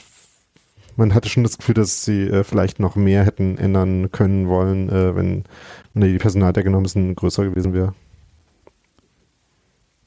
man 0.96 1.14
hatte 1.14 1.30
schon 1.30 1.44
das 1.44 1.58
Gefühl, 1.58 1.76
dass 1.76 2.06
sie 2.06 2.24
äh, 2.24 2.44
vielleicht 2.44 2.80
noch 2.80 2.96
mehr 2.96 3.26
hätten 3.26 3.58
ändern 3.58 4.12
können 4.12 4.48
wollen, 4.48 4.90
äh, 4.90 5.16
wenn, 5.16 5.46
wenn 5.94 6.12
die 6.12 6.18
Personaldecke 6.18 6.70
noch 6.70 6.80
ein 6.80 6.84
bisschen 6.84 7.16
größer 7.16 7.44
gewesen 7.44 7.74
wäre. 7.74 7.94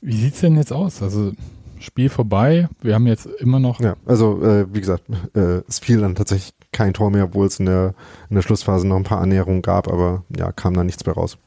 Wie 0.01 0.17
sieht 0.17 0.35
es 0.35 0.41
denn 0.41 0.57
jetzt 0.57 0.73
aus? 0.73 1.03
Also 1.03 1.33
Spiel 1.81 2.11
vorbei, 2.11 2.69
wir 2.83 2.95
haben 2.95 3.07
jetzt 3.07 3.25
immer 3.25 3.59
noch. 3.59 3.81
Ja, 3.81 3.97
also 4.05 4.43
äh, 4.43 4.67
wie 4.73 4.81
gesagt, 4.81 5.05
äh, 5.35 5.63
es 5.67 5.79
fiel 5.79 6.01
dann 6.01 6.15
tatsächlich 6.15 6.53
kein 6.73 6.93
Tor 6.93 7.11
mehr, 7.11 7.25
obwohl 7.25 7.47
es 7.47 7.59
in 7.59 7.67
der, 7.67 7.95
in 8.29 8.37
der 8.37 8.43
Schlussphase 8.43 8.87
noch 8.87 8.97
ein 8.97 9.05
paar 9.05 9.23
Annäherungen 9.23 9.63
gab, 9.63 9.89
aber 9.89 10.23
ja, 10.37 10.53
kam 10.53 10.75
da 10.75 10.85
nichts 10.85 11.07
mehr 11.07 11.15
raus. 11.15 11.39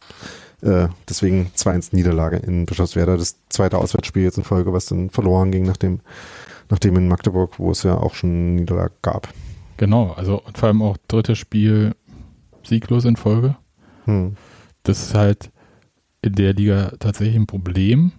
Äh, 0.63 0.87
deswegen 1.09 1.51
2-1 1.55 1.89
Niederlage 1.93 2.37
in 2.37 2.65
Bischofswerda, 2.65 3.17
das 3.17 3.37
zweite 3.49 3.77
Auswärtsspiel 3.77 4.23
jetzt 4.23 4.37
in 4.37 4.45
Folge, 4.45 4.71
was 4.71 4.85
dann 4.85 5.09
verloren 5.09 5.51
ging 5.51 5.65
nach 5.65 5.77
dem, 5.77 5.99
nach 6.69 6.79
dem 6.79 6.95
in 6.95 7.07
Magdeburg, 7.07 7.59
wo 7.59 7.71
es 7.71 7.83
ja 7.83 7.97
auch 7.97 8.15
schon 8.15 8.55
Niederlage 8.55 8.93
gab. 9.01 9.27
Genau, 9.77 10.13
also 10.13 10.41
vor 10.53 10.67
allem 10.67 10.81
auch 10.81 10.97
drittes 11.07 11.37
Spiel 11.37 11.95
sieglos 12.63 13.03
in 13.03 13.17
Folge. 13.17 13.57
Hm. 14.05 14.37
Das 14.83 15.03
ist 15.03 15.15
halt 15.15 15.51
in 16.21 16.33
der 16.33 16.53
Liga 16.53 16.93
tatsächlich 16.99 17.35
ein 17.35 17.47
Problem. 17.47 18.13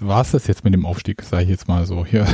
War 0.00 0.22
es 0.22 0.30
das 0.30 0.46
jetzt 0.46 0.64
mit 0.64 0.72
dem 0.72 0.86
Aufstieg, 0.86 1.22
sage 1.22 1.44
ich 1.44 1.48
jetzt 1.50 1.68
mal 1.68 1.84
so 1.84 2.06
hier? 2.06 2.26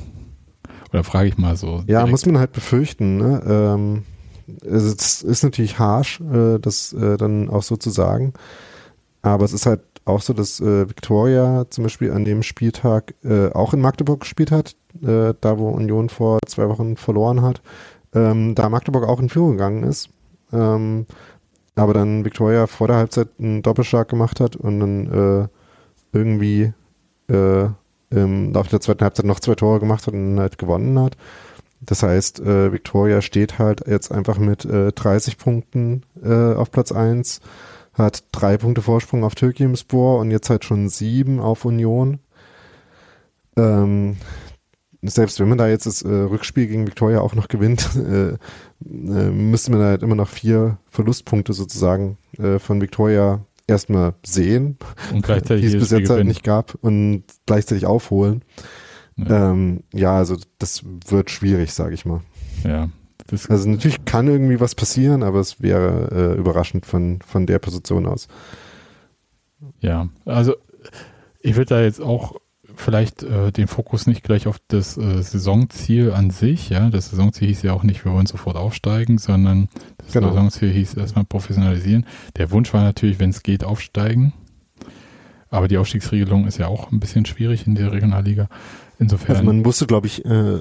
Oder 0.92 1.04
frage 1.04 1.28
ich 1.28 1.38
mal 1.38 1.56
so. 1.56 1.78
Ja, 1.86 2.00
direkt. 2.00 2.10
muss 2.10 2.26
man 2.26 2.38
halt 2.38 2.52
befürchten. 2.52 3.16
Ne? 3.16 3.42
Ähm, 3.46 4.04
es 4.64 5.22
ist 5.22 5.42
natürlich 5.42 5.78
harsh, 5.78 6.20
äh, 6.20 6.58
das 6.58 6.92
äh, 6.92 7.16
dann 7.16 7.48
auch 7.48 7.62
so 7.62 7.76
zu 7.76 7.90
sagen. 7.90 8.32
Aber 9.22 9.44
es 9.44 9.52
ist 9.52 9.66
halt 9.66 9.80
auch 10.04 10.20
so, 10.20 10.32
dass 10.32 10.60
äh, 10.60 10.88
Victoria 10.88 11.66
zum 11.70 11.84
Beispiel 11.84 12.10
an 12.12 12.24
dem 12.24 12.42
Spieltag 12.42 13.14
äh, 13.24 13.50
auch 13.50 13.72
in 13.72 13.80
Magdeburg 13.80 14.20
gespielt 14.20 14.50
hat, 14.50 14.74
äh, 15.02 15.34
da 15.40 15.58
wo 15.58 15.68
Union 15.68 16.08
vor 16.08 16.38
zwei 16.46 16.68
Wochen 16.68 16.96
verloren 16.96 17.42
hat. 17.42 17.62
Ähm, 18.14 18.54
da 18.54 18.68
Magdeburg 18.68 19.08
auch 19.08 19.20
in 19.20 19.28
Führung 19.28 19.52
gegangen 19.52 19.84
ist. 19.84 20.10
Ähm, 20.52 21.06
aber 21.74 21.94
dann 21.94 22.24
Victoria 22.24 22.66
vor 22.66 22.88
der 22.88 22.96
Halbzeit 22.96 23.28
einen 23.38 23.62
Doppelschlag 23.62 24.08
gemacht 24.08 24.40
hat 24.40 24.56
und 24.56 24.80
dann 24.80 25.06
äh, 25.06 25.48
irgendwie 26.12 26.72
äh, 27.28 27.68
im 28.10 28.52
Laufe 28.52 28.70
der 28.70 28.80
zweiten 28.80 29.02
Halbzeit 29.02 29.24
noch 29.24 29.40
zwei 29.40 29.54
Tore 29.54 29.80
gemacht 29.80 30.06
hat 30.06 30.14
und 30.14 30.38
halt 30.38 30.58
gewonnen 30.58 30.98
hat. 30.98 31.16
Das 31.84 32.02
heißt, 32.02 32.40
äh, 32.40 32.72
Victoria 32.72 33.20
steht 33.22 33.58
halt 33.58 33.86
jetzt 33.86 34.12
einfach 34.12 34.38
mit 34.38 34.64
äh, 34.64 34.92
30 34.92 35.36
Punkten 35.36 36.04
äh, 36.22 36.54
auf 36.54 36.70
Platz 36.70 36.92
1, 36.92 37.40
hat 37.92 38.24
drei 38.32 38.56
Punkte 38.56 38.82
Vorsprung 38.82 39.24
auf 39.24 39.34
Türkimspor 39.34 40.20
und 40.20 40.30
jetzt 40.30 40.48
halt 40.48 40.64
schon 40.64 40.88
sieben 40.88 41.40
auf 41.40 41.64
Union. 41.64 42.20
Ähm, 43.56 44.16
selbst 45.02 45.40
wenn 45.40 45.48
man 45.48 45.58
da 45.58 45.68
jetzt 45.68 45.86
das 45.86 46.02
äh, 46.02 46.08
Rückspiel 46.08 46.68
gegen 46.68 46.86
Victoria 46.86 47.20
auch 47.20 47.34
noch 47.34 47.48
gewinnt, 47.48 47.90
äh, 47.96 48.30
äh, 48.30 48.38
müsste 48.80 49.72
man 49.72 49.80
halt 49.80 50.02
immer 50.02 50.14
noch 50.14 50.28
vier 50.28 50.78
Verlustpunkte 50.88 51.52
sozusagen 51.52 52.16
äh, 52.38 52.60
von 52.60 52.80
Victoria 52.80 53.44
erstmal 53.66 54.14
sehen, 54.24 54.78
und 55.12 55.24
gleichzeitig 55.24 55.66
die 55.70 55.76
es 55.76 55.82
bis 55.82 55.90
jetzt 55.90 56.10
halt 56.10 56.26
nicht 56.26 56.44
gab 56.44 56.76
und 56.80 57.24
gleichzeitig 57.46 57.86
aufholen. 57.86 58.44
Ja, 59.28 59.50
ähm, 59.50 59.82
ja 59.92 60.16
also 60.16 60.36
das 60.58 60.84
wird 61.08 61.30
schwierig, 61.30 61.72
sage 61.72 61.94
ich 61.94 62.04
mal. 62.04 62.20
Ja. 62.64 62.88
also 63.48 63.68
natürlich 63.68 64.04
kann 64.04 64.28
irgendwie 64.28 64.60
was 64.60 64.74
passieren, 64.74 65.22
aber 65.22 65.40
es 65.40 65.60
wäre 65.60 66.34
äh, 66.34 66.38
überraschend 66.38 66.86
von, 66.86 67.20
von 67.26 67.46
der 67.46 67.58
Position 67.58 68.06
aus. 68.06 68.28
Ja, 69.80 70.08
also 70.24 70.54
ich 71.40 71.56
würde 71.56 71.74
da 71.74 71.82
jetzt 71.82 72.00
auch 72.00 72.36
vielleicht 72.76 73.22
äh, 73.22 73.52
den 73.52 73.68
Fokus 73.68 74.06
nicht 74.06 74.22
gleich 74.22 74.46
auf 74.46 74.58
das 74.68 74.96
äh, 74.96 75.22
Saisonziel 75.22 76.12
an 76.12 76.30
sich, 76.30 76.70
ja. 76.70 76.90
Das 76.90 77.10
Saisonziel 77.10 77.48
hieß 77.48 77.62
ja 77.62 77.72
auch 77.72 77.82
nicht, 77.82 78.04
wir 78.04 78.12
wollen 78.12 78.26
sofort 78.26 78.56
aufsteigen, 78.56 79.18
sondern 79.18 79.68
das 79.98 80.12
genau. 80.12 80.28
Saisonziel 80.28 80.70
hieß 80.70 80.94
erstmal 80.94 81.24
professionalisieren. 81.24 82.06
Der 82.36 82.50
Wunsch 82.50 82.72
war 82.72 82.82
natürlich, 82.82 83.18
wenn 83.18 83.30
es 83.30 83.42
geht, 83.42 83.64
aufsteigen. 83.64 84.32
Aber 85.50 85.68
die 85.68 85.76
Aufstiegsregelung 85.76 86.46
ist 86.46 86.58
ja 86.58 86.66
auch 86.66 86.90
ein 86.90 87.00
bisschen 87.00 87.26
schwierig 87.26 87.66
in 87.66 87.74
der 87.74 87.92
Regionalliga. 87.92 88.48
Insofern. 89.02 89.36
Also 89.36 89.44
man 89.44 89.64
wusste, 89.64 89.86
glaube 89.86 90.06
ich, 90.06 90.24
äh, 90.24 90.54
äh, 90.58 90.60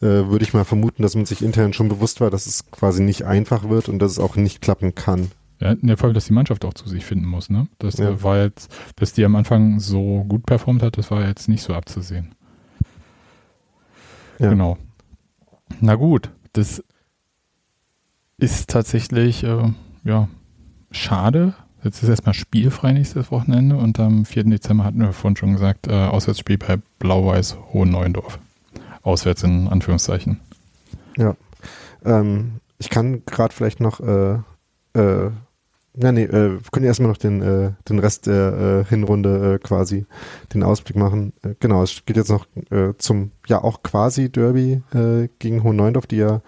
würde 0.00 0.44
ich 0.44 0.54
mal 0.54 0.64
vermuten, 0.64 1.02
dass 1.02 1.16
man 1.16 1.26
sich 1.26 1.42
intern 1.42 1.72
schon 1.72 1.88
bewusst 1.88 2.20
war, 2.20 2.30
dass 2.30 2.46
es 2.46 2.70
quasi 2.70 3.02
nicht 3.02 3.24
einfach 3.24 3.68
wird 3.68 3.88
und 3.88 3.98
dass 3.98 4.12
es 4.12 4.18
auch 4.18 4.36
nicht 4.36 4.62
klappen 4.62 4.94
kann. 4.94 5.32
Ja, 5.60 5.74
vor 5.96 6.06
allem, 6.06 6.14
dass 6.14 6.24
die 6.24 6.32
Mannschaft 6.32 6.64
auch 6.64 6.72
zu 6.72 6.88
sich 6.88 7.04
finden 7.04 7.26
muss, 7.26 7.50
ne? 7.50 7.68
Das 7.78 7.98
ja. 7.98 8.22
war 8.22 8.38
jetzt, 8.38 8.74
dass 8.96 9.12
die 9.12 9.26
am 9.26 9.36
Anfang 9.36 9.78
so 9.78 10.24
gut 10.26 10.46
performt 10.46 10.82
hat, 10.82 10.96
das 10.96 11.10
war 11.10 11.26
jetzt 11.26 11.48
nicht 11.48 11.62
so 11.62 11.74
abzusehen. 11.74 12.34
Ja. 14.38 14.48
Genau. 14.48 14.78
Na 15.80 15.96
gut, 15.96 16.30
das 16.54 16.82
ist 18.38 18.70
tatsächlich, 18.70 19.44
äh, 19.44 19.70
ja, 20.04 20.28
schade. 20.92 21.54
Jetzt 21.82 22.02
ist 22.02 22.08
erstmal 22.08 22.34
spielfrei 22.34 22.92
nächstes 22.92 23.30
Wochenende 23.30 23.76
und 23.76 23.98
am 23.98 24.24
4. 24.24 24.44
Dezember 24.44 24.84
hatten 24.84 25.00
wir 25.00 25.12
vorhin 25.12 25.36
schon 25.36 25.52
gesagt, 25.52 25.86
äh, 25.86 25.92
Auswärtsspiel 25.92 26.58
bei 26.58 26.78
Blau-Weiß 26.98 27.56
Hohen-Neuendorf. 27.72 28.38
Auswärts 29.02 29.42
in 29.42 29.66
Anführungszeichen. 29.68 30.40
Ja. 31.16 31.36
Ähm, 32.04 32.60
ich 32.78 32.90
kann 32.90 33.24
gerade 33.24 33.54
vielleicht 33.54 33.80
noch 33.80 34.00
äh, 34.00 34.38
äh, 34.94 35.30
ja, 35.94 36.12
nee, 36.12 36.22
äh, 36.22 36.58
können 36.70 36.86
erstmal 36.86 37.10
noch 37.10 37.16
den, 37.16 37.42
äh, 37.42 37.72
den 37.88 37.98
Rest 37.98 38.26
der 38.26 38.84
äh, 38.86 38.88
Hinrunde 38.88 39.54
äh, 39.54 39.58
quasi 39.58 40.06
den 40.54 40.62
Ausblick 40.62 40.96
machen. 40.96 41.32
Äh, 41.42 41.54
genau, 41.58 41.82
es 41.82 42.04
geht 42.06 42.16
jetzt 42.16 42.30
noch 42.30 42.46
zum, 42.98 43.32
ja, 43.46 43.62
auch 43.62 43.82
quasi 43.82 44.30
Derby 44.30 44.82
gegen 45.38 45.62
Hohen 45.62 45.76
Neuendorf, 45.76 46.06
die 46.06 46.16
ja 46.16 46.40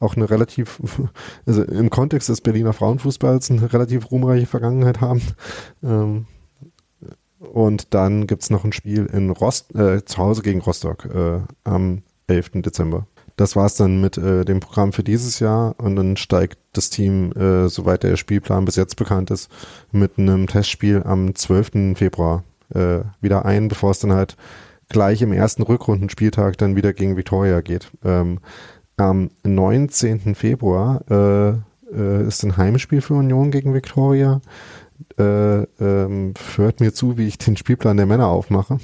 auch 0.00 0.16
eine 0.16 0.28
relativ, 0.28 0.80
also 1.46 1.62
im 1.62 1.90
Kontext 1.90 2.28
des 2.28 2.40
Berliner 2.40 2.72
Frauenfußballs 2.72 3.50
eine 3.50 3.72
relativ 3.72 4.10
ruhmreiche 4.10 4.46
Vergangenheit 4.46 5.00
haben. 5.00 5.22
Ähm, 5.82 6.26
und 7.38 7.94
dann 7.94 8.26
gibt's 8.26 8.50
noch 8.50 8.64
ein 8.64 8.72
Spiel 8.72 9.06
in 9.06 9.30
Rost, 9.30 9.74
äh, 9.74 10.04
zu 10.04 10.18
Hause 10.18 10.42
gegen 10.42 10.60
Rostock 10.60 11.06
äh, 11.06 11.40
am 11.64 12.02
11. 12.26 12.50
Dezember 12.62 13.06
das 13.40 13.56
war 13.56 13.64
es 13.64 13.74
dann 13.74 14.02
mit 14.02 14.18
äh, 14.18 14.44
dem 14.44 14.60
Programm 14.60 14.92
für 14.92 15.02
dieses 15.02 15.40
Jahr 15.40 15.74
und 15.78 15.96
dann 15.96 16.18
steigt 16.18 16.58
das 16.74 16.90
Team, 16.90 17.32
äh, 17.32 17.68
soweit 17.68 18.02
der 18.02 18.16
Spielplan 18.16 18.66
bis 18.66 18.76
jetzt 18.76 18.96
bekannt 18.96 19.30
ist, 19.30 19.50
mit 19.92 20.18
einem 20.18 20.46
Testspiel 20.46 21.02
am 21.04 21.34
12. 21.34 21.96
Februar 21.96 22.44
äh, 22.74 23.00
wieder 23.22 23.46
ein, 23.46 23.68
bevor 23.68 23.92
es 23.92 24.00
dann 24.00 24.12
halt 24.12 24.36
gleich 24.90 25.22
im 25.22 25.32
ersten 25.32 25.62
Rückrundenspieltag 25.62 26.58
dann 26.58 26.76
wieder 26.76 26.92
gegen 26.92 27.16
Victoria 27.16 27.62
geht. 27.62 27.90
Ähm, 28.04 28.40
am 29.00 29.30
19. 29.44 30.34
Februar 30.34 31.02
äh, 31.10 31.48
äh, 31.94 32.26
ist 32.26 32.44
ein 32.44 32.56
Heimspiel 32.56 33.00
für 33.00 33.14
Union 33.14 33.50
gegen 33.50 33.74
Victoria 33.74 34.40
äh, 35.18 35.62
ähm, 35.80 36.34
hört 36.56 36.80
mir 36.80 36.92
zu, 36.92 37.18
wie 37.18 37.26
ich 37.26 37.38
den 37.38 37.56
Spielplan 37.56 37.96
der 37.96 38.06
Männer 38.06 38.28
aufmache, 38.28 38.78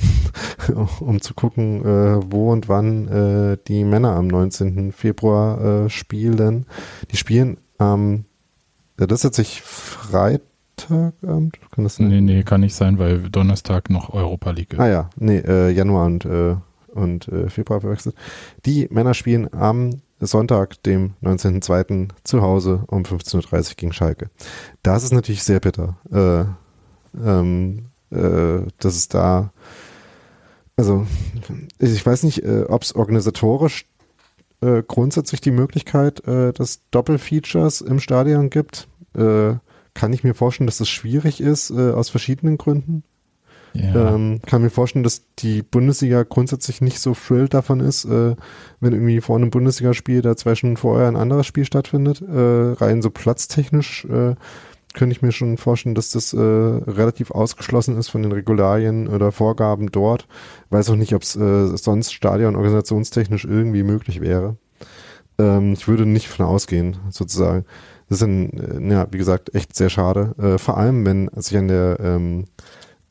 um 1.01 1.21
zu 1.21 1.35
gucken, 1.35 1.85
äh, 1.85 2.21
wo 2.31 2.53
und 2.53 2.69
wann 2.69 3.09
äh, 3.09 3.59
die 3.67 3.85
Männer 3.85 4.13
am 4.13 4.27
19. 4.27 4.93
Februar 4.93 5.85
äh, 5.85 5.91
spielen. 5.91 6.67
Die 7.11 7.17
spielen 7.17 7.59
am, 7.79 8.01
ähm, 8.01 8.25
das 8.97 9.13
ist 9.13 9.23
tatsächlich 9.23 9.63
Freitagabend, 9.63 11.59
kann 11.71 11.85
das 11.85 11.97
sein? 11.97 12.09
Nee, 12.09 12.21
nee, 12.21 12.43
kann 12.43 12.63
nicht 12.63 12.75
sein, 12.75 12.99
weil 12.99 13.29
Donnerstag 13.29 13.91
noch 13.91 14.15
Europa 14.15 14.51
League 14.51 14.73
ist. 14.73 14.81
Ah 14.81 14.89
ja, 14.89 15.11
nee, 15.17 15.39
äh, 15.39 15.71
Januar 15.71 16.07
und, 16.07 16.25
und 16.95 17.31
Februar 17.49 17.83
verwechselt. 17.83 18.15
Die 18.65 18.89
Männer 18.91 19.13
spielen 19.13 19.53
am 19.53 20.01
Sonntag, 20.21 20.83
dem 20.85 21.15
19.02. 21.23 22.09
zu 22.25 22.43
Hause 22.43 22.85
um 22.87 23.03
15.30 23.03 23.71
Uhr 23.71 23.75
gegen 23.77 23.93
Schalke. 23.93 24.31
Das 24.83 25.05
ist 25.05 25.13
natürlich 25.13 25.43
sehr 25.43 25.61
bitter. 25.61 25.97
Äh, 26.11 26.45
ähm, 27.25 27.87
äh, 28.11 28.67
dass 28.79 28.97
es 28.97 29.09
da, 29.09 29.53
also 30.77 31.07
ich 31.79 32.05
weiß 32.05 32.23
nicht, 32.23 32.45
äh, 32.45 32.65
ob 32.69 32.83
es 32.83 32.95
organisatorisch 32.95 33.87
äh, 34.63 34.83
grundsätzlich 34.87 35.41
die 35.41 35.51
Möglichkeit 35.51 36.27
äh, 36.27 36.53
des 36.53 36.81
Doppelfeatures 36.91 37.83
im 37.83 38.01
Stadion 38.01 38.51
gibt. 38.51 38.89
Äh, 39.15 39.55
kann 39.95 40.13
ich 40.13 40.25
mir 40.25 40.35
vorstellen, 40.35 40.67
dass 40.67 40.79
das 40.79 40.91
schwierig 40.91 41.41
ist, 41.41 41.71
aus 41.71 42.11
verschiedenen 42.11 42.59
Gründen. 42.59 43.03
Ja. 43.83 44.15
Ähm, 44.15 44.41
kann 44.47 44.63
mir 44.63 44.71
vorstellen, 44.71 45.03
dass 45.03 45.23
die 45.39 45.63
Bundesliga 45.63 46.23
grundsätzlich 46.23 46.81
nicht 46.81 47.01
so 47.01 47.15
thrilled 47.15 47.55
davon 47.55 47.81
ist, 47.81 48.05
äh, 48.05 48.37
wenn 48.81 48.93
irgendwie 48.93 49.21
vor 49.21 49.37
einem 49.37 49.51
Bundesligaspiel 49.51 50.23
da 50.23 50.37
zwei 50.37 50.55
Stunden 50.55 50.77
vorher 50.77 51.09
ein 51.09 51.17
anderes 51.17 51.47
Spiel 51.47 51.65
stattfindet. 51.65 52.23
Äh, 52.23 52.73
rein 52.75 53.03
so 53.03 53.11
platztechnisch 53.11 54.05
äh, 54.07 54.35
könnte 54.95 55.15
ich 55.15 55.23
mir 55.23 55.31
schon 55.31 55.59
vorstellen, 55.59 55.95
dass 55.95 56.11
das 56.11 56.33
äh, 56.33 56.39
relativ 56.41 57.31
ausgeschlossen 57.31 57.99
ist 57.99 58.09
von 58.09 58.23
den 58.23 58.33
Regularien 58.33 59.09
oder 59.09 59.31
Vorgaben 59.31 59.93
dort. 59.93 60.27
Weiß 60.71 60.91
auch 60.91 60.97
nicht, 60.97 61.15
ob 61.15 61.23
es 61.23 61.37
äh, 61.37 61.77
sonst 61.77 62.13
Stadion 62.13 62.57
organisationstechnisch 62.57 63.45
irgendwie 63.45 63.83
möglich 63.83 64.21
wäre. 64.21 64.57
Ähm, 65.39 65.75
ich 65.75 65.87
würde 65.87 66.07
nicht 66.07 66.29
von 66.29 66.47
ausgehen, 66.47 66.97
sozusagen. 67.11 67.67
Das 68.09 68.19
ist, 68.19 68.25
ein, 68.25 68.89
äh, 68.89 68.93
ja, 68.93 69.07
wie 69.11 69.19
gesagt, 69.19 69.55
echt 69.55 69.77
sehr 69.77 69.91
schade. 69.91 70.35
Äh, 70.39 70.59
vor 70.59 70.79
allem, 70.79 71.05
wenn 71.05 71.31
sich 71.35 71.57
an 71.59 71.69
der 71.69 71.99
ähm, 72.01 72.47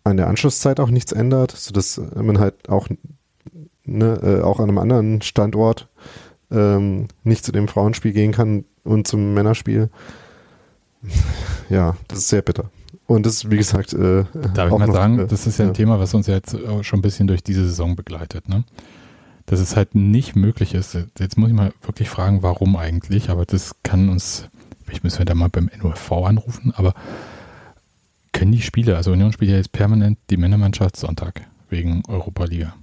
an 0.06 0.18
der 0.18 0.28
Anschlusszeit 0.28 0.80
auch 0.80 0.90
nichts 0.90 1.12
ändert, 1.12 1.52
sodass 1.52 2.00
man 2.16 2.40
halt 2.40 2.70
auch, 2.70 2.88
ne, 3.84 4.20
äh, 4.24 4.42
auch 4.42 4.60
an 4.60 4.70
einem 4.70 4.78
anderen 4.78 5.22
Standort 5.22 5.90
ähm, 6.52 7.08
nicht 7.24 7.44
zu 7.44 7.52
dem 7.52 7.68
Frauenspiel 7.68 8.14
gehen 8.14 8.32
kann 8.32 8.66
und 8.84 9.08
zum 9.08 9.34
Männerspiel. 9.34 9.90
Ja, 11.68 11.98
das 12.08 12.20
ist 12.20 12.28
sehr 12.28 12.44
bitter. 12.44 12.70
Und 13.08 13.26
das 13.26 13.38
ist, 13.38 13.50
wie 13.50 13.58
gesagt, 13.58 13.92
äh, 13.94 14.26
Darf 14.54 14.72
ich 14.72 14.78
mal 14.78 14.92
sagen, 14.92 15.18
äh, 15.18 15.26
das 15.26 15.48
ist 15.48 15.58
ja 15.58 15.66
ein 15.66 15.74
Thema, 15.74 16.00
was 16.00 16.14
uns 16.14 16.28
jetzt 16.28 16.56
schon 16.82 17.00
ein 17.00 17.02
bisschen 17.02 17.26
durch 17.26 17.42
diese 17.42 17.66
Saison 17.66 17.96
begleitet, 17.96 18.48
ne? 18.48 18.64
Dass 19.48 19.60
es 19.60 19.76
halt 19.76 19.96
nicht 19.96 20.36
möglich 20.36 20.76
ist. 20.76 20.96
Jetzt 21.18 21.40
muss 21.40 21.50
ich 21.50 21.56
mal 21.56 21.74
wirklich 21.82 22.10
fragen, 22.10 22.44
warum 22.44 22.76
eigentlich, 22.76 23.32
aber 23.32 23.46
das 23.46 23.76
kann 23.82 24.10
uns, 24.10 24.48
ich 24.92 25.02
müssen 25.02 25.18
wir 25.18 25.26
da 25.26 25.34
mal 25.34 25.50
beim 25.50 25.72
NUFV 25.82 26.12
anrufen, 26.12 26.72
aber 26.76 26.94
können 28.36 28.52
die 28.52 28.62
Spiele, 28.62 28.98
also 28.98 29.12
Union 29.14 29.32
spielt 29.32 29.52
ja 29.52 29.58
jetzt 29.58 29.72
permanent 29.72 30.20
die 30.30 30.38
Männermannschaft 30.38 30.98
Sonntag 30.98 31.42
wegen 31.70 32.04
Europa 32.08 32.44
Liga. 32.44 32.76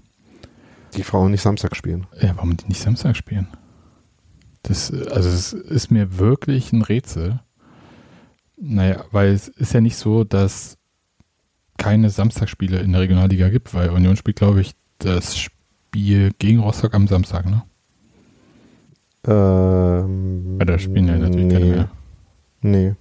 Die 0.97 1.03
Frauen 1.03 1.31
nicht 1.31 1.43
Samstag 1.43 1.77
spielen. 1.77 2.07
Ja, 2.21 2.35
warum 2.37 2.57
die 2.57 2.67
nicht 2.67 2.81
Samstag 2.81 3.17
spielen? 3.17 3.47
Das, 4.63 4.91
also 4.93 5.29
es 5.29 5.53
ist 5.53 5.91
mir 5.91 6.19
wirklich 6.19 6.73
ein 6.73 6.83
Rätsel. 6.83 7.41
Naja, 8.57 9.05
weil 9.11 9.33
es 9.33 9.49
ist 9.49 9.75
ja 9.75 9.81
nicht 9.81 9.97
so, 9.97 10.25
dass 10.25 10.79
keine 11.77 12.11
Samstagspiele 12.11 12.79
in 12.81 12.93
der 12.93 13.03
Regionalliga 13.03 13.49
gibt, 13.49 13.75
weil 13.75 13.91
Union 13.91 14.17
spielt, 14.17 14.37
glaube 14.37 14.61
ich, 14.61 14.73
das 14.99 15.37
Spiel 15.37 16.33
gegen 16.39 16.61
Rostock 16.61 16.95
am 16.95 17.09
Samstag, 17.09 17.47
ne? 17.47 17.63
Ähm, 19.25 20.59
Weil 20.59 20.67
da 20.67 20.79
spielen 20.79 21.09
ja 21.09 21.17
natürlich 21.17 21.47
nee. 21.47 21.53
keine 21.53 21.67
mehr. 21.67 21.91
Nee. 22.63 22.95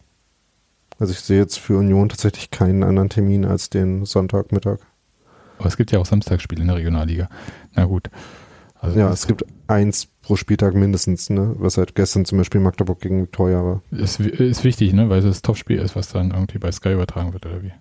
Also 1.02 1.14
ich 1.14 1.22
sehe 1.22 1.40
jetzt 1.40 1.58
für 1.58 1.80
Union 1.80 2.10
tatsächlich 2.10 2.52
keinen 2.52 2.84
anderen 2.84 3.10
Termin 3.10 3.44
als 3.44 3.72
den 3.72 4.06
Sonntagmittag. 4.06 4.78
Aber 5.58 5.68
es 5.68 5.76
gibt 5.76 5.92
ja 5.92 5.98
auch 5.98 6.06
Samstagsspiele 6.06 6.62
in 6.62 6.68
der 6.68 6.78
Regionalliga. 6.78 7.28
Na 7.74 7.86
gut. 7.86 8.12
Also 8.80 9.00
ja, 9.00 9.12
es 9.12 9.26
gibt 9.26 9.44
eins 9.66 10.10
pro 10.22 10.36
Spieltag 10.36 10.76
mindestens, 10.76 11.32
ne? 11.32 11.56
Was 11.58 11.80
halt 11.80 11.96
gestern 11.96 12.26
zum 12.26 12.38
Beispiel 12.38 12.62
Magdeburg 12.62 13.00
gegen 13.00 13.24
Victoria 13.24 13.64
war. 13.64 13.82
Ist, 13.90 14.20
ist 14.20 14.64
wichtig, 14.64 14.94
ne? 14.94 15.10
Weil 15.10 15.20
es 15.20 15.26
das 15.26 15.42
Topspiel 15.42 15.80
ist, 15.80 15.96
was 15.96 16.10
dann 16.10 16.30
irgendwie 16.30 16.60
bei 16.60 16.72
Sky 16.72 16.94
übertragen 16.94 17.34
wird, 17.34 17.48
oder 17.48 17.64
wie? 17.64 17.74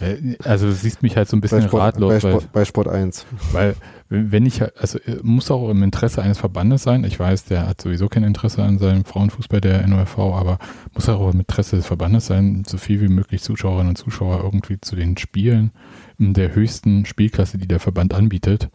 Äh, 0.00 0.36
also 0.44 0.66
du 0.66 0.72
siehst 0.72 1.02
mich 1.02 1.16
halt 1.16 1.28
so 1.28 1.36
ein 1.36 1.40
bisschen 1.40 1.62
bei 1.62 1.68
Sport, 1.68 1.82
ratlos. 1.82 2.12
Bei 2.12 2.20
Sport, 2.20 2.52
bei 2.52 2.64
Sport 2.64 2.88
1. 2.88 3.26
Weil 3.52 3.74
wenn 4.08 4.46
ich, 4.46 4.62
also 4.62 4.98
muss 5.22 5.50
auch 5.50 5.68
im 5.68 5.82
Interesse 5.82 6.22
eines 6.22 6.38
Verbandes 6.38 6.84
sein. 6.84 7.02
Ich 7.04 7.18
weiß, 7.18 7.44
der 7.44 7.66
hat 7.66 7.80
sowieso 7.80 8.08
kein 8.08 8.22
Interesse 8.22 8.62
an 8.62 8.78
seinem 8.78 9.04
Frauenfußball, 9.04 9.60
der 9.60 9.86
NOFV, 9.86 10.18
aber 10.18 10.58
muss 10.94 11.08
auch 11.08 11.32
im 11.32 11.40
Interesse 11.40 11.76
des 11.76 11.86
Verbandes 11.86 12.26
sein, 12.26 12.62
so 12.66 12.78
viel 12.78 13.00
wie 13.00 13.08
möglich 13.08 13.42
Zuschauerinnen 13.42 13.90
und 13.90 13.96
Zuschauer 13.96 14.42
irgendwie 14.44 14.80
zu 14.80 14.94
den 14.94 15.16
Spielen 15.16 15.72
in 16.18 16.34
der 16.34 16.54
höchsten 16.54 17.04
Spielklasse, 17.04 17.58
die 17.58 17.66
der 17.66 17.80
Verband 17.80 18.14
anbietet, 18.14 18.68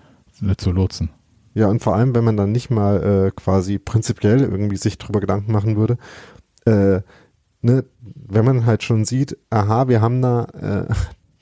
zu 0.57 0.71
lotsen. 0.71 1.09
Ja, 1.53 1.67
und 1.67 1.81
vor 1.81 1.95
allem, 1.95 2.15
wenn 2.15 2.23
man 2.23 2.37
dann 2.37 2.51
nicht 2.51 2.69
mal 2.69 3.27
äh, 3.27 3.31
quasi 3.31 3.77
prinzipiell 3.77 4.41
irgendwie 4.41 4.77
sich 4.77 4.97
drüber 4.97 5.19
Gedanken 5.19 5.51
machen 5.51 5.75
würde, 5.75 5.97
äh, 6.65 7.01
ne, 7.61 7.85
wenn 8.01 8.45
man 8.45 8.65
halt 8.65 8.83
schon 8.83 9.05
sieht, 9.05 9.37
aha, 9.49 9.87
wir 9.87 10.01
haben 10.01 10.21
da 10.21 10.45
äh, 10.89 10.93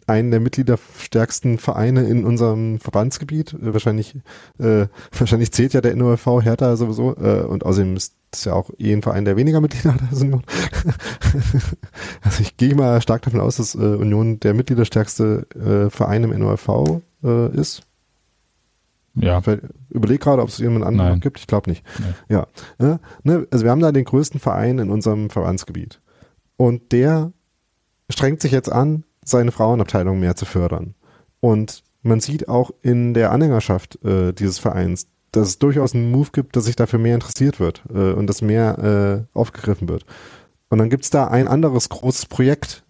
einen 0.09 0.32
der 0.32 0.39
mitgliederstärksten 0.39 1.59
Vereine 1.59 2.03
in 2.03 2.26
unserem 2.26 2.80
Verbandsgebiet. 2.80 3.53
Äh, 3.53 3.74
wahrscheinlich, 3.74 4.15
äh, 4.57 4.88
wahrscheinlich 5.17 5.51
zählt 5.51 5.74
ja 5.74 5.82
der 5.82 5.95
NOFV 5.95 6.41
Hertha 6.41 6.76
sowieso 6.76 7.15
äh, 7.15 7.43
und 7.43 7.65
außerdem 7.65 7.95
ist 7.95 8.15
das 8.32 8.45
ja 8.45 8.53
auch 8.53 8.70
eh 8.78 8.93
ein 8.93 9.01
Verein, 9.01 9.26
der 9.26 9.38
weniger 9.38 9.61
Mitglieder 9.61 9.93
hat 9.93 10.01
als 10.09 10.22
Union. 10.22 10.43
also 12.22 12.41
ich 12.41 12.57
gehe 12.57 12.76
mal 12.76 13.01
stark 13.01 13.22
davon 13.22 13.39
aus, 13.39 13.57
dass 13.57 13.76
äh, 13.76 13.78
Union 13.78 14.39
der 14.39 14.53
mitgliederstärkste 14.53 15.47
äh, 15.55 15.89
Verein 15.89 16.24
im 16.24 16.38
NOFV 16.38 17.01
äh, 17.24 17.55
ist. 17.55 17.84
Ja. 19.15 19.41
Überleg 19.89 20.22
gerade, 20.22 20.41
ob 20.41 20.49
es 20.49 20.59
jemand 20.59 20.86
anderen 20.86 21.20
gibt. 21.20 21.39
Ich 21.39 21.47
glaube 21.47 21.70
nicht. 21.70 21.84
Nein. 21.99 22.15
Ja. 22.30 22.99
Ne? 23.24 23.47
Also 23.51 23.65
wir 23.65 23.72
haben 23.72 23.82
da 23.82 23.91
den 23.91 24.05
größten 24.05 24.39
Verein 24.39 24.80
in 24.80 24.89
unserem 24.89 25.30
Verbandsgebiet. 25.30 25.99
Und 26.60 26.91
der 26.91 27.32
strengt 28.10 28.41
sich 28.41 28.51
jetzt 28.51 28.70
an, 28.70 29.05
seine 29.24 29.53
Frauenabteilung 29.53 30.20
mehr 30.20 30.36
zu 30.36 30.43
fördern. 30.43 30.93
Und 31.39 31.86
man 32.01 32.20
sieht 32.20 32.49
auch 32.49 32.72
in 32.82 33.14
der 33.14 33.32
Anhängerschaft 33.32 34.03
äh, 34.03 34.34
dieses 34.34 34.60
Vereins, 34.60 35.07
dass 35.32 35.47
es 35.47 35.60
durchaus 35.60 35.95
einen 35.95 36.12
Move 36.12 36.32
gibt, 36.34 36.57
dass 36.57 36.66
sich 36.66 36.76
dafür 36.76 36.99
mehr 36.99 37.16
interessiert 37.16 37.62
wird 37.62 37.84
äh, 37.93 38.12
und 38.12 38.28
dass 38.28 38.41
mehr 38.41 39.26
äh, 39.34 39.38
aufgegriffen 39.38 39.88
wird. 39.88 40.05
Und 40.70 40.80
dann 40.80 40.89
gibt 40.89 41.05
es 41.05 41.10
da 41.12 41.30
ein 41.30 41.47
anderes 41.47 41.88
großes 41.88 42.26
Projekt 42.26 42.84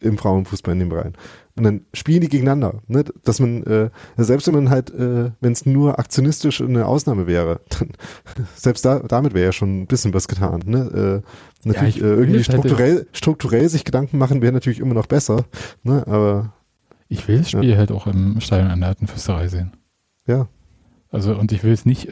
im 0.00 0.16
Frauenfußball 0.16 0.72
in 0.72 0.80
dem 0.80 0.88
Bereich. 0.88 1.12
Und 1.54 1.64
dann 1.64 1.82
spielen 1.92 2.22
die 2.22 2.28
gegeneinander. 2.28 2.80
Ne? 2.86 3.04
Dass 3.24 3.38
man, 3.38 3.62
äh, 3.64 3.90
selbst 4.16 4.46
wenn 4.46 4.54
man 4.54 4.70
halt, 4.70 4.90
äh, 4.90 5.32
wenn 5.40 5.52
es 5.52 5.66
nur 5.66 5.98
aktionistisch 5.98 6.62
eine 6.62 6.86
Ausnahme 6.86 7.26
wäre, 7.26 7.60
dann 7.68 7.90
selbst 8.54 8.84
da, 8.84 9.00
damit 9.00 9.34
wäre 9.34 9.46
ja 9.46 9.52
schon 9.52 9.82
ein 9.82 9.86
bisschen 9.86 10.14
was 10.14 10.28
getan. 10.28 10.62
Ne? 10.64 11.22
Äh, 11.64 11.68
natürlich 11.68 11.96
ja, 11.96 12.06
äh, 12.06 12.14
irgendwie 12.14 12.42
strukturell, 12.42 12.96
halt 12.96 13.16
strukturell 13.16 13.68
sich 13.68 13.84
Gedanken 13.84 14.16
machen 14.16 14.40
wäre 14.40 14.52
natürlich 14.52 14.80
immer 14.80 14.94
noch 14.94 15.06
besser. 15.06 15.44
Ne? 15.82 16.06
Aber 16.06 16.54
ich 17.08 17.28
will 17.28 17.38
das 17.38 17.50
Spiel 17.50 17.68
ja. 17.68 17.76
halt 17.76 17.92
auch 17.92 18.06
im 18.06 18.40
Stadion 18.40 18.70
an 18.70 18.80
der 18.80 18.88
alten 18.88 19.06
Fürsterei 19.06 19.48
sehen. 19.48 19.72
Ja. 20.26 20.48
Also, 21.10 21.36
und 21.36 21.52
ich 21.52 21.62
will 21.62 21.72
es 21.72 21.84
nicht, 21.84 22.10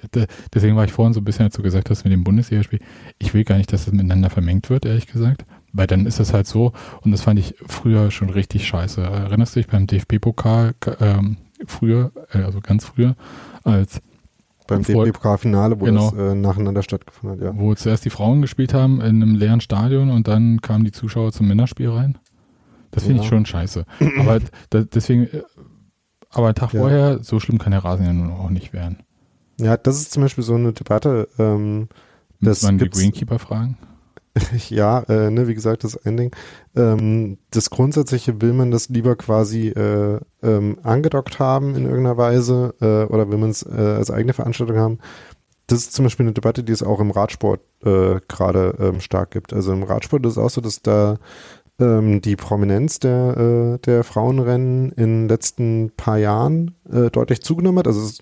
deswegen 0.53 0.77
war 0.77 0.85
ich 0.85 0.93
vorhin 0.93 1.15
so 1.15 1.21
ein 1.21 1.25
bisschen 1.25 1.47
dazu 1.47 1.63
gesagt 1.63 1.89
hast 1.89 2.05
mit 2.05 2.13
dem 2.13 2.23
Bundesligaspiel, 2.23 2.81
ich 3.19 3.33
will 3.33 3.45
gar 3.45 3.57
nicht, 3.57 3.73
dass 3.73 3.87
es 3.87 3.93
miteinander 3.93 4.29
vermengt 4.29 4.69
wird, 4.69 4.85
ehrlich 4.85 5.07
gesagt. 5.07 5.47
Weil 5.73 5.87
dann 5.87 6.07
ist 6.07 6.19
es 6.19 6.33
halt 6.33 6.47
so, 6.47 6.73
und 7.03 7.13
das 7.13 7.23
fand 7.23 7.39
ich 7.39 7.55
früher 7.67 8.11
schon 8.11 8.31
richtig 8.31 8.67
scheiße. 8.67 9.03
Erinnerst 9.03 9.55
du 9.55 9.61
dich 9.61 9.69
beim 9.69 9.87
DFB-Pokal 9.87 10.75
ähm, 11.01 11.37
früher, 11.67 12.13
äh, 12.33 12.39
also 12.39 12.61
ganz 12.61 12.85
früher, 12.85 13.15
als 13.63 14.01
beim 14.67 14.83
DFB-Pokalfinale, 14.83 15.81
wo 15.81 15.85
genau, 15.85 16.11
das 16.11 16.19
äh, 16.19 16.35
nacheinander 16.35 16.83
stattgefunden 16.83 17.41
hat, 17.41 17.45
ja. 17.45 17.61
Wo 17.61 17.75
zuerst 17.75 18.05
die 18.05 18.11
Frauen 18.11 18.41
gespielt 18.41 18.73
haben 18.73 19.01
in 19.01 19.23
einem 19.23 19.35
leeren 19.35 19.61
Stadion 19.61 20.11
und 20.11 20.29
dann 20.29 20.61
kamen 20.61 20.85
die 20.85 20.93
Zuschauer 20.93 21.33
zum 21.33 21.49
Männerspiel 21.49 21.91
rein. 21.91 22.19
Das 22.91 23.05
finde 23.05 23.19
ja. 23.19 23.23
ich 23.23 23.29
schon 23.29 23.47
scheiße. 23.47 23.85
Aber 24.19 24.41
da, 24.71 24.83
deswegen, 24.83 25.25
äh, 25.25 25.43
aber 26.31 26.47
einen 26.47 26.55
Tag 26.55 26.73
ja. 26.73 26.81
vorher, 26.81 27.23
so 27.23 27.41
schlimm 27.41 27.59
kann 27.59 27.73
der 27.73 27.85
Rasen 27.85 28.07
ja 28.07 28.13
nun 28.13 28.31
auch 28.31 28.51
nicht 28.51 28.73
werden. 28.73 28.99
Ja, 29.61 29.77
das 29.77 30.01
ist 30.01 30.13
zum 30.13 30.23
Beispiel 30.23 30.45
so 30.45 30.55
eine 30.55 30.73
Debatte. 30.73 31.29
Ähm, 31.39 31.89
Muss 32.39 32.63
man 32.63 32.79
die 32.79 32.89
Greenkeeper 32.89 33.39
fragen? 33.39 33.77
ja, 34.69 35.01
äh, 35.09 35.31
ne, 35.31 35.49
wie 35.49 35.55
gesagt, 35.55 35.85
das 35.85 35.97
Ending. 35.97 36.35
Ähm, 36.77 37.39
das 37.51 37.71
Grundsätzliche 37.71 38.41
will 38.41 38.53
man 38.53 38.71
das 38.71 38.89
lieber 38.89 39.17
quasi 39.17 39.69
äh, 39.69 40.21
ähm, 40.43 40.79
angedockt 40.83 41.39
haben 41.39 41.75
in 41.75 41.85
irgendeiner 41.85 42.17
Weise 42.17 42.75
äh, 42.81 43.13
oder 43.13 43.31
will 43.31 43.39
man 43.39 43.51
es 43.51 43.63
äh, 43.63 43.75
als 43.75 44.11
eigene 44.11 44.33
Veranstaltung 44.33 44.79
haben. 44.79 44.99
Das 45.67 45.81
ist 45.81 45.93
zum 45.93 46.05
Beispiel 46.05 46.27
eine 46.27 46.33
Debatte, 46.33 46.65
die 46.65 46.73
es 46.73 46.83
auch 46.83 47.01
im 47.01 47.13
Radsport 47.13 47.61
äh, 47.85 48.21
gerade 48.29 48.75
ähm, 48.81 49.01
stark 49.01 49.31
gibt. 49.31 49.53
Also 49.53 49.73
im 49.73 49.85
Radsport 49.85 50.25
ist 50.27 50.33
es 50.33 50.39
auch 50.39 50.51
so, 50.51 50.61
dass 50.61 50.83
da 50.83 51.19
ähm, 51.81 52.21
die 52.21 52.37
Prominenz 52.37 52.99
der, 52.99 53.37
äh, 53.37 53.79
der 53.79 54.05
Frauenrennen 54.05 54.93
in 54.93 55.23
den 55.23 55.29
letzten 55.29 55.91
paar 55.97 56.19
Jahren 56.19 56.77
äh, 56.91 57.11
deutlich 57.11 57.43
zugenommen 57.43 57.79
hat. 57.79 57.87
Also 57.87 58.01
es 58.03 58.19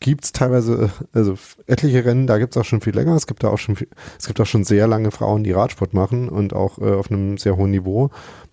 gibt 0.00 0.34
teilweise, 0.34 0.90
also 1.12 1.36
etliche 1.66 2.04
Rennen, 2.04 2.26
da 2.26 2.38
gibt 2.38 2.54
es 2.54 2.60
auch 2.60 2.64
schon 2.64 2.80
viel 2.80 2.94
länger. 2.94 3.14
Es 3.14 3.26
gibt 3.26 3.44
da 3.44 3.48
auch 3.48 3.58
schon 3.58 3.76
viel, 3.76 3.88
es 4.18 4.26
gibt 4.26 4.40
auch 4.40 4.46
schon 4.46 4.64
sehr 4.64 4.86
lange 4.86 5.10
Frauen, 5.10 5.44
die 5.44 5.52
Radsport 5.52 5.94
machen 5.94 6.28
und 6.28 6.52
auch 6.52 6.78
äh, 6.78 6.92
auf 6.92 7.10
einem 7.10 7.38
sehr 7.38 7.56
hohen 7.56 7.70
Niveau. 7.70 8.10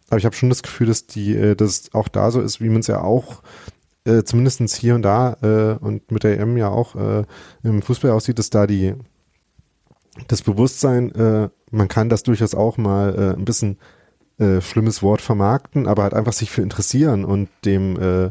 Aber 0.10 0.18
ich 0.18 0.26
habe 0.26 0.36
schon 0.36 0.49
das 0.49 0.64
Gefühl, 0.64 0.88
dass 0.88 1.08
die, 1.08 1.36
äh, 1.36 1.56
dass 1.56 1.93
auch 1.93 2.08
da 2.08 2.32
so 2.32 2.39
ist, 2.39 2.62
wie 2.62 2.70
man 2.70 2.82
es 2.82 2.88
ja 2.88 3.01
auch 3.01 3.41
äh, 4.06 4.24
zumindest 4.24 4.62
hier 4.76 4.95
und 4.95 5.01
da 5.01 5.38
äh, 5.41 5.84
und 5.84 6.12
mit 6.12 6.24
der 6.24 6.39
EM 6.39 6.58
ja 6.58 6.70
auch 6.70 6.95
äh, 6.95 7.24
im 7.64 7.82
Fußball 7.82 8.12
aussieht, 8.12 8.38
dass 8.38 8.49
da 8.49 8.68
die 8.68 8.93
das 10.28 10.41
Bewusstsein, 10.43 11.12
äh, 11.16 11.49
man 11.72 11.88
kann 11.88 12.10
das 12.10 12.24
durchaus 12.24 12.54
auch 12.54 12.78
mal 12.78 13.16
äh, 13.16 13.39
ein 13.39 13.45
bisschen 13.45 13.80
äh, 14.40 14.62
schlimmes 14.62 15.04
Wort 15.04 15.22
vermarkten, 15.22 15.88
aber 15.88 16.04
halt 16.04 16.14
einfach 16.14 16.34
sich 16.34 16.50
für 16.50 16.62
interessieren 16.62 17.24
und 17.24 17.50
dem, 17.66 18.00
äh, 18.00 18.26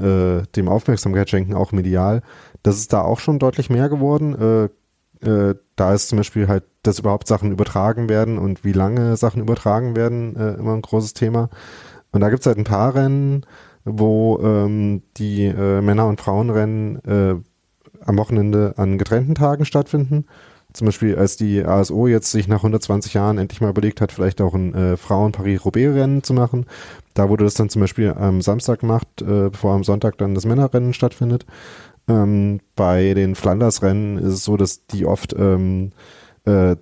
äh, 0.00 0.42
dem 0.54 0.68
Aufmerksamkeit 0.68 1.30
schenken, 1.30 1.54
auch 1.54 1.72
medial. 1.72 2.22
Das 2.62 2.76
ist 2.76 2.92
da 2.92 3.00
auch 3.00 3.18
schon 3.18 3.38
deutlich 3.38 3.70
mehr 3.70 3.88
geworden. 3.88 4.70
Äh, 5.22 5.26
äh, 5.26 5.54
da 5.76 5.94
ist 5.94 6.08
zum 6.08 6.18
Beispiel 6.18 6.48
halt, 6.48 6.64
dass 6.82 6.98
überhaupt 6.98 7.28
Sachen 7.28 7.50
übertragen 7.50 8.08
werden 8.08 8.38
und 8.38 8.64
wie 8.64 8.72
lange 8.72 9.16
Sachen 9.16 9.40
übertragen 9.40 9.96
werden, 9.96 10.36
immer 10.36 10.74
ein 10.74 10.82
großes 10.82 11.14
Thema. 11.14 11.50
Und 12.12 12.20
da 12.20 12.30
gibt 12.30 12.40
es 12.40 12.46
halt 12.46 12.58
ein 12.58 12.64
paar 12.64 12.94
Rennen, 12.94 13.44
wo 13.84 14.38
ähm, 14.42 15.02
die 15.16 15.52
Männer- 15.52 16.06
und 16.06 16.20
Frauenrennen 16.20 17.44
am 18.04 18.16
Wochenende 18.16 18.74
an 18.76 18.98
getrennten 18.98 19.34
Tagen 19.34 19.64
stattfinden. 19.64 20.26
Zum 20.74 20.84
Beispiel, 20.84 21.16
als 21.16 21.36
die 21.36 21.64
ASO 21.64 22.06
jetzt 22.06 22.30
sich 22.30 22.46
nach 22.46 22.58
120 22.58 23.14
Jahren 23.14 23.38
endlich 23.38 23.60
mal 23.60 23.70
überlegt 23.70 24.00
hat, 24.00 24.12
vielleicht 24.12 24.40
auch 24.42 24.54
ein 24.54 24.74
äh, 24.74 24.96
Frauen-Paris-Roubaix-Rennen 24.96 26.22
zu 26.22 26.34
machen. 26.34 26.66
Da 27.14 27.30
wurde 27.30 27.44
das 27.44 27.54
dann 27.54 27.70
zum 27.70 27.80
Beispiel 27.80 28.12
am 28.12 28.42
Samstag 28.42 28.80
gemacht, 28.80 29.08
äh, 29.22 29.48
bevor 29.48 29.74
am 29.74 29.82
Sonntag 29.82 30.18
dann 30.18 30.34
das 30.34 30.44
Männerrennen 30.44 30.92
stattfindet. 30.92 31.46
Ähm, 32.06 32.60
bei 32.76 33.14
den 33.14 33.34
Flanders-Rennen 33.34 34.18
ist 34.18 34.34
es 34.34 34.44
so, 34.44 34.56
dass 34.56 34.86
die 34.86 35.06
oft 35.06 35.34
ähm, 35.38 35.92
äh, 36.44 36.76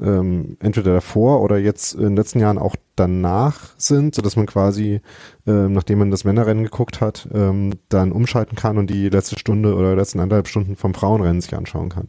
ähm, 0.00 0.56
entweder 0.60 0.94
davor 0.94 1.42
oder 1.42 1.58
jetzt 1.58 1.94
in 1.94 2.02
den 2.02 2.16
letzten 2.16 2.40
Jahren 2.40 2.58
auch 2.58 2.76
danach 2.96 3.70
sind, 3.76 4.14
sodass 4.14 4.36
man 4.36 4.46
quasi, 4.46 5.00
ähm, 5.46 5.72
nachdem 5.72 5.98
man 5.98 6.10
das 6.10 6.24
Männerrennen 6.24 6.64
geguckt 6.64 7.00
hat, 7.00 7.28
ähm, 7.32 7.74
dann 7.88 8.12
umschalten 8.12 8.56
kann 8.56 8.78
und 8.78 8.90
die 8.90 9.08
letzte 9.08 9.38
Stunde 9.38 9.74
oder 9.74 9.96
letzten 9.96 10.20
anderthalb 10.20 10.48
Stunden 10.48 10.76
vom 10.76 10.94
Frauenrennen 10.94 11.40
sich 11.40 11.54
anschauen 11.54 11.88
kann. 11.88 12.08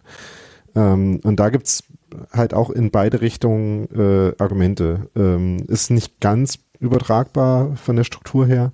Ähm, 0.80 1.20
und 1.24 1.40
da 1.40 1.50
gibt's 1.50 1.84
halt 2.32 2.54
auch 2.54 2.70
in 2.70 2.90
beide 2.90 3.22
Richtungen 3.22 3.88
äh, 3.94 4.34
Argumente. 4.42 5.10
Ähm, 5.16 5.58
ist 5.68 5.92
nicht 5.92 6.20
ganz 6.20 6.60
übertragbar 6.80 7.76
von 7.76 7.98
der 7.98 8.06
Struktur 8.06 8.48
her, 8.48 8.72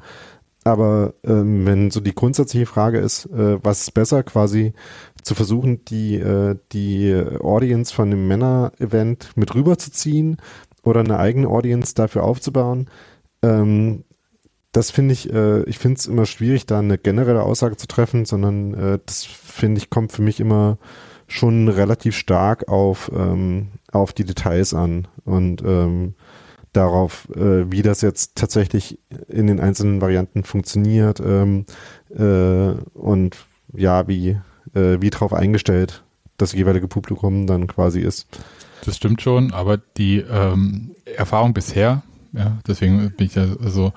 aber 0.64 1.16
ähm, 1.24 1.66
wenn 1.66 1.92
so 1.92 2.00
die 2.00 2.14
grundsätzliche 2.14 2.68
Frage 2.68 3.00
ist, 3.00 3.26
äh, 3.26 3.64
was 3.64 3.82
ist 3.82 3.92
besser, 3.94 4.24
quasi 4.24 4.74
zu 5.24 5.34
versuchen, 5.34 5.84
die, 5.86 6.16
äh, 6.16 6.56
die 6.72 7.14
Audience 7.42 7.94
von 7.94 8.12
dem 8.12 8.28
Männer-Event 8.28 9.32
mit 9.36 9.56
rüberzuziehen 9.56 10.38
oder 10.84 11.00
eine 11.00 11.18
eigene 11.18 11.48
Audience 11.48 11.96
dafür 11.96 12.24
aufzubauen, 12.24 12.90
ähm, 13.42 14.04
das 14.72 14.92
finde 14.92 15.14
ich, 15.14 15.32
äh, 15.34 15.64
ich 15.64 15.80
finde 15.80 15.98
es 16.00 16.06
immer 16.06 16.26
schwierig, 16.26 16.66
da 16.66 16.80
eine 16.80 16.98
generelle 16.98 17.44
Aussage 17.44 17.78
zu 17.78 17.88
treffen, 17.88 18.26
sondern 18.26 18.74
äh, 18.74 19.00
das 19.06 19.24
finde 19.24 19.80
ich, 19.80 19.90
kommt 19.90 20.12
für 20.12 20.22
mich 20.22 20.40
immer 20.40 20.78
schon 21.28 21.68
relativ 21.68 22.16
stark 22.16 22.68
auf, 22.68 23.12
ähm, 23.16 23.70
auf 23.92 24.14
die 24.14 24.26
Details 24.26 24.74
an 24.74 25.08
und 25.24 25.62
ähm, 25.66 26.16
darauf, 26.74 27.28
äh, 27.36 27.72
wie 27.72 27.82
das 27.82 28.02
jetzt 28.02 28.36
tatsächlich 28.36 29.00
in 29.28 29.48
den 29.48 29.60
einzelnen 29.60 30.02
Varianten 30.02 30.44
funktioniert 30.44 31.20
ähm, 31.20 31.66
äh, 32.10 32.72
und 32.94 33.38
ja, 33.74 34.08
wie, 34.08 34.38
äh, 34.74 34.98
wie 35.00 35.10
drauf 35.10 35.34
eingestellt 35.34 36.04
das 36.38 36.54
jeweilige 36.54 36.88
Publikum 36.88 37.48
dann 37.48 37.68
quasi 37.68 38.02
ist. 38.02 38.28
Das 38.84 38.98
stimmt 38.98 39.22
schon, 39.22 39.54
aber 39.54 39.78
die 39.78 40.18
ähm, 40.18 40.92
Erfahrung 41.06 41.54
bisher, 41.54 42.04
ja, 42.34 42.58
deswegen 42.68 43.12
bin 43.12 43.28
ich 43.28 43.36
ja 43.36 43.48
so, 43.62 43.94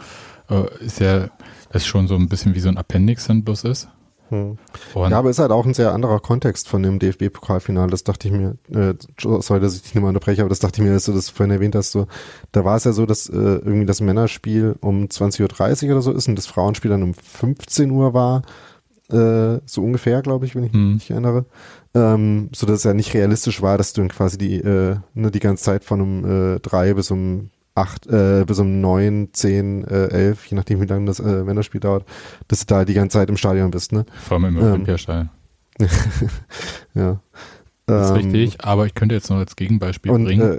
äh, 0.49 0.85
ist 0.85 1.01
ja, 1.01 1.29
das 1.71 1.87
schon 1.87 2.09
so 2.09 2.15
ein 2.15 2.29
bisschen 2.29 2.55
wie 2.55 2.61
so 2.61 2.69
ein 2.69 2.79
Appendix 2.79 3.27
dann 3.27 3.45
bloß 3.45 3.65
ist. 3.65 3.89
Hm. 4.31 4.59
ja, 4.95 5.19
aber 5.19 5.31
ist 5.31 5.39
halt 5.39 5.53
auch 5.53 5.65
ein 5.65 5.75
sehr 5.75 5.93
anderer 5.93 6.21
Kontext 6.21 6.69
von 6.69 6.83
dem 6.83 6.99
DFB-Pokalfinale. 6.99 7.91
Das 7.91 8.05
dachte 8.05 8.29
ich 8.29 8.35
mir, 8.35 8.57
äh, 8.71 8.95
sorry, 9.19 9.61
dass 9.61 9.75
ich 9.75 9.83
dich 9.83 9.95
nicht 9.95 10.03
mal 10.03 10.09
unterbreche, 10.09 10.43
aber 10.43 10.49
das 10.49 10.59
dachte 10.59 10.81
ich 10.81 10.87
mir, 10.87 10.93
dass 10.93 11.07
du 11.07 11.13
das 11.13 11.31
vorhin 11.31 11.53
erwähnt 11.53 11.75
hast. 11.75 11.93
So, 11.93 12.07
da 12.53 12.65
war 12.65 12.77
es 12.77 12.85
ja 12.85 12.93
so, 12.93 13.07
dass 13.07 13.29
äh, 13.29 13.35
irgendwie 13.35 13.87
das 13.87 14.01
Männerspiel 14.01 14.77
um 14.81 15.05
20.30 15.05 15.87
Uhr 15.87 15.93
oder 15.93 16.03
so 16.03 16.13
ist 16.13 16.29
und 16.29 16.37
das 16.37 16.47
Frauenspiel 16.47 16.91
dann 16.91 17.03
um 17.03 17.15
15 17.15 17.91
Uhr 17.91 18.13
war. 18.15 18.43
Äh, 19.11 19.61
so 19.65 19.83
ungefähr, 19.83 20.21
glaube 20.21 20.45
ich, 20.45 20.55
wenn 20.55 20.65
ich 20.65 20.73
hm. 20.73 20.95
mich 20.95 21.11
erinnere. 21.11 21.47
Ähm, 21.95 22.51
so 22.55 22.67
dass 22.67 22.79
es 22.79 22.85
ja 22.85 22.93
nicht 22.93 23.15
realistisch 23.15 23.63
war, 23.63 23.79
dass 23.79 23.95
du 23.95 24.03
dann 24.03 24.11
quasi 24.11 24.37
die, 24.37 24.57
äh, 24.57 24.97
ne, 25.15 25.31
die 25.31 25.41
ganze 25.41 25.65
Zeit 25.65 25.85
von 25.85 26.01
um 26.03 26.25
äh, 26.57 26.61
drei 26.61 26.93
bis 26.93 27.11
um 27.11 27.49
acht, 27.79 28.07
äh, 28.07 28.45
bis 28.47 28.59
um 28.59 28.81
neun, 28.81 29.29
zehn, 29.33 29.85
äh, 29.85 30.09
elf, 30.09 30.47
je 30.47 30.57
nachdem 30.57 30.81
wie 30.81 30.87
lange 30.87 31.07
das 31.07 31.21
äh, 31.21 31.45
Männerspiel 31.45 31.81
dauert, 31.81 32.05
dass 32.49 32.61
du 32.61 32.67
da 32.67 32.85
die 32.85 32.95
ganze 32.95 33.19
Zeit 33.19 33.29
im 33.29 33.37
Stadion 33.37 33.71
bist, 33.71 33.93
ne? 33.93 34.05
Vor 34.23 34.37
allem 34.37 34.57
im 34.57 34.59
ähm, 34.59 34.73
Olympiastadion. 34.73 35.31
ja. 36.95 37.21
Das 37.87 38.11
ist 38.11 38.17
ähm, 38.17 38.31
richtig, 38.33 38.65
aber 38.65 38.87
ich 38.87 38.95
könnte 38.95 39.15
jetzt 39.15 39.31
noch 39.31 39.39
als 39.39 39.57
Gegenbeispiel 39.57 40.13
und, 40.13 40.25
bringen. 40.25 40.59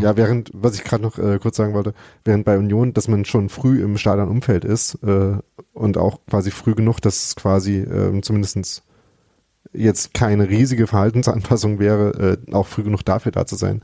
Ja, 0.00 0.16
während, 0.16 0.50
was 0.54 0.76
ich 0.76 0.84
gerade 0.84 1.02
noch 1.02 1.18
äh, 1.18 1.40
kurz 1.40 1.56
sagen 1.56 1.74
wollte, 1.74 1.92
während 2.24 2.44
bei 2.44 2.56
Union, 2.56 2.92
dass 2.92 3.08
man 3.08 3.24
schon 3.24 3.48
früh 3.48 3.82
im 3.82 3.98
Stadionumfeld 3.98 4.64
ist 4.64 4.94
äh, 5.02 5.38
und 5.72 5.98
auch 5.98 6.20
quasi 6.30 6.52
früh 6.52 6.76
genug, 6.76 7.00
dass 7.00 7.24
es 7.24 7.34
quasi 7.34 7.78
äh, 7.78 8.20
zumindestens 8.20 8.84
jetzt 9.72 10.14
keine 10.14 10.48
riesige 10.48 10.86
Verhaltensanpassung 10.86 11.80
wäre, 11.80 12.38
äh, 12.46 12.52
auch 12.52 12.68
früh 12.68 12.84
genug 12.84 13.04
dafür 13.04 13.32
da 13.32 13.44
zu 13.44 13.56
sein, 13.56 13.80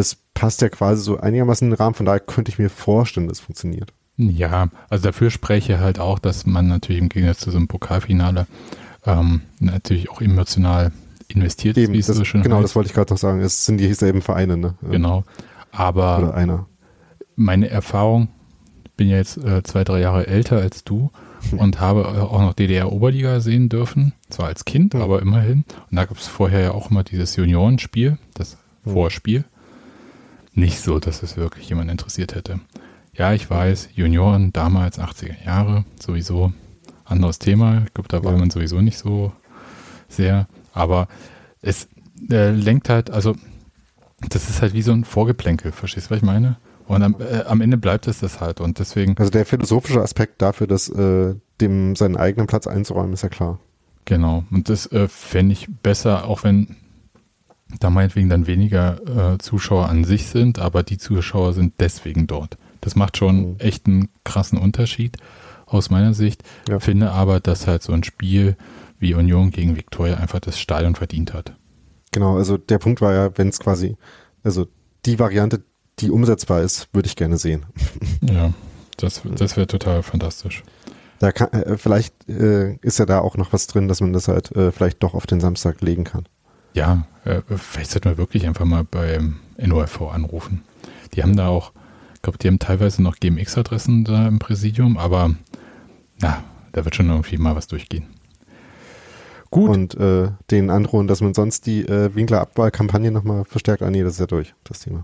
das 0.00 0.16
passt 0.32 0.62
ja 0.62 0.70
quasi 0.70 1.02
so 1.02 1.20
einigermaßen 1.20 1.66
in 1.66 1.72
den 1.72 1.76
Rahmen. 1.76 1.94
Von 1.94 2.06
daher 2.06 2.20
könnte 2.20 2.50
ich 2.50 2.58
mir 2.58 2.70
vorstellen, 2.70 3.28
dass 3.28 3.38
es 3.38 3.44
funktioniert. 3.44 3.92
Ja, 4.16 4.68
also 4.88 5.04
dafür 5.04 5.30
spreche 5.30 5.78
halt 5.78 5.98
auch, 5.98 6.18
dass 6.18 6.46
man 6.46 6.68
natürlich 6.68 7.02
im 7.02 7.10
Gegensatz 7.10 7.40
zu 7.40 7.50
so 7.50 7.58
einem 7.58 7.68
Pokalfinale 7.68 8.46
ähm, 9.04 9.42
natürlich 9.60 10.10
auch 10.10 10.22
emotional 10.22 10.92
investiert 11.28 11.76
Eben, 11.76 11.94
ist, 11.94 12.08
wie 12.08 12.12
es 12.12 12.18
so 12.18 12.24
schön 12.24 12.42
Genau, 12.42 12.56
heißt. 12.56 12.64
das 12.64 12.76
wollte 12.76 12.88
ich 12.88 12.94
gerade 12.94 13.12
noch 13.12 13.18
sagen. 13.18 13.40
Es 13.40 13.66
sind 13.66 13.78
dieselben 13.78 14.22
Vereine, 14.22 14.56
ne? 14.56 14.74
Genau. 14.90 15.24
Aber 15.70 16.18
Oder 16.18 16.34
einer. 16.34 16.66
meine 17.36 17.68
Erfahrung, 17.68 18.28
ich 18.84 18.92
bin 18.92 19.08
ja 19.08 19.16
jetzt 19.18 19.36
äh, 19.36 19.62
zwei, 19.62 19.84
drei 19.84 20.00
Jahre 20.00 20.26
älter 20.26 20.58
als 20.58 20.82
du 20.82 21.10
und 21.56 21.78
habe 21.80 22.06
auch 22.08 22.40
noch 22.40 22.54
DDR-Oberliga 22.54 23.40
sehen 23.40 23.68
dürfen. 23.68 24.14
Zwar 24.30 24.46
als 24.46 24.64
Kind, 24.64 24.94
ja. 24.94 25.00
aber 25.00 25.20
immerhin. 25.20 25.64
Und 25.90 25.96
da 25.96 26.06
gab 26.06 26.16
es 26.16 26.26
vorher 26.26 26.60
ja 26.60 26.70
auch 26.72 26.90
immer 26.90 27.04
dieses 27.04 27.36
Juniorenspiel, 27.36 28.18
das 28.34 28.56
Vorspiel 28.84 29.44
nicht 30.60 30.80
so, 30.80 30.98
dass 30.98 31.22
es 31.22 31.36
wirklich 31.36 31.68
jemand 31.68 31.90
interessiert 31.90 32.34
hätte. 32.34 32.60
Ja, 33.14 33.32
ich 33.32 33.50
weiß, 33.50 33.90
Junioren 33.94 34.52
damals, 34.52 35.00
80er 35.00 35.44
Jahre, 35.44 35.84
sowieso 35.98 36.52
anderes 37.04 37.38
Thema. 37.38 37.82
Ich 37.86 37.94
glaube, 37.94 38.08
da 38.08 38.22
war 38.22 38.36
man 38.36 38.50
sowieso 38.50 38.80
nicht 38.80 38.98
so 38.98 39.32
sehr. 40.08 40.46
Aber 40.72 41.08
es 41.60 41.88
äh, 42.30 42.50
lenkt 42.50 42.88
halt, 42.88 43.10
also 43.10 43.34
das 44.28 44.48
ist 44.48 44.62
halt 44.62 44.74
wie 44.74 44.82
so 44.82 44.92
ein 44.92 45.04
Vorgeplänkel, 45.04 45.72
verstehst 45.72 46.06
du, 46.06 46.10
was 46.10 46.18
ich 46.18 46.22
meine? 46.22 46.56
Und 46.86 47.02
am, 47.02 47.16
äh, 47.20 47.42
am 47.42 47.60
Ende 47.60 47.76
bleibt 47.76 48.06
es 48.06 48.20
das 48.20 48.40
halt 48.40 48.60
und 48.60 48.78
deswegen. 48.78 49.16
Also 49.18 49.30
der 49.30 49.46
philosophische 49.46 50.02
Aspekt 50.02 50.42
dafür, 50.42 50.66
dass 50.66 50.88
äh, 50.88 51.34
dem 51.60 51.96
seinen 51.96 52.16
eigenen 52.16 52.46
Platz 52.46 52.66
einzuräumen, 52.66 53.12
ist 53.12 53.22
ja 53.22 53.28
klar. 53.28 53.58
Genau. 54.04 54.44
Und 54.50 54.68
das 54.68 54.90
äh, 54.92 55.08
fände 55.08 55.52
ich 55.52 55.68
besser, 55.82 56.26
auch 56.26 56.44
wenn 56.44 56.76
da 57.78 57.90
meinetwegen 57.90 58.28
dann 58.28 58.46
weniger 58.46 59.34
äh, 59.34 59.38
Zuschauer 59.38 59.88
an 59.88 60.04
sich 60.04 60.26
sind, 60.26 60.58
aber 60.58 60.82
die 60.82 60.98
Zuschauer 60.98 61.52
sind 61.52 61.74
deswegen 61.78 62.26
dort. 62.26 62.56
Das 62.80 62.96
macht 62.96 63.16
schon 63.16 63.52
mhm. 63.52 63.56
echt 63.58 63.86
einen 63.86 64.08
krassen 64.24 64.58
Unterschied 64.58 65.16
aus 65.66 65.90
meiner 65.90 66.14
Sicht. 66.14 66.42
Ja. 66.68 66.80
Finde 66.80 67.12
aber, 67.12 67.40
dass 67.40 67.66
halt 67.66 67.82
so 67.82 67.92
ein 67.92 68.02
Spiel 68.02 68.56
wie 68.98 69.14
Union 69.14 69.50
gegen 69.50 69.76
Viktoria 69.76 70.16
einfach 70.16 70.40
das 70.40 70.58
Stadion 70.58 70.94
verdient 70.94 71.32
hat. 71.32 71.54
Genau, 72.12 72.36
also 72.36 72.56
der 72.56 72.78
Punkt 72.78 73.00
war 73.00 73.14
ja, 73.14 73.30
wenn 73.38 73.48
es 73.48 73.60
quasi, 73.60 73.96
also 74.42 74.66
die 75.06 75.18
Variante, 75.18 75.62
die 76.00 76.10
umsetzbar 76.10 76.62
ist, 76.62 76.88
würde 76.92 77.06
ich 77.06 77.16
gerne 77.16 77.38
sehen. 77.38 77.66
Ja, 78.22 78.52
das, 78.98 79.22
das 79.24 79.56
wäre 79.56 79.66
total 79.66 80.02
fantastisch. 80.02 80.62
Da 81.20 81.32
kann, 81.32 81.48
äh, 81.52 81.78
vielleicht 81.78 82.28
äh, 82.28 82.76
ist 82.82 82.98
ja 82.98 83.06
da 83.06 83.20
auch 83.20 83.36
noch 83.38 83.52
was 83.52 83.66
drin, 83.66 83.88
dass 83.88 84.00
man 84.02 84.12
das 84.12 84.28
halt 84.28 84.54
äh, 84.54 84.72
vielleicht 84.72 85.02
doch 85.02 85.14
auf 85.14 85.26
den 85.26 85.40
Samstag 85.40 85.80
legen 85.80 86.04
kann. 86.04 86.24
Ja, 86.72 87.04
äh, 87.24 87.42
vielleicht 87.48 87.90
sollten 87.90 88.10
wir 88.10 88.18
wirklich 88.18 88.46
einfach 88.46 88.64
mal 88.64 88.84
beim 88.84 89.36
NORV 89.58 90.02
anrufen. 90.02 90.62
Die 91.14 91.22
haben 91.22 91.36
da 91.36 91.48
auch, 91.48 91.72
ich 92.14 92.22
glaube, 92.22 92.38
die 92.38 92.48
haben 92.48 92.58
teilweise 92.58 93.02
noch 93.02 93.16
GMX-Adressen 93.16 94.04
da 94.04 94.28
im 94.28 94.38
Präsidium, 94.38 94.96
aber 94.96 95.34
na, 96.20 96.44
da 96.72 96.84
wird 96.84 96.94
schon 96.94 97.08
irgendwie 97.08 97.38
mal 97.38 97.56
was 97.56 97.66
durchgehen. 97.66 98.06
Gut. 99.50 99.70
Und 99.70 99.94
äh, 99.96 100.30
den 100.50 100.70
androhen, 100.70 101.08
dass 101.08 101.20
man 101.20 101.34
sonst 101.34 101.66
die 101.66 101.80
äh, 101.80 102.14
Winkler-Abwahlkampagne 102.14 103.10
nochmal 103.10 103.44
verstärkt. 103.44 103.82
Ah 103.82 103.90
nee, 103.90 104.02
das 104.02 104.14
ist 104.14 104.20
ja 104.20 104.26
durch, 104.26 104.54
das 104.62 104.80
Thema. 104.80 105.02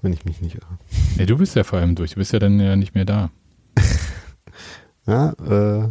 Wenn 0.00 0.12
ich 0.12 0.24
mich 0.24 0.40
nicht 0.40 0.54
irre. 0.54 0.78
Nee, 1.16 1.26
du 1.26 1.38
bist 1.38 1.56
ja 1.56 1.64
vor 1.64 1.80
allem 1.80 1.96
durch. 1.96 2.12
Du 2.12 2.16
bist 2.16 2.32
ja 2.32 2.38
dann 2.38 2.60
ja 2.60 2.76
nicht 2.76 2.94
mehr 2.94 3.04
da. 3.04 3.30
ja, 5.06 5.32
äh, 5.32 5.88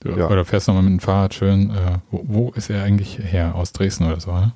Du, 0.00 0.10
ja. 0.10 0.28
Oder 0.28 0.44
fährst 0.44 0.68
nochmal 0.68 0.82
mit 0.82 0.92
dem 0.92 1.00
Fahrrad 1.00 1.34
schön. 1.34 1.70
Äh, 1.70 1.98
wo, 2.10 2.20
wo, 2.24 2.50
ist 2.52 2.70
er 2.70 2.82
eigentlich 2.82 3.18
her? 3.18 3.54
Aus 3.54 3.72
Dresden 3.72 4.06
oder 4.06 4.20
so, 4.20 4.32
ne? 4.32 4.52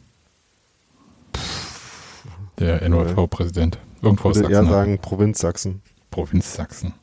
Der 2.59 2.89
NOV-Präsident. 2.89 3.79
Irgendwo 4.01 4.29
aus 4.31 4.37
Sachsen. 4.37 4.51
Ich 4.53 4.57
würde 4.57 4.67
eher 4.67 4.73
sagen 4.73 4.99
Provinz 4.99 5.39
Sachsen. 5.41 5.83
Provinz 6.11 6.55
Sachsen. 6.55 6.95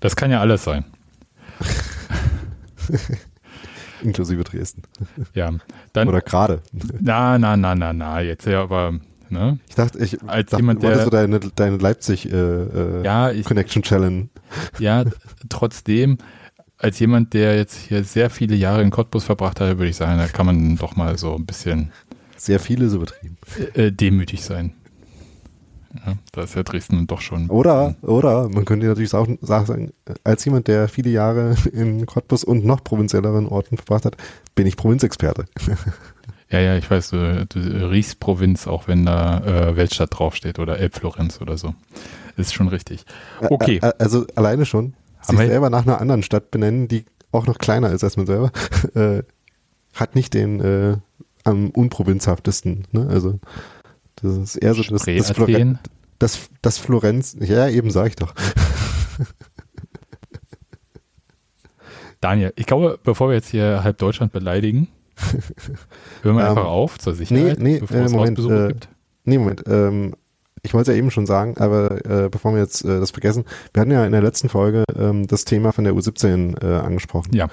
Das 0.00 0.16
kann 0.16 0.30
ja 0.30 0.40
alles 0.40 0.64
sein. 0.64 0.84
inklusive 4.02 4.44
Dresden. 4.44 4.82
Ja, 5.34 5.50
dann. 5.92 6.08
Oder 6.08 6.20
gerade. 6.20 6.60
Na, 7.00 7.38
na, 7.38 7.56
na, 7.56 7.74
na, 7.74 7.92
na, 7.92 8.20
jetzt 8.20 8.46
ja, 8.46 8.62
aber, 8.62 8.98
ne? 9.30 9.58
Ich 9.68 9.74
dachte, 9.74 9.98
ich 9.98 10.22
Als 10.22 10.50
dachte, 10.50 10.62
jemand, 10.62 10.82
der- 10.82 11.04
so 11.04 11.10
deine, 11.10 11.40
deine 11.40 11.76
Leipzig 11.78 12.30
äh, 12.30 12.36
äh, 12.36 13.04
Ja, 13.04 13.30
ich, 13.30 13.44
Connection 13.44 13.82
Challenge. 13.82 14.28
ja, 14.78 15.04
trotzdem, 15.48 16.18
als 16.82 16.98
jemand, 16.98 17.32
der 17.32 17.56
jetzt 17.56 17.76
hier 17.76 18.04
sehr 18.04 18.28
viele 18.28 18.56
Jahre 18.56 18.82
in 18.82 18.90
Cottbus 18.90 19.24
verbracht 19.24 19.60
hat, 19.60 19.78
würde 19.78 19.88
ich 19.88 19.96
sagen, 19.96 20.18
da 20.18 20.26
kann 20.26 20.46
man 20.46 20.76
doch 20.76 20.96
mal 20.96 21.16
so 21.16 21.36
ein 21.36 21.46
bisschen 21.46 21.92
Sehr 22.36 22.58
viele 22.58 22.86
ist 22.86 22.94
übertrieben. 22.94 23.36
äh, 23.74 23.92
demütig 23.92 24.42
sein. 24.42 24.74
Ja, 26.06 26.14
da 26.32 26.42
ist 26.42 26.54
ja 26.54 26.62
Dresden 26.62 27.06
doch 27.06 27.20
schon. 27.20 27.50
Oder, 27.50 27.94
oder, 28.02 28.48
man 28.48 28.64
könnte 28.64 28.86
natürlich 28.86 29.14
auch 29.14 29.28
sagen, 29.42 29.92
als 30.24 30.44
jemand, 30.44 30.66
der 30.66 30.88
viele 30.88 31.10
Jahre 31.10 31.54
in 31.72 32.06
Cottbus 32.06 32.44
und 32.44 32.64
noch 32.64 32.82
provinzielleren 32.82 33.46
Orten 33.46 33.76
verbracht 33.76 34.06
hat, 34.06 34.16
bin 34.54 34.66
ich 34.66 34.76
Provinzexperte. 34.76 35.44
Ja, 36.50 36.60
ja, 36.60 36.76
ich 36.76 36.90
weiß, 36.90 37.08
du, 37.12 37.46
du 37.46 37.90
riechst 37.90 38.20
Provinz, 38.20 38.66
auch 38.66 38.86
wenn 38.86 39.06
da 39.06 39.38
äh, 39.70 39.74
Weltstadt 39.74 40.10
draufsteht 40.12 40.58
oder 40.58 40.78
Elbflorenz 40.78 41.40
oder 41.40 41.56
so. 41.56 41.74
Ist 42.36 42.52
schon 42.52 42.68
richtig. 42.68 43.06
Okay. 43.40 43.80
Also 43.98 44.26
alleine 44.34 44.66
schon, 44.66 44.92
sich 45.22 45.38
selber 45.38 45.70
nach 45.70 45.82
einer 45.82 46.00
anderen 46.00 46.22
Stadt 46.22 46.50
benennen, 46.50 46.88
die 46.88 47.04
auch 47.30 47.46
noch 47.46 47.58
kleiner 47.58 47.90
ist 47.90 48.04
als 48.04 48.16
man 48.16 48.26
selber, 48.26 48.52
äh, 48.94 49.22
hat 49.94 50.14
nicht 50.14 50.34
den 50.34 50.60
äh, 50.60 50.96
am 51.44 51.70
unprovinzhaftesten. 51.70 52.86
Ne? 52.92 53.08
Also 53.08 53.38
das 54.16 54.36
ist 54.36 54.56
eher 54.56 54.74
so 54.74 54.82
das, 54.82 55.04
das, 55.04 55.30
Floren, 55.32 55.54
Athen. 55.54 55.78
das, 56.18 56.50
das 56.60 56.78
Florenz, 56.78 57.36
ja 57.40 57.68
eben 57.68 57.90
sag 57.90 58.08
ich 58.08 58.16
doch. 58.16 58.34
Daniel, 62.20 62.52
ich 62.56 62.66
glaube, 62.66 62.98
bevor 63.02 63.28
wir 63.28 63.34
jetzt 63.34 63.48
hier 63.48 63.82
halb 63.82 63.98
Deutschland 63.98 64.32
beleidigen, 64.32 64.88
hören 66.22 66.36
wir 66.36 66.42
Ähm, 66.42 66.50
einfach 66.50 66.66
auf 66.66 66.98
zur 66.98 67.14
Sicherheit, 67.14 67.58
nee, 67.58 67.80
bevor 67.80 67.96
äh, 67.96 68.04
es 68.04 68.12
Moment, 68.12 68.38
Hausbesuche 68.38 68.64
äh, 68.64 68.68
gibt. 68.68 68.88
Nee, 69.24 69.38
Moment. 69.38 69.64
Ähm, 69.66 70.14
ich 70.62 70.74
wollte 70.74 70.90
es 70.90 70.94
ja 70.94 70.98
eben 70.98 71.10
schon 71.10 71.26
sagen, 71.26 71.56
aber 71.58 72.04
äh, 72.06 72.28
bevor 72.28 72.52
wir 72.54 72.60
jetzt 72.60 72.84
äh, 72.84 73.00
das 73.00 73.10
vergessen, 73.10 73.44
wir 73.72 73.80
hatten 73.80 73.90
ja 73.90 74.04
in 74.04 74.12
der 74.12 74.22
letzten 74.22 74.48
Folge 74.48 74.84
ähm, 74.96 75.26
das 75.26 75.44
Thema 75.44 75.72
von 75.72 75.84
der 75.84 75.94
U17 75.94 76.62
äh, 76.62 76.80
angesprochen. 76.80 77.34
Ja. 77.34 77.48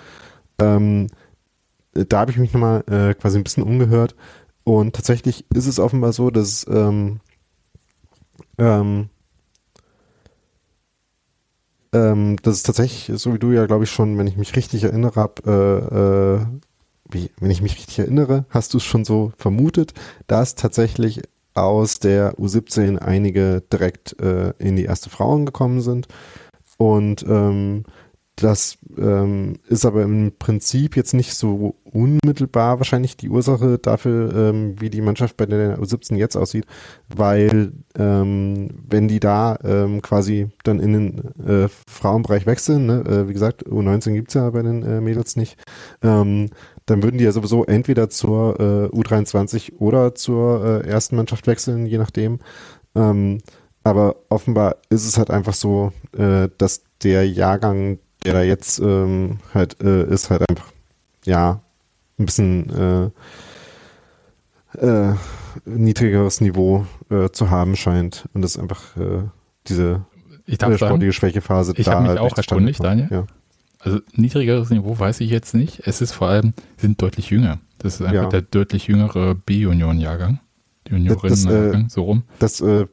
Ähm, 0.59 1.07
äh, 1.95 2.05
da 2.05 2.19
habe 2.19 2.31
ich 2.31 2.37
mich 2.37 2.53
nochmal 2.53 2.83
äh, 2.87 3.13
quasi 3.15 3.37
ein 3.37 3.43
bisschen 3.43 3.63
umgehört 3.63 4.15
und 4.63 4.95
tatsächlich 4.95 5.45
ist 5.53 5.65
es 5.65 5.79
offenbar 5.79 6.13
so, 6.13 6.29
dass 6.29 6.67
ähm, 6.69 7.19
ähm, 8.59 9.09
ähm, 11.91 12.37
das 12.43 12.57
ist 12.57 12.63
tatsächlich, 12.63 13.19
so 13.19 13.33
wie 13.33 13.39
du 13.39 13.51
ja, 13.51 13.65
glaube 13.65 13.85
ich, 13.85 13.89
schon, 13.89 14.17
wenn 14.17 14.27
ich 14.27 14.37
mich 14.37 14.55
richtig 14.55 14.83
erinnere, 14.83 15.19
hab, 15.19 15.45
äh, 15.47 15.51
äh, 15.51 16.45
wie, 17.09 17.31
wenn 17.39 17.49
ich 17.49 17.63
mich 17.63 17.75
richtig 17.75 17.97
erinnere, 17.99 18.45
hast 18.49 18.73
du 18.73 18.77
es 18.77 18.83
schon 18.83 19.05
so 19.05 19.33
vermutet, 19.37 19.93
dass 20.27 20.53
tatsächlich 20.53 21.21
aus 21.63 21.99
der 21.99 22.35
U17 22.35 22.97
einige 22.97 23.61
direkt 23.71 24.19
äh, 24.21 24.53
in 24.59 24.75
die 24.75 24.85
erste 24.85 25.09
Frauen 25.09 25.45
gekommen 25.45 25.81
sind. 25.81 26.07
Und 26.77 27.23
ähm, 27.27 27.83
das 28.41 28.77
ähm, 28.97 29.57
ist 29.67 29.85
aber 29.85 30.03
im 30.03 30.31
Prinzip 30.39 30.95
jetzt 30.95 31.13
nicht 31.13 31.33
so 31.33 31.75
unmittelbar 31.83 32.79
wahrscheinlich 32.79 33.17
die 33.17 33.29
Ursache 33.29 33.79
dafür, 33.79 34.33
ähm, 34.33 34.75
wie 34.79 34.89
die 34.89 35.01
Mannschaft 35.01 35.35
bei 35.35 35.45
der 35.45 35.79
U17 35.79 36.15
jetzt 36.15 36.37
aussieht, 36.37 36.65
weil 37.13 37.73
ähm, 37.97 38.69
wenn 38.87 39.07
die 39.07 39.19
da 39.19 39.57
ähm, 39.63 40.01
quasi 40.01 40.47
dann 40.63 40.79
in 40.79 40.93
den 40.93 41.45
äh, 41.45 41.67
Frauenbereich 41.87 42.45
wechseln, 42.45 42.85
ne, 42.85 43.03
äh, 43.05 43.27
wie 43.27 43.33
gesagt, 43.33 43.65
U19 43.65 44.13
gibt's 44.13 44.35
ja 44.35 44.49
bei 44.49 44.61
den 44.61 44.83
äh, 44.83 45.01
Mädels 45.01 45.35
nicht, 45.35 45.57
ähm, 46.01 46.49
dann 46.89 47.03
würden 47.03 47.17
die 47.17 47.23
ja 47.23 47.31
sowieso 47.31 47.65
entweder 47.65 48.09
zur 48.09 48.59
äh, 48.59 48.95
U23 48.95 49.73
oder 49.77 50.15
zur 50.15 50.83
äh, 50.83 50.87
ersten 50.87 51.15
Mannschaft 51.15 51.45
wechseln, 51.47 51.85
je 51.85 51.97
nachdem. 51.97 52.39
Ähm, 52.95 53.39
aber 53.83 54.15
offenbar 54.29 54.77
ist 54.89 55.05
es 55.05 55.17
halt 55.17 55.29
einfach 55.29 55.53
so, 55.53 55.91
äh, 56.17 56.49
dass 56.57 56.83
der 57.03 57.29
Jahrgang, 57.29 57.99
der 58.25 58.33
da 58.33 58.41
jetzt 58.41 58.79
ähm, 58.79 59.39
halt 59.53 59.81
äh, 59.81 60.03
ist, 60.05 60.29
halt 60.29 60.49
einfach, 60.49 60.71
ja, 61.25 61.61
ein 62.17 62.25
bisschen 62.25 63.11
äh, 64.79 64.85
äh, 64.85 65.13
niedrigeres 65.65 66.41
Niveau 66.41 66.85
zu 67.31 67.49
haben 67.49 67.75
scheint. 67.75 68.29
Und 68.35 68.43
das 68.43 68.59
einfach 68.59 68.83
diese 69.67 70.05
Ich 70.45 70.59
darf 70.59 70.69
sagen, 70.69 70.77
sportliche 70.77 71.13
Schwächephase 71.13 71.73
ich 71.75 71.87
hab 71.87 72.01
mich 72.01 72.09
halt 72.09 72.19
auch 72.19 72.37
erkundigt. 72.37 72.83
Daniel. 72.83 73.07
Ja. 73.09 73.25
Also 73.79 73.99
niedrigeres 74.15 74.69
Niveau 74.69 74.97
weiß 74.99 75.21
ich 75.21 75.29
jetzt 75.29 75.53
nicht. 75.55 75.81
Es 75.87 76.01
ist 76.01 76.11
vor 76.11 76.27
allem, 76.27 76.53
sie 76.77 76.87
sind 76.87 77.01
deutlich 77.01 77.29
jünger. 77.29 77.59
Das 77.77 77.95
ist 77.95 78.01
einfach 78.01 78.23
Ja. 78.23 78.29
der 78.29 78.41
deutlich 78.41 78.87
jüngere 78.87 79.35
B-Union-Jahrgang. 79.35 80.39
Die 80.87 80.91
Juniorinnen-Jahrgang, 80.91 81.89
so 81.89 82.03
rum. 82.03 82.23
das 82.39 82.59
äh, 82.61 82.81
äh, 82.81 82.85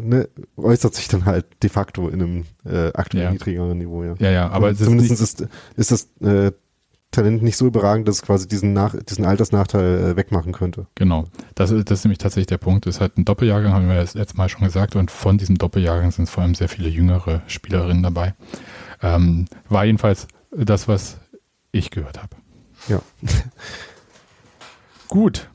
ne, 0.00 0.28
äußert 0.56 0.94
sich 0.94 1.08
dann 1.08 1.24
halt 1.26 1.44
de 1.62 1.70
facto 1.70 2.08
in 2.08 2.22
einem 2.22 2.44
äh, 2.64 2.92
aktuell 2.94 3.24
Ja. 3.24 3.30
niedrigeren 3.32 3.78
Niveau, 3.78 4.02
ja. 4.04 4.14
Ja, 4.18 4.30
ja, 4.30 4.48
aber 4.50 4.70
es 4.70 4.80
ist 4.80 4.86
Zumindest 4.86 5.10
nicht, 5.10 5.22
ist, 5.22 5.48
ist 5.76 5.90
das 5.92 6.26
äh, 6.26 6.52
Talent 7.10 7.42
nicht 7.42 7.58
so 7.58 7.66
überragend, 7.66 8.08
dass 8.08 8.16
es 8.16 8.22
quasi 8.22 8.48
diesen, 8.48 8.72
Nach 8.72 8.96
diesen 8.98 9.26
Altersnachteil 9.26 10.12
äh, 10.12 10.16
wegmachen 10.16 10.52
könnte. 10.52 10.86
Genau. 10.94 11.26
Das, 11.54 11.70
ist- 11.70 11.90
das 11.90 11.98
ist 12.00 12.04
nämlich 12.06 12.18
tatsächlich 12.18 12.46
der 12.46 12.56
Punkt. 12.58 12.86
Es 12.86 12.96
ist 12.96 13.00
halt 13.02 13.18
ein 13.18 13.26
Doppeljahrgang, 13.26 13.74
haben 13.74 13.86
wir 13.88 13.96
das 13.96 14.14
letzte 14.14 14.38
Mal 14.38 14.48
schon 14.48 14.64
gesagt. 14.64 14.96
Und 14.96 15.10
von 15.10 15.36
diesem 15.36 15.58
Doppeljahrgang 15.58 16.10
sind 16.10 16.30
vor 16.30 16.42
allem 16.42 16.54
sehr 16.54 16.70
viele 16.70 16.88
jüngere 16.88 17.42
Spielerinnen 17.48 18.02
dabei. 18.02 18.34
Ähm, 19.02 19.46
war 19.68 19.84
jedenfalls 19.84 20.28
das, 20.50 20.88
was 20.88 21.18
ich 21.72 21.90
gehört 21.90 22.22
habe. 22.22 22.36
Ja. 22.88 23.00
Gut. 25.08 25.48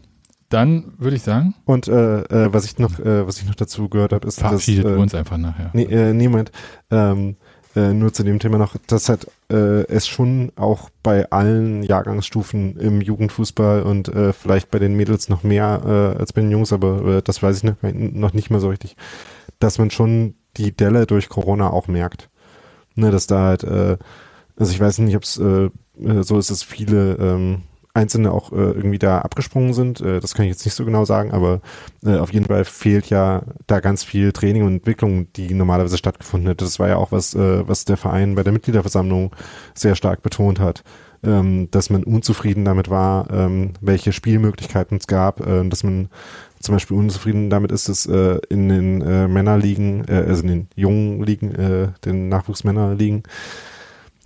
Dann 0.50 0.94
würde 0.98 1.18
ich 1.18 1.24
sagen, 1.24 1.56
Und 1.66 1.90
äh, 1.90 2.22
äh, 2.22 2.54
was 2.54 2.64
ich 2.64 2.78
noch, 2.80 3.00
äh, 3.00 3.28
was 3.28 3.40
ich 3.40 3.48
noch 3.48 3.56
dazu 3.56 3.90
gehört 3.90 4.14
habe, 4.14 4.28
ist, 4.28 4.42
dass 4.42 4.68
äh, 4.68 4.82
uns 4.82 5.14
einfach 5.14 5.38
nachher. 5.38 5.72
Nee, 5.74 5.84
äh, 5.84 6.14
niemand. 6.14 6.52
Ähm, 6.90 7.36
äh, 7.76 7.94
nur 7.94 8.14
zu 8.14 8.24
dem 8.24 8.40
Thema 8.40 8.58
noch, 8.58 8.76
dass 8.88 9.10
halt 9.10 9.28
äh, 9.52 9.86
es 9.88 10.08
schon 10.08 10.52
auch 10.56 10.90
bei 11.04 11.30
allen 11.30 11.84
Jahrgangsstufen 11.84 12.78
im 12.78 13.02
Jugendfußball 13.02 13.84
und 13.84 14.08
äh, 14.08 14.34
vielleicht 14.34 14.72
bei 14.72 14.80
den 14.80 14.96
Mädels 14.96 15.30
noch 15.30 15.44
mehr 15.44 15.82
äh, 15.86 16.20
als 16.20 16.34
bei 16.34 16.42
den 16.42 16.50
Jungs, 16.50 16.74
aber 16.74 17.18
äh, 17.18 17.22
das 17.22 17.44
weiß 17.44 17.58
ich 17.58 17.64
noch, 17.64 17.76
noch 17.82 18.34
nicht 18.34 18.50
mehr 18.50 18.60
so 18.60 18.70
richtig, 18.70 18.96
dass 19.60 19.78
man 19.78 19.92
schon 19.92 20.36
die 20.56 20.76
Delle 20.76 21.06
durch 21.06 21.30
Corona 21.30 21.70
auch 21.70 21.88
merkt. 21.88 22.30
Ne, 22.98 23.12
dass 23.12 23.28
da 23.28 23.44
halt, 23.44 23.64
äh, 23.64 23.98
also 24.58 24.72
ich 24.72 24.80
weiß 24.80 24.98
nicht, 25.00 25.16
ob 25.16 25.24
es 25.24 25.38
äh, 25.38 25.70
äh, 26.04 26.24
so 26.24 26.40
ist, 26.40 26.50
dass 26.50 26.64
viele 26.64 27.14
ähm, 27.20 27.62
Einzelne 27.94 28.32
auch 28.32 28.52
äh, 28.52 28.56
irgendwie 28.56 29.00
da 29.00 29.20
abgesprungen 29.20 29.74
sind. 29.74 30.02
Äh, 30.02 30.20
das 30.20 30.34
kann 30.34 30.46
ich 30.46 30.52
jetzt 30.52 30.66
nicht 30.66 30.74
so 30.74 30.84
genau 30.84 31.06
sagen, 31.06 31.32
aber 31.32 31.62
äh, 32.04 32.18
auf 32.18 32.34
jeden 32.34 32.46
Fall 32.46 32.66
fehlt 32.66 33.10
ja 33.10 33.44
da 33.68 33.80
ganz 33.80 34.04
viel 34.04 34.32
Training 34.32 34.64
und 34.64 34.74
Entwicklung, 34.74 35.32
die 35.34 35.54
normalerweise 35.54 35.98
stattgefunden 35.98 36.48
hätte. 36.48 36.66
Das 36.66 36.80
war 36.80 36.88
ja 36.88 36.98
auch 36.98 37.12
was, 37.12 37.34
äh, 37.34 37.68
was 37.68 37.86
der 37.86 37.98
Verein 37.98 38.36
bei 38.36 38.44
der 38.44 38.54
Mitgliederversammlung 38.54 39.36
sehr 39.76 39.96
stark 39.96 40.24
betont 40.24 40.60
hat, 40.60 40.84
ähm, 41.24 41.70
dass 41.72 41.90
man 41.90 42.04
unzufrieden 42.04 42.66
damit 42.66 42.90
war, 42.90 43.30
ähm, 43.32 43.74
welche 43.82 44.12
Spielmöglichkeiten 44.12 44.98
es 44.98 45.08
gab, 45.08 45.46
äh, 45.46 45.68
dass 45.68 45.84
man 45.84 46.10
zum 46.60 46.76
Beispiel 46.76 46.98
unzufrieden 46.98 47.50
damit 47.50 47.72
ist, 47.72 47.90
dass 47.90 48.06
äh, 48.06 48.40
in 48.50 48.70
den 48.70 49.02
äh, 49.02 49.28
Männerligen, 49.28 50.06
äh, 50.08 50.26
also 50.28 50.44
in 50.44 50.48
den 50.48 50.68
jungen 50.76 51.24
Ligen, 51.24 51.54
äh, 51.56 51.90
den 52.04 52.30
Nachwuchsmännerligen, 52.30 53.24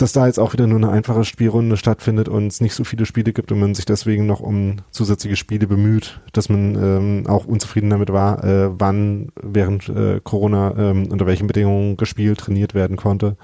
dass 0.02 0.14
da 0.14 0.26
jetzt 0.26 0.40
auch 0.40 0.54
wieder 0.54 0.68
nur 0.68 0.78
eine 0.78 0.90
einfache 0.90 1.24
Spielrunde 1.24 1.78
stattfindet 1.78 2.28
und 2.28 2.48
es 2.48 2.62
nicht 2.62 2.74
so 2.74 2.84
viele 2.84 3.06
Spiele 3.06 3.34
gibt 3.34 3.52
und 3.52 3.60
man 3.60 3.76
sich 3.76 3.86
deswegen 3.86 4.26
noch 4.26 4.40
um 4.40 4.78
zusätzliche 4.90 5.36
Spiele 5.36 5.68
bemüht, 5.68 6.20
dass 6.34 6.50
man 6.50 6.76
ähm, 6.76 7.28
auch 7.28 7.46
unzufrieden 7.46 7.90
damit 7.90 8.12
war, 8.12 8.44
äh, 8.44 8.70
wann 8.80 9.30
während 9.42 9.90
äh, 9.90 10.20
Corona 10.24 10.74
ähm, 10.78 11.08
unter 11.12 11.28
welchen 11.28 11.48
Bedingungen 11.48 11.98
gespielt, 11.98 12.40
trainiert 12.40 12.74
werden 12.74 12.98
konnte. 12.98 13.38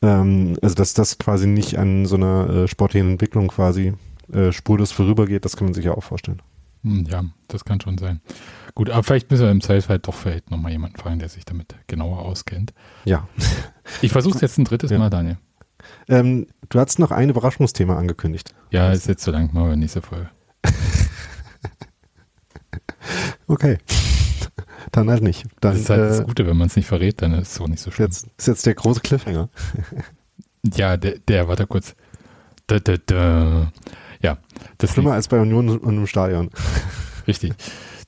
Ähm, 0.00 0.56
also 0.62 0.74
dass 0.74 0.94
das 0.94 1.18
quasi 1.18 1.46
nicht 1.46 1.78
an 1.78 2.06
so 2.06 2.16
einer 2.16 2.48
äh, 2.48 2.68
sportlichen 2.68 3.10
Entwicklung 3.10 3.48
quasi 3.48 3.92
äh, 4.32 4.52
spurlos 4.52 4.92
vorübergeht, 4.92 5.44
das 5.44 5.56
kann 5.56 5.66
man 5.66 5.74
sich 5.74 5.84
ja 5.84 5.92
auch 5.92 6.04
vorstellen. 6.04 6.40
Hm, 6.82 7.04
Ja, 7.10 7.24
das 7.48 7.64
kann 7.64 7.80
schon 7.80 7.98
sein. 7.98 8.20
Gut, 8.74 8.90
aber 8.90 9.02
vielleicht 9.02 9.30
müssen 9.30 9.42
wir 9.44 9.50
im 9.50 9.60
Zweifelsfall 9.60 9.98
doch 9.98 10.14
vielleicht 10.14 10.50
nochmal 10.50 10.72
jemanden 10.72 10.96
fragen, 10.96 11.18
der 11.18 11.28
sich 11.28 11.44
damit 11.44 11.74
genauer 11.86 12.20
auskennt. 12.20 12.72
Ja. 13.04 13.28
Ich 14.02 14.12
versuche 14.12 14.36
es 14.36 14.40
jetzt 14.40 14.56
ein 14.56 14.64
drittes 14.64 14.90
Ja. 14.92 14.98
Mal, 14.98 15.10
Daniel. 15.10 15.36
Ähm, 16.08 16.46
du 16.68 16.78
hast 16.78 16.98
noch 17.00 17.10
ein 17.10 17.28
Überraschungsthema 17.30 17.96
angekündigt. 17.98 18.54
Ja, 18.70 18.92
ist 18.92 19.08
jetzt 19.08 19.24
zu 19.24 19.30
lang, 19.32 19.52
machen 19.52 19.68
wir 19.70 19.76
nächste 19.76 20.00
Folge. 20.02 20.30
Okay. 23.46 23.78
Dann 24.92 25.10
halt 25.10 25.22
nicht. 25.22 25.44
Dann 25.60 25.72
Das 25.72 25.80
ist 25.80 25.90
halt 25.90 26.00
das 26.00 26.20
äh, 26.20 26.24
Gute, 26.24 26.46
wenn 26.46 26.56
man 26.56 26.68
es 26.68 26.76
nicht 26.76 26.86
verrät, 26.86 27.20
dann 27.22 27.32
ist 27.34 27.48
es 27.48 27.54
so 27.56 27.66
nicht 27.66 27.80
so 27.80 27.90
schlimm. 27.90 28.06
jetzt, 28.06 28.28
ist 28.38 28.46
jetzt 28.46 28.66
der 28.66 28.74
große 28.74 29.00
Cliffhanger. 29.00 29.48
Ja, 30.74 30.96
der, 30.96 31.18
der, 31.18 31.48
warte 31.48 31.66
kurz. 31.66 31.94
Da, 32.66 32.78
da, 32.78 32.94
da. 33.06 33.72
Ja, 34.22 34.38
das 34.78 34.92
Schlimmer 34.92 35.12
als 35.12 35.28
bei 35.28 35.40
Union 35.40 35.78
und 35.78 35.96
im 35.96 36.06
Stadion. 36.06 36.50
richtig. 37.26 37.52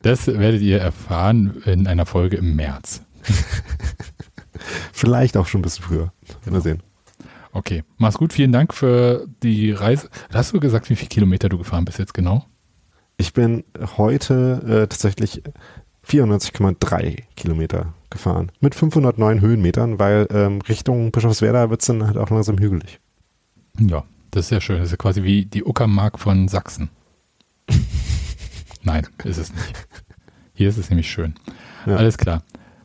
Das 0.02 0.26
werdet 0.26 0.60
ihr 0.60 0.80
erfahren 0.80 1.62
in 1.64 1.86
einer 1.86 2.06
Folge 2.06 2.36
im 2.36 2.56
März. 2.56 3.02
Vielleicht 4.92 5.36
auch 5.36 5.46
schon 5.46 5.60
ein 5.60 5.62
bisschen 5.62 5.84
früher. 5.84 6.12
Mal 6.50 6.60
sehen. 6.60 6.82
Okay, 7.52 7.84
mach's 7.98 8.18
gut. 8.18 8.32
Vielen 8.32 8.52
Dank 8.52 8.74
für 8.74 9.26
die 9.42 9.72
Reise. 9.72 10.08
Hast 10.32 10.52
du 10.52 10.60
gesagt, 10.60 10.90
wie 10.90 10.96
viele 10.96 11.08
Kilometer 11.08 11.48
du 11.48 11.58
gefahren 11.58 11.84
bist 11.84 11.98
jetzt 11.98 12.14
genau? 12.14 12.44
Ich 13.16 13.32
bin 13.32 13.64
heute 13.96 14.62
äh, 14.66 14.86
tatsächlich 14.88 15.42
94,3 16.06 17.22
Kilometer 17.36 17.94
gefahren. 18.10 18.50
Mit 18.60 18.74
509 18.74 19.40
Höhenmetern, 19.40 19.98
weil 19.98 20.26
ähm, 20.30 20.60
Richtung 20.62 21.12
Bischofswerda 21.12 21.70
wird 21.70 21.82
es 21.82 21.86
dann 21.86 22.06
halt 22.06 22.16
auch 22.16 22.30
langsam 22.30 22.58
hügelig. 22.58 23.00
Ja, 23.78 24.04
das 24.32 24.46
ist 24.46 24.50
ja 24.50 24.60
schön. 24.60 24.78
Das 24.78 24.86
ist 24.86 24.92
ja 24.92 24.96
quasi 24.96 25.22
wie 25.22 25.44
die 25.44 25.62
Uckermark 25.62 26.18
von 26.18 26.48
Sachsen. 26.48 26.90
Nein, 28.82 29.06
ist 29.24 29.38
es 29.38 29.52
nicht. 29.52 29.86
Hier 30.54 30.68
ist 30.68 30.78
es 30.78 30.90
nämlich 30.90 31.10
schön. 31.10 31.34
Ja. 31.86 31.96
Alles 31.96 32.18
klar. 32.18 32.42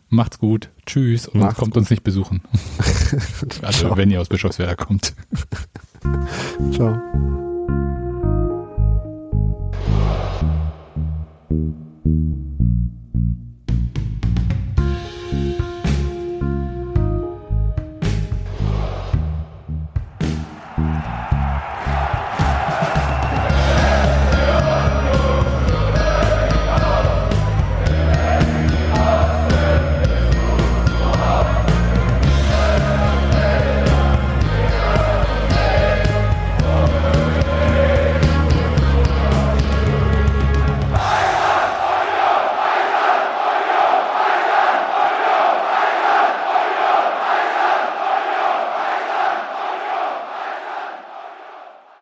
Macht's 0.09 0.39
gut. 0.39 0.69
Tschüss 0.85 1.27
und 1.27 1.39
Macht's 1.39 1.57
kommt 1.57 1.73
gut. 1.73 1.81
uns 1.81 1.89
nicht 1.89 2.03
besuchen. 2.03 2.41
also, 3.61 3.87
Ciao. 3.87 3.97
wenn 3.97 4.11
ihr 4.11 4.21
aus 4.21 4.29
Bischofswerda 4.29 4.75
kommt. 4.75 5.13
Ciao. 6.71 6.97